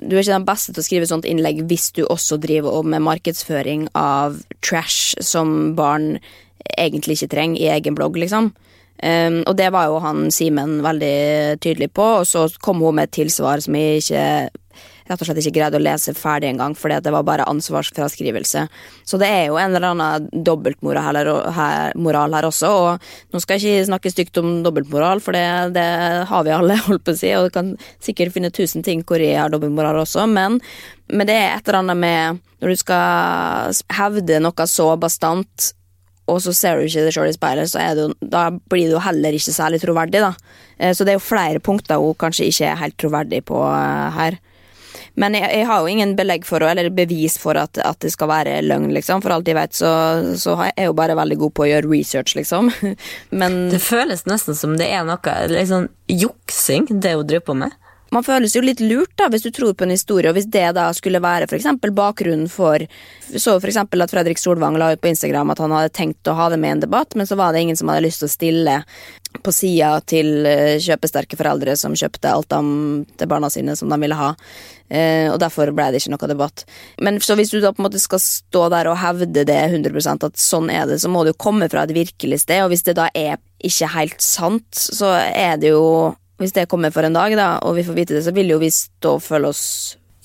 Du 0.00 0.14
er 0.14 0.22
ikke 0.22 0.36
den 0.36 0.46
beste 0.46 0.72
til 0.72 0.80
å 0.80 0.86
skrive 0.86 1.08
sånt 1.08 1.26
innlegg 1.28 1.64
hvis 1.68 1.90
du 1.96 2.04
også 2.06 2.38
driver 2.40 2.84
med 2.86 3.02
markedsføring 3.04 3.88
av 3.98 4.38
trash 4.64 5.18
som 5.24 5.74
barn 5.76 6.14
egentlig 6.78 7.18
ikke 7.18 7.32
trenger 7.34 7.60
i 7.60 7.70
egen 7.74 7.96
blogg, 7.98 8.16
liksom. 8.20 8.52
Um, 9.02 9.40
og 9.48 9.56
det 9.56 9.70
var 9.72 9.88
jo 9.88 9.98
han 10.04 10.28
Simen 10.32 10.78
veldig 10.84 11.58
tydelig 11.64 11.90
på, 11.96 12.06
og 12.20 12.26
så 12.28 12.46
kom 12.62 12.82
hun 12.84 12.98
med 13.00 13.08
et 13.08 13.16
tilsvar 13.18 13.62
som 13.64 13.76
jeg 13.76 14.04
ikke 14.04 14.24
rett 15.10 15.22
og 15.22 15.28
slett 15.28 15.40
ikke 15.42 15.56
greide 15.58 15.78
å 15.80 15.82
lese 15.82 16.14
ferdig 16.16 16.50
engang, 16.52 16.76
fordi 16.78 17.00
det 17.04 17.12
var 17.14 17.26
bare 17.26 17.46
ansvarsfraskrivelse. 17.50 18.66
Så 19.04 19.20
det 19.20 19.30
er 19.30 19.48
jo 19.50 19.58
en 19.60 19.74
eller 19.74 19.90
annen 19.90 20.28
dobbeltmoral 20.46 21.20
her, 21.20 21.32
her, 21.56 22.48
også, 22.48 22.70
og 22.70 23.10
nå 23.34 23.42
skal 23.42 23.58
jeg 23.58 23.80
ikke 23.80 23.88
snakke 23.90 24.14
stygt 24.14 24.40
om 24.42 24.60
dobbeltmoral, 24.66 25.22
for 25.24 25.36
det, 25.36 25.74
det, 25.76 25.88
har 26.30 26.46
vi 26.46 26.54
alle, 26.54 26.78
holdt 26.88 27.06
på 27.06 27.16
å 27.16 27.20
si, 27.20 27.34
og 27.36 27.48
du 27.48 27.56
kan 27.56 27.74
sikkert 28.02 28.36
finne 28.36 28.52
tusen 28.54 28.86
ting 28.86 29.04
hvor 29.06 29.22
jeg 29.22 29.38
har 29.40 29.52
dobbeltmoral 29.52 30.02
også, 30.04 30.28
men, 30.30 30.60
men 31.10 31.28
det 31.28 31.36
er 31.36 31.52
et 31.56 31.66
eller 31.66 31.82
annet 31.82 32.00
med 32.06 32.40
når 32.60 32.72
du 32.72 32.80
skal 32.80 33.84
hevde 33.96 34.40
noe 34.44 34.66
så 34.68 34.92
bastant 35.00 35.72
og 36.30 36.38
så 36.44 36.52
ser 36.54 36.78
du 36.78 36.86
ikke 36.86 37.06
det 37.06 37.14
sjøl 37.14 37.30
i 37.30 37.34
speilet, 37.34 37.70
så 37.70 37.82
jo, 37.96 38.10
da 38.22 38.48
blir 38.70 38.92
du 38.92 38.98
heller 39.02 39.34
ikke 39.36 39.54
særlig 39.54 39.80
troverdig. 39.82 40.22
da. 40.22 40.32
Eh, 40.78 40.94
så 40.94 41.04
det 41.04 41.14
er 41.14 41.18
jo 41.18 41.24
flere 41.24 41.62
punkter 41.62 42.00
hun 42.00 42.14
kanskje 42.18 42.50
ikke 42.50 42.68
er 42.70 42.80
helt 42.84 42.98
troverdig 43.00 43.42
på 43.50 43.58
eh, 43.66 44.06
her. 44.18 44.38
Men 45.20 45.36
jeg, 45.36 45.50
jeg, 45.52 45.66
har 45.68 45.82
jo 45.82 45.90
ingen 45.92 46.14
belegg 46.16 46.46
for, 46.48 46.64
eller 46.64 46.88
bevis 46.94 47.36
for 47.40 47.58
at, 47.60 47.76
at 47.84 48.00
det 48.00 48.12
skal 48.14 48.30
være 48.30 48.60
løgn, 48.64 48.88
liksom. 48.96 49.20
For 49.24 49.34
alt 49.34 49.50
jeg 49.50 49.58
vet, 49.58 49.76
så, 49.76 49.90
så 50.40 50.56
er 50.64 50.72
jeg 50.72 50.88
jo 50.88 50.96
bare 50.96 51.18
veldig 51.18 51.40
god 51.42 51.56
på 51.56 51.66
å 51.66 51.70
gjøre 51.70 51.90
research, 51.90 52.36
liksom. 52.38 52.72
Men 53.42 53.60
Det 53.74 53.82
føles 53.84 54.24
nesten 54.30 54.56
som 54.56 54.78
det 54.80 54.88
er 54.88 55.04
noe 55.08 55.36
liksom 55.52 55.90
juksing, 56.10 56.88
det 56.90 57.18
hun 57.18 57.28
driver 57.28 57.50
på 57.52 57.60
med. 57.66 57.76
Man 58.10 58.24
føles 58.26 58.56
jo 58.56 58.62
litt 58.64 58.80
lurt 58.82 59.12
da, 59.20 59.28
hvis 59.30 59.44
du 59.44 59.52
tror 59.54 59.76
på 59.78 59.86
en 59.86 59.92
historie, 59.94 60.26
og 60.30 60.34
hvis 60.34 60.48
det 60.50 60.64
da 60.74 60.88
skulle 60.96 61.22
være 61.22 61.46
for 61.46 61.58
eksempel 61.60 61.92
bakgrunnen 61.94 62.48
for 62.50 62.82
Så 63.30 63.52
for 63.60 63.70
eksempel 63.70 64.02
at 64.02 64.10
Fredrik 64.10 64.40
Solvang 64.42 64.74
la 64.80 64.88
ut 64.90 65.00
på 65.00 65.12
Instagram 65.12 65.52
at 65.52 65.60
han 65.62 65.70
hadde 65.70 65.92
tenkt 65.94 66.26
å 66.26 66.34
ha 66.34 66.48
det 66.50 66.58
med 66.58 66.72
i 66.72 66.74
en 66.74 66.82
debatt, 66.82 67.14
men 67.14 67.28
så 67.28 67.38
var 67.38 67.52
det 67.52 67.62
ingen 67.62 67.78
som 67.78 67.92
hadde 67.92 68.02
lyst 68.08 68.24
til 68.24 68.26
å 68.26 68.32
stille 68.32 68.74
på 69.46 69.54
sida 69.54 69.92
til 70.10 70.48
eh, 70.50 70.80
kjøpesterke 70.82 71.38
foreldre 71.38 71.76
som 71.78 71.94
kjøpte 71.94 72.32
alt 72.32 72.50
de, 72.50 73.04
til 73.14 73.30
barna 73.30 73.52
sine 73.54 73.76
som 73.78 73.92
de 73.92 74.00
ville 74.02 74.18
ha. 74.18 74.32
Eh, 74.90 75.28
og 75.30 75.38
derfor 75.38 75.70
ble 75.70 75.86
det 75.92 76.00
ikke 76.00 76.10
noe 76.16 76.30
debatt. 76.32 76.64
Men 76.98 77.20
så 77.22 77.36
hvis 77.38 77.52
du 77.54 77.60
da 77.62 77.70
på 77.70 77.82
en 77.82 77.86
måte 77.86 78.02
skal 78.02 78.22
stå 78.22 78.64
der 78.74 78.90
og 78.90 78.98
hevde 78.98 79.44
det 79.46 79.60
100% 79.70 80.26
at 80.26 80.40
sånn 80.40 80.72
er 80.74 80.88
det, 80.90 80.98
så 81.02 81.10
må 81.12 81.22
det 81.22 81.36
jo 81.36 81.42
komme 81.46 81.70
fra 81.70 81.86
et 81.86 81.94
virkelig 81.94 82.42
sted, 82.42 82.64
og 82.64 82.72
hvis 82.74 82.84
det 82.88 82.96
da 82.98 83.06
er 83.14 83.38
ikke 83.62 83.92
helt 83.94 84.24
sant, 84.24 84.66
så 84.74 85.14
er 85.14 85.60
det 85.62 85.70
jo 85.74 86.10
hvis 86.40 86.54
det 86.56 86.70
kommer 86.72 86.90
for 86.90 87.04
en 87.04 87.14
dag, 87.14 87.34
da, 87.36 87.50
og 87.68 87.76
vi 87.76 87.84
får 87.84 87.96
vite 87.98 88.16
det, 88.16 88.24
så 88.24 88.32
vil 88.32 88.48
jo 88.48 88.60
vi 88.62 88.70
stå 88.72 89.18
og 89.18 89.24
føle 89.24 89.50
oss 89.52 89.64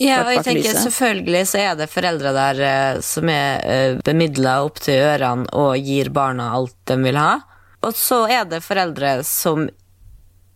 ja, 0.02 0.26
og 0.26 0.34
jeg 0.34 0.44
tenker 0.44 0.76
Selvfølgelig 0.76 1.42
så 1.48 1.60
er 1.62 1.76
det 1.80 1.86
foreldre 1.88 2.32
der 2.36 2.58
eh, 2.68 2.98
som 3.06 3.30
er 3.32 3.62
eh, 3.64 4.00
bemidla 4.04 4.58
opp 4.66 4.82
til 4.84 5.00
ørene 5.00 5.48
og 5.56 5.80
gir 5.80 6.10
barna 6.16 6.50
alt 6.58 6.76
de 6.90 6.98
vil 7.00 7.20
ha. 7.20 7.38
Og 7.86 7.96
så 7.96 8.26
er 8.28 8.44
det 8.50 8.60
foreldre 8.66 9.22
som 9.28 9.70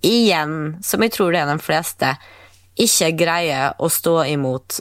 igjen, 0.03 0.57
som 0.84 1.03
jeg 1.03 1.14
tror 1.16 1.32
det 1.32 1.43
er 1.43 1.53
de 1.53 1.64
fleste, 1.64 2.12
ikke 2.80 3.11
greier 3.19 3.75
å 3.80 3.89
stå 3.91 4.21
imot 4.32 4.80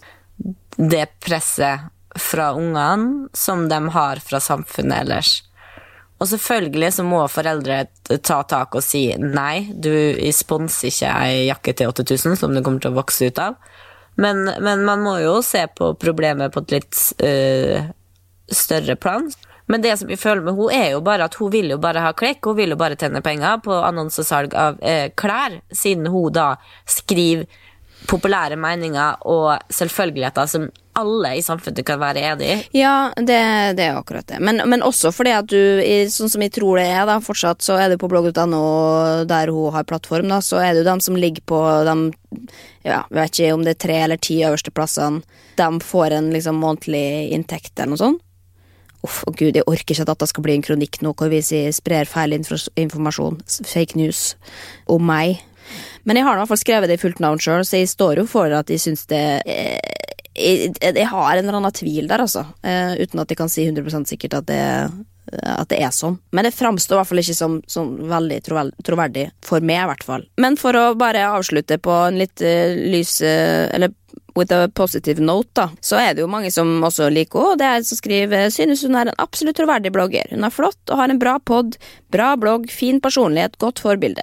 det 0.78 1.06
presset 1.24 1.88
fra 2.18 2.52
ungene 2.56 3.28
som 3.36 3.66
de 3.70 3.78
har 3.94 4.22
fra 4.22 4.40
samfunnet 4.42 5.04
ellers. 5.04 5.32
Og 6.18 6.26
selvfølgelig 6.32 6.92
så 6.96 7.04
må 7.06 7.20
foreldre 7.30 7.84
ta 8.26 8.40
tak 8.48 8.74
og 8.74 8.82
si 8.82 9.04
nei, 9.22 9.68
du 9.70 9.92
sponser 10.34 10.90
ikke 10.90 11.12
ei 11.26 11.44
jakke 11.46 11.74
til 11.78 11.92
8000 11.92 12.38
som 12.40 12.54
du 12.54 12.62
kommer 12.62 12.82
til 12.82 12.90
å 12.90 12.98
vokse 12.98 13.30
ut 13.30 13.42
av. 13.42 13.58
Men, 14.18 14.48
men 14.58 14.82
man 14.86 15.04
må 15.04 15.18
jo 15.22 15.36
se 15.46 15.62
på 15.78 15.92
problemet 16.02 16.50
på 16.54 16.64
et 16.64 16.74
litt 16.74 17.02
øh, 17.22 17.86
større 18.50 18.98
plan. 18.98 19.28
Men 19.70 19.84
det 19.84 19.94
som 20.00 20.10
jeg 20.10 20.18
føler 20.18 20.42
med 20.42 20.56
hun 20.58 20.72
er 20.74 20.94
jo 20.96 21.04
bare 21.04 21.28
at 21.28 21.36
hun 21.38 21.52
vil 21.52 21.70
jo 21.70 21.78
bare 21.78 22.02
ha 22.02 22.10
klikk, 22.16 22.40
hun 22.48 22.56
vil 22.58 22.74
jo 22.74 22.80
bare 22.80 22.98
tjene 22.98 23.22
penger 23.22 23.60
på 23.62 23.78
annonsesalg 23.78 24.56
av 24.58 24.82
eh, 24.82 25.12
klær, 25.14 25.60
siden 25.70 26.08
hun 26.10 26.32
da 26.34 26.54
skriver 26.88 27.46
populære 28.06 28.56
meninger 28.60 29.24
og 29.28 29.72
selvfølgeligheter 29.74 30.46
som 30.50 30.68
alle 30.98 31.30
i 31.38 31.42
samfunnet 31.44 31.86
kan 31.86 32.00
være 32.00 32.22
enig 32.32 32.48
i. 32.50 32.56
Ja, 32.80 33.10
det, 33.16 33.38
det 33.78 33.84
er 33.84 33.98
akkurat 33.98 34.26
det. 34.30 34.40
Men, 34.42 34.62
men 34.70 34.82
også 34.82 35.12
fordi 35.14 35.34
at 35.36 35.50
du, 35.50 35.58
sånn 36.10 36.30
som 36.32 36.42
jeg 36.42 36.54
tror 36.56 36.80
det 36.80 36.88
er, 36.90 37.04
da, 37.08 37.18
fortsatt, 37.22 37.62
så 37.64 37.78
er 37.78 37.92
det 37.92 38.00
på 38.02 38.10
blogg.no 38.10 38.62
der 39.28 39.52
hun 39.54 39.74
har 39.74 39.86
plattform, 39.88 40.30
da, 40.32 40.40
så 40.44 40.62
er 40.62 40.72
det 40.72 40.82
jo 40.82 40.90
dem 40.90 41.02
som 41.04 41.18
ligger 41.18 41.44
på 41.48 41.60
de 41.88 41.98
ja, 42.86 43.02
jeg 43.10 43.18
vet 43.18 43.38
ikke 43.38 43.56
om 43.56 43.66
det 43.66 43.74
er 43.74 43.82
tre 43.84 43.98
eller 44.06 44.22
ti 44.22 44.40
øverste 44.46 44.72
plassene. 44.74 45.22
De 45.58 45.68
får 45.82 46.14
en 46.16 46.32
liksom 46.34 46.58
månedlig 46.62 47.34
inntekt 47.36 47.74
eller 47.76 47.94
noe 47.94 48.02
sånt. 48.02 48.24
Uff, 49.06 49.20
oh, 49.28 49.34
gud, 49.34 49.54
jeg 49.54 49.66
orker 49.70 49.94
ikke 49.94 50.02
at 50.02 50.10
dette 50.10 50.26
skal 50.26 50.42
bli 50.42 50.56
en 50.58 50.64
kronikk 50.66 50.98
nå 51.06 51.12
hvor 51.14 51.30
vi 51.30 51.38
sprer 51.44 52.08
feil 52.10 52.34
informasjon, 52.34 53.38
fake 53.46 53.98
news, 53.98 54.32
om 54.90 55.04
meg. 55.06 55.38
Men 56.08 56.18
jeg 56.18 56.26
har 56.26 56.36
i 56.36 56.42
hvert 56.42 56.52
fall 56.52 56.62
skrevet 56.62 56.90
det 56.90 56.98
i 56.98 57.02
fullt 57.02 57.22
navn 57.24 57.42
sjøl, 57.42 57.64
så 57.66 57.80
jeg 57.80 57.90
står 57.90 58.22
jo 58.22 58.28
for 58.30 58.52
at 58.54 58.70
jeg 58.72 58.82
syns 58.82 59.06
det 59.10 59.24
eh, 59.46 59.98
jeg, 60.38 60.74
jeg 60.82 61.06
har 61.10 61.30
en 61.34 61.44
eller 61.44 61.60
annen 61.60 61.74
tvil 61.74 62.08
der, 62.08 62.22
altså. 62.24 62.46
Eh, 62.62 62.96
uten 63.02 63.22
at 63.22 63.30
jeg 63.30 63.38
kan 63.40 63.50
si 63.52 63.66
100 63.66 64.06
sikkert 64.08 64.38
at 64.38 64.48
det, 64.50 64.64
at 65.42 65.68
det 65.70 65.80
er 65.82 65.94
sånn. 65.94 66.18
Men 66.32 66.46
det 66.46 66.54
framstår 66.56 66.96
i 66.96 67.00
hvert 67.00 67.10
fall 67.10 67.22
ikke 67.22 67.38
som, 67.38 67.60
som 67.70 67.94
veldig 68.10 68.40
troverdig, 68.46 69.28
for 69.44 69.64
meg 69.64 69.82
i 69.82 69.88
hvert 69.92 70.06
fall. 70.06 70.26
Men 70.40 70.58
for 70.60 70.78
å 70.78 70.92
bare 70.98 71.26
avslutte 71.32 71.80
på 71.82 71.94
en 72.08 72.20
litt 72.20 72.44
uh, 72.44 72.76
lys 72.94 73.18
uh, 73.24 73.68
Eller 73.74 73.94
with 74.38 74.54
a 74.54 74.68
positive 74.70 75.22
note, 75.24 75.50
da, 75.58 75.66
så 75.82 75.98
er 75.98 76.12
det 76.14 76.22
jo 76.22 76.30
mange 76.30 76.50
som 76.54 76.68
også 76.86 77.08
liker 77.10 77.42
henne. 77.42 77.58
Det 77.58 77.66
er 77.66 77.80
en 77.80 77.88
som 77.88 77.98
skriver 77.98 78.52
synes 78.54 78.84
hun 78.86 78.94
er 78.94 79.10
en 79.10 79.20
absolutt 79.20 79.58
troverdig 79.58 79.90
blogger. 79.94 80.30
Hun 80.30 80.46
er 80.46 80.54
flott 80.54 80.92
og 80.92 81.00
har 81.00 81.10
en 81.10 81.18
bra 81.18 81.38
pod, 81.42 81.74
bra 82.14 82.34
blogg, 82.38 82.68
fin 82.70 83.02
personlighet, 83.02 83.58
godt 83.58 83.82
forbilde. 83.82 84.22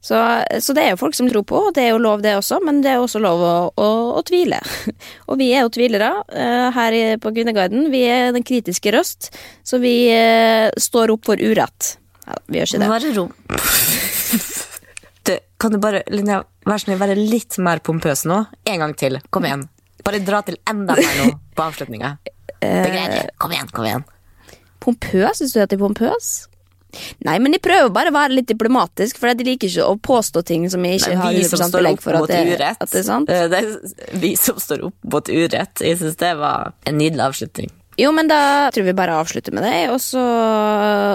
Så, 0.00 0.16
så 0.64 0.72
det 0.72 0.82
er 0.82 0.94
jo 0.94 1.00
folk 1.02 1.16
som 1.16 1.28
tror 1.28 1.44
på, 1.44 1.58
og 1.68 1.74
det 1.76 1.84
er 1.84 1.90
jo 1.92 2.00
lov 2.00 2.22
det 2.24 2.32
også, 2.38 2.56
men 2.64 2.80
det 2.80 2.94
er 2.94 3.02
også 3.02 3.20
lov 3.20 3.42
å, 3.44 3.54
å, 3.76 3.88
å 4.16 4.22
tvile. 4.24 4.56
Og 5.28 5.36
vi 5.40 5.50
er 5.52 5.66
jo 5.66 5.72
tvilere 5.74 6.08
eh, 6.32 6.70
her 6.72 6.96
på 7.20 7.32
Kvinneguiden. 7.36 7.90
Vi 7.92 8.00
er 8.08 8.30
den 8.32 8.46
kritiske 8.46 8.94
røst, 8.96 9.28
så 9.60 9.80
vi 9.82 10.08
eh, 10.14 10.70
står 10.80 11.12
opp 11.12 11.28
for 11.28 11.36
urett. 11.40 11.98
Ja, 12.24 12.38
vi 12.48 12.62
gjør 12.62 12.70
ikke 12.70 12.80
det. 12.80 12.90
Bare 12.96 13.14
rom. 13.18 13.36
Du, 15.20 15.34
kan 15.60 15.68
du 15.68 15.76
bare 15.76 15.98
Linnea, 16.08 16.40
vær 16.64 16.80
snill, 16.80 16.96
være 16.98 17.12
litt 17.14 17.58
mer 17.60 17.82
pompøs 17.84 18.22
nå? 18.26 18.38
En 18.72 18.80
gang 18.80 18.94
til. 18.98 19.18
Kom 19.28 19.44
igjen. 19.44 19.66
Bare 20.00 20.22
dra 20.24 20.40
til 20.46 20.56
enda 20.64 20.96
mer 20.96 21.18
nå 21.18 21.26
på 21.54 21.66
avslutninga. 21.66 22.14
Det 22.56 22.88
greier 22.88 23.12
du. 23.12 23.34
Kom 23.44 23.52
igjen, 23.52 23.68
kom 23.76 23.84
igjen. 23.84 24.06
Pompøs? 24.80 25.42
Syns 25.42 25.52
du 25.52 25.60
at 25.60 25.68
jeg 25.68 25.76
er 25.76 25.82
pompøs? 25.84 26.30
Nei, 27.26 27.38
men 27.42 27.54
jeg 27.56 27.62
prøver 27.64 27.90
bare 27.94 28.12
å 28.12 28.16
være 28.16 28.36
litt 28.38 28.48
diplomatisk, 28.50 29.18
for 29.20 29.30
jeg 29.32 29.44
liker 29.46 29.68
ikke 29.70 29.86
å 29.86 29.96
påstå 30.00 30.44
ting 30.48 30.68
som 30.72 30.84
jeg 30.84 31.00
ikke 31.00 31.16
har 31.20 31.34
vi 31.36 31.44
som 31.46 31.58
100 31.60 31.68
står 31.70 31.78
belegg 31.80 32.00
for 32.04 32.20
at 32.20 32.30
det, 32.30 32.40
urett. 32.54 32.80
at 32.80 32.90
det 32.94 33.02
er 33.02 33.08
sant. 33.10 33.30
Eh, 33.30 33.48
Det 33.50 33.58
er 33.64 34.16
vi 34.22 34.34
som 34.36 34.58
står 34.60 34.86
opp 34.90 35.12
mot 35.12 35.28
urett. 35.28 35.84
Jeg 35.84 36.00
syns 36.00 36.16
det 36.20 36.34
var 36.40 36.72
en 36.86 36.98
nydelig 36.98 37.28
avslutning. 37.30 37.70
Jo, 38.00 38.12
men 38.16 38.28
da 38.30 38.70
tror 38.72 38.86
vi 38.86 38.92
bare 38.96 39.12
avslutter 39.20 39.52
med 39.52 39.64
det, 39.66 39.90
og 39.92 39.98
så, 40.00 40.20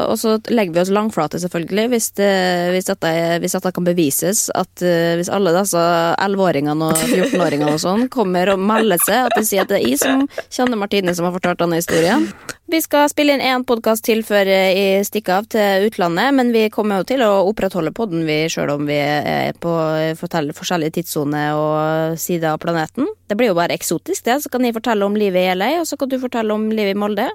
og 0.06 0.18
så 0.22 0.36
legger 0.54 0.76
vi 0.76 0.82
oss 0.84 0.92
langflate, 0.94 1.40
selvfølgelig, 1.42 1.86
hvis, 1.90 2.10
det, 2.20 2.28
hvis, 2.76 2.90
dette, 2.92 3.12
hvis 3.42 3.56
dette 3.58 3.72
kan 3.74 3.88
bevises. 3.88 4.44
At 4.54 4.84
eh, 4.86 5.16
hvis 5.18 5.32
alle 5.34 5.54
disse 5.56 5.82
11-åringene 5.82 6.92
og 6.92 7.00
14-åringene 7.08 7.74
og 7.74 7.82
sånn 7.82 8.06
kommer 8.14 8.54
og 8.54 8.62
melder 8.62 9.02
seg, 9.02 9.32
at 9.32 9.38
de 9.40 9.46
sier 9.48 9.66
at 9.66 9.72
det 9.74 9.80
er 9.82 9.88
jeg 9.88 10.02
som 10.04 10.28
kjenner 10.54 10.78
Martine 10.84 11.16
som 11.18 11.26
har 11.26 11.34
fortalt 11.40 11.64
denne 11.64 11.82
historien. 11.82 12.28
Vi 12.66 12.80
skal 12.82 13.06
spille 13.12 13.36
inn 13.36 13.44
én 13.46 13.62
podkast 13.68 14.02
til 14.08 14.24
før 14.26 14.50
eh, 14.50 14.72
jeg 14.74 15.06
stikker 15.06 15.36
av 15.38 15.48
til 15.54 15.86
utlandet, 15.86 16.34
men 16.34 16.50
vi 16.50 16.64
kommer 16.74 17.04
jo 17.04 17.06
til 17.12 17.22
å 17.22 17.44
opprettholde 17.52 17.94
podden 17.94 18.26
vi 18.26 18.40
sjøl 18.50 18.74
om 18.74 18.88
vi 18.90 18.98
er 18.98 19.54
på 19.62 19.74
forskjellige 20.18 20.98
tidssoner 20.98 21.54
og 21.54 22.18
sider 22.18 22.56
av 22.56 22.62
planeten. 22.64 23.06
Det 23.30 23.38
blir 23.38 23.52
jo 23.52 23.60
bare 23.60 23.78
eksotisk, 23.78 24.26
det. 24.26 24.40
Så 24.42 24.50
kan 24.50 24.66
jeg 24.66 24.74
fortelle 24.74 25.06
om 25.06 25.18
livet 25.18 25.46
i 25.46 25.54
LA, 25.54 25.76
og 25.84 25.86
så 25.86 26.00
kan 26.02 26.10
du 26.10 26.18
fortelle 26.22 26.58
om 26.58 26.66
livet 26.74 26.98
i 26.98 27.00
Molde. 27.06 27.30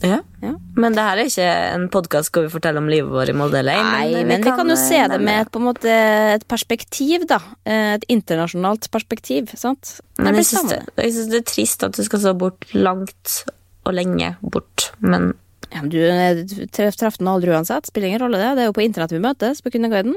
Ja. 0.00 0.22
Ja. 0.40 0.54
Men 0.80 0.96
det 0.96 1.04
her 1.04 1.20
er 1.20 1.28
ikke 1.28 1.46
en 1.74 1.86
podkast 1.92 2.32
hvor 2.32 2.46
vi 2.46 2.52
forteller 2.54 2.80
om 2.80 2.88
livet 2.88 3.12
vårt 3.12 3.28
i 3.28 3.36
Molde 3.36 3.60
LA. 3.60 3.76
Nei, 3.84 4.24
men, 4.24 4.40
vi 4.40 4.56
kan 4.56 4.64
jo 4.64 4.78
eh, 4.78 4.80
se 4.80 5.04
det 5.12 5.20
med 5.20 5.44
et, 5.44 5.60
måte, 5.60 6.00
et 6.38 6.48
perspektiv, 6.48 7.28
da. 7.28 7.42
Eh, 7.68 7.98
Et 8.00 8.10
internasjonalt 8.16 8.88
perspektiv, 8.94 9.52
sant? 9.60 9.98
Men 10.16 10.40
jeg 10.40 10.54
syns 10.54 10.72
det, 10.72 10.82
det 10.96 11.42
er 11.42 11.48
trist 11.52 11.84
at 11.84 12.00
du 12.00 12.04
skal 12.06 12.24
så 12.24 12.38
bort 12.38 12.64
langt 12.72 13.42
og 13.84 13.94
lenge 13.96 14.34
bort. 14.40 14.90
Men 14.98 15.32
Ja, 15.70 15.84
men 15.84 15.90
du 15.92 16.00
eh, 16.02 16.40
traff 16.74 17.18
den 17.20 17.28
aldri 17.30 17.52
uansett. 17.54 17.86
Spiller 17.86 18.08
ingen 18.08 18.24
rolle, 18.24 18.40
det. 18.42 18.54
Det 18.56 18.62
er 18.64 18.68
jo 18.70 18.74
på 18.74 18.82
internett 18.82 19.12
vi 19.14 19.20
møtes, 19.22 19.62
på 19.62 19.70
Kundeguiden. 19.70 20.16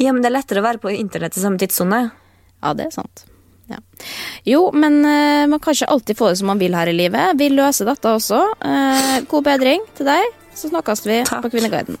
ja, 0.00 0.12
men 0.12 0.22
det 0.22 0.30
er 0.30 0.38
lettere 0.38 0.62
å 0.62 0.64
være 0.64 0.80
på 0.80 0.90
internett 0.94 1.36
i 1.36 1.42
samme 1.42 1.60
tidssone. 1.60 2.10
Ja, 2.62 2.72
det 2.74 2.86
er 2.86 2.94
sant. 2.96 3.26
Ja. 3.68 3.78
Jo, 4.44 4.70
men 4.72 4.98
uh, 5.04 5.44
man 5.48 5.60
kan 5.60 5.76
ikke 5.76 5.88
alltid 5.92 6.16
få 6.16 6.28
det 6.32 6.38
som 6.40 6.48
man 6.52 6.58
vil 6.60 6.74
her 6.76 6.88
i 6.88 6.96
livet. 6.96 7.36
Vi 7.40 7.50
løser 7.52 7.88
dette 7.88 8.10
også. 8.16 8.40
Uh, 8.64 9.20
god 9.28 9.44
bedring 9.44 9.84
til 9.96 10.08
deg. 10.08 10.24
Så 10.56 10.72
snakkes 10.72 11.04
vi 11.06 11.20
Takk. 11.28 11.44
på 11.44 11.52
Kvinneguiden. 11.54 12.00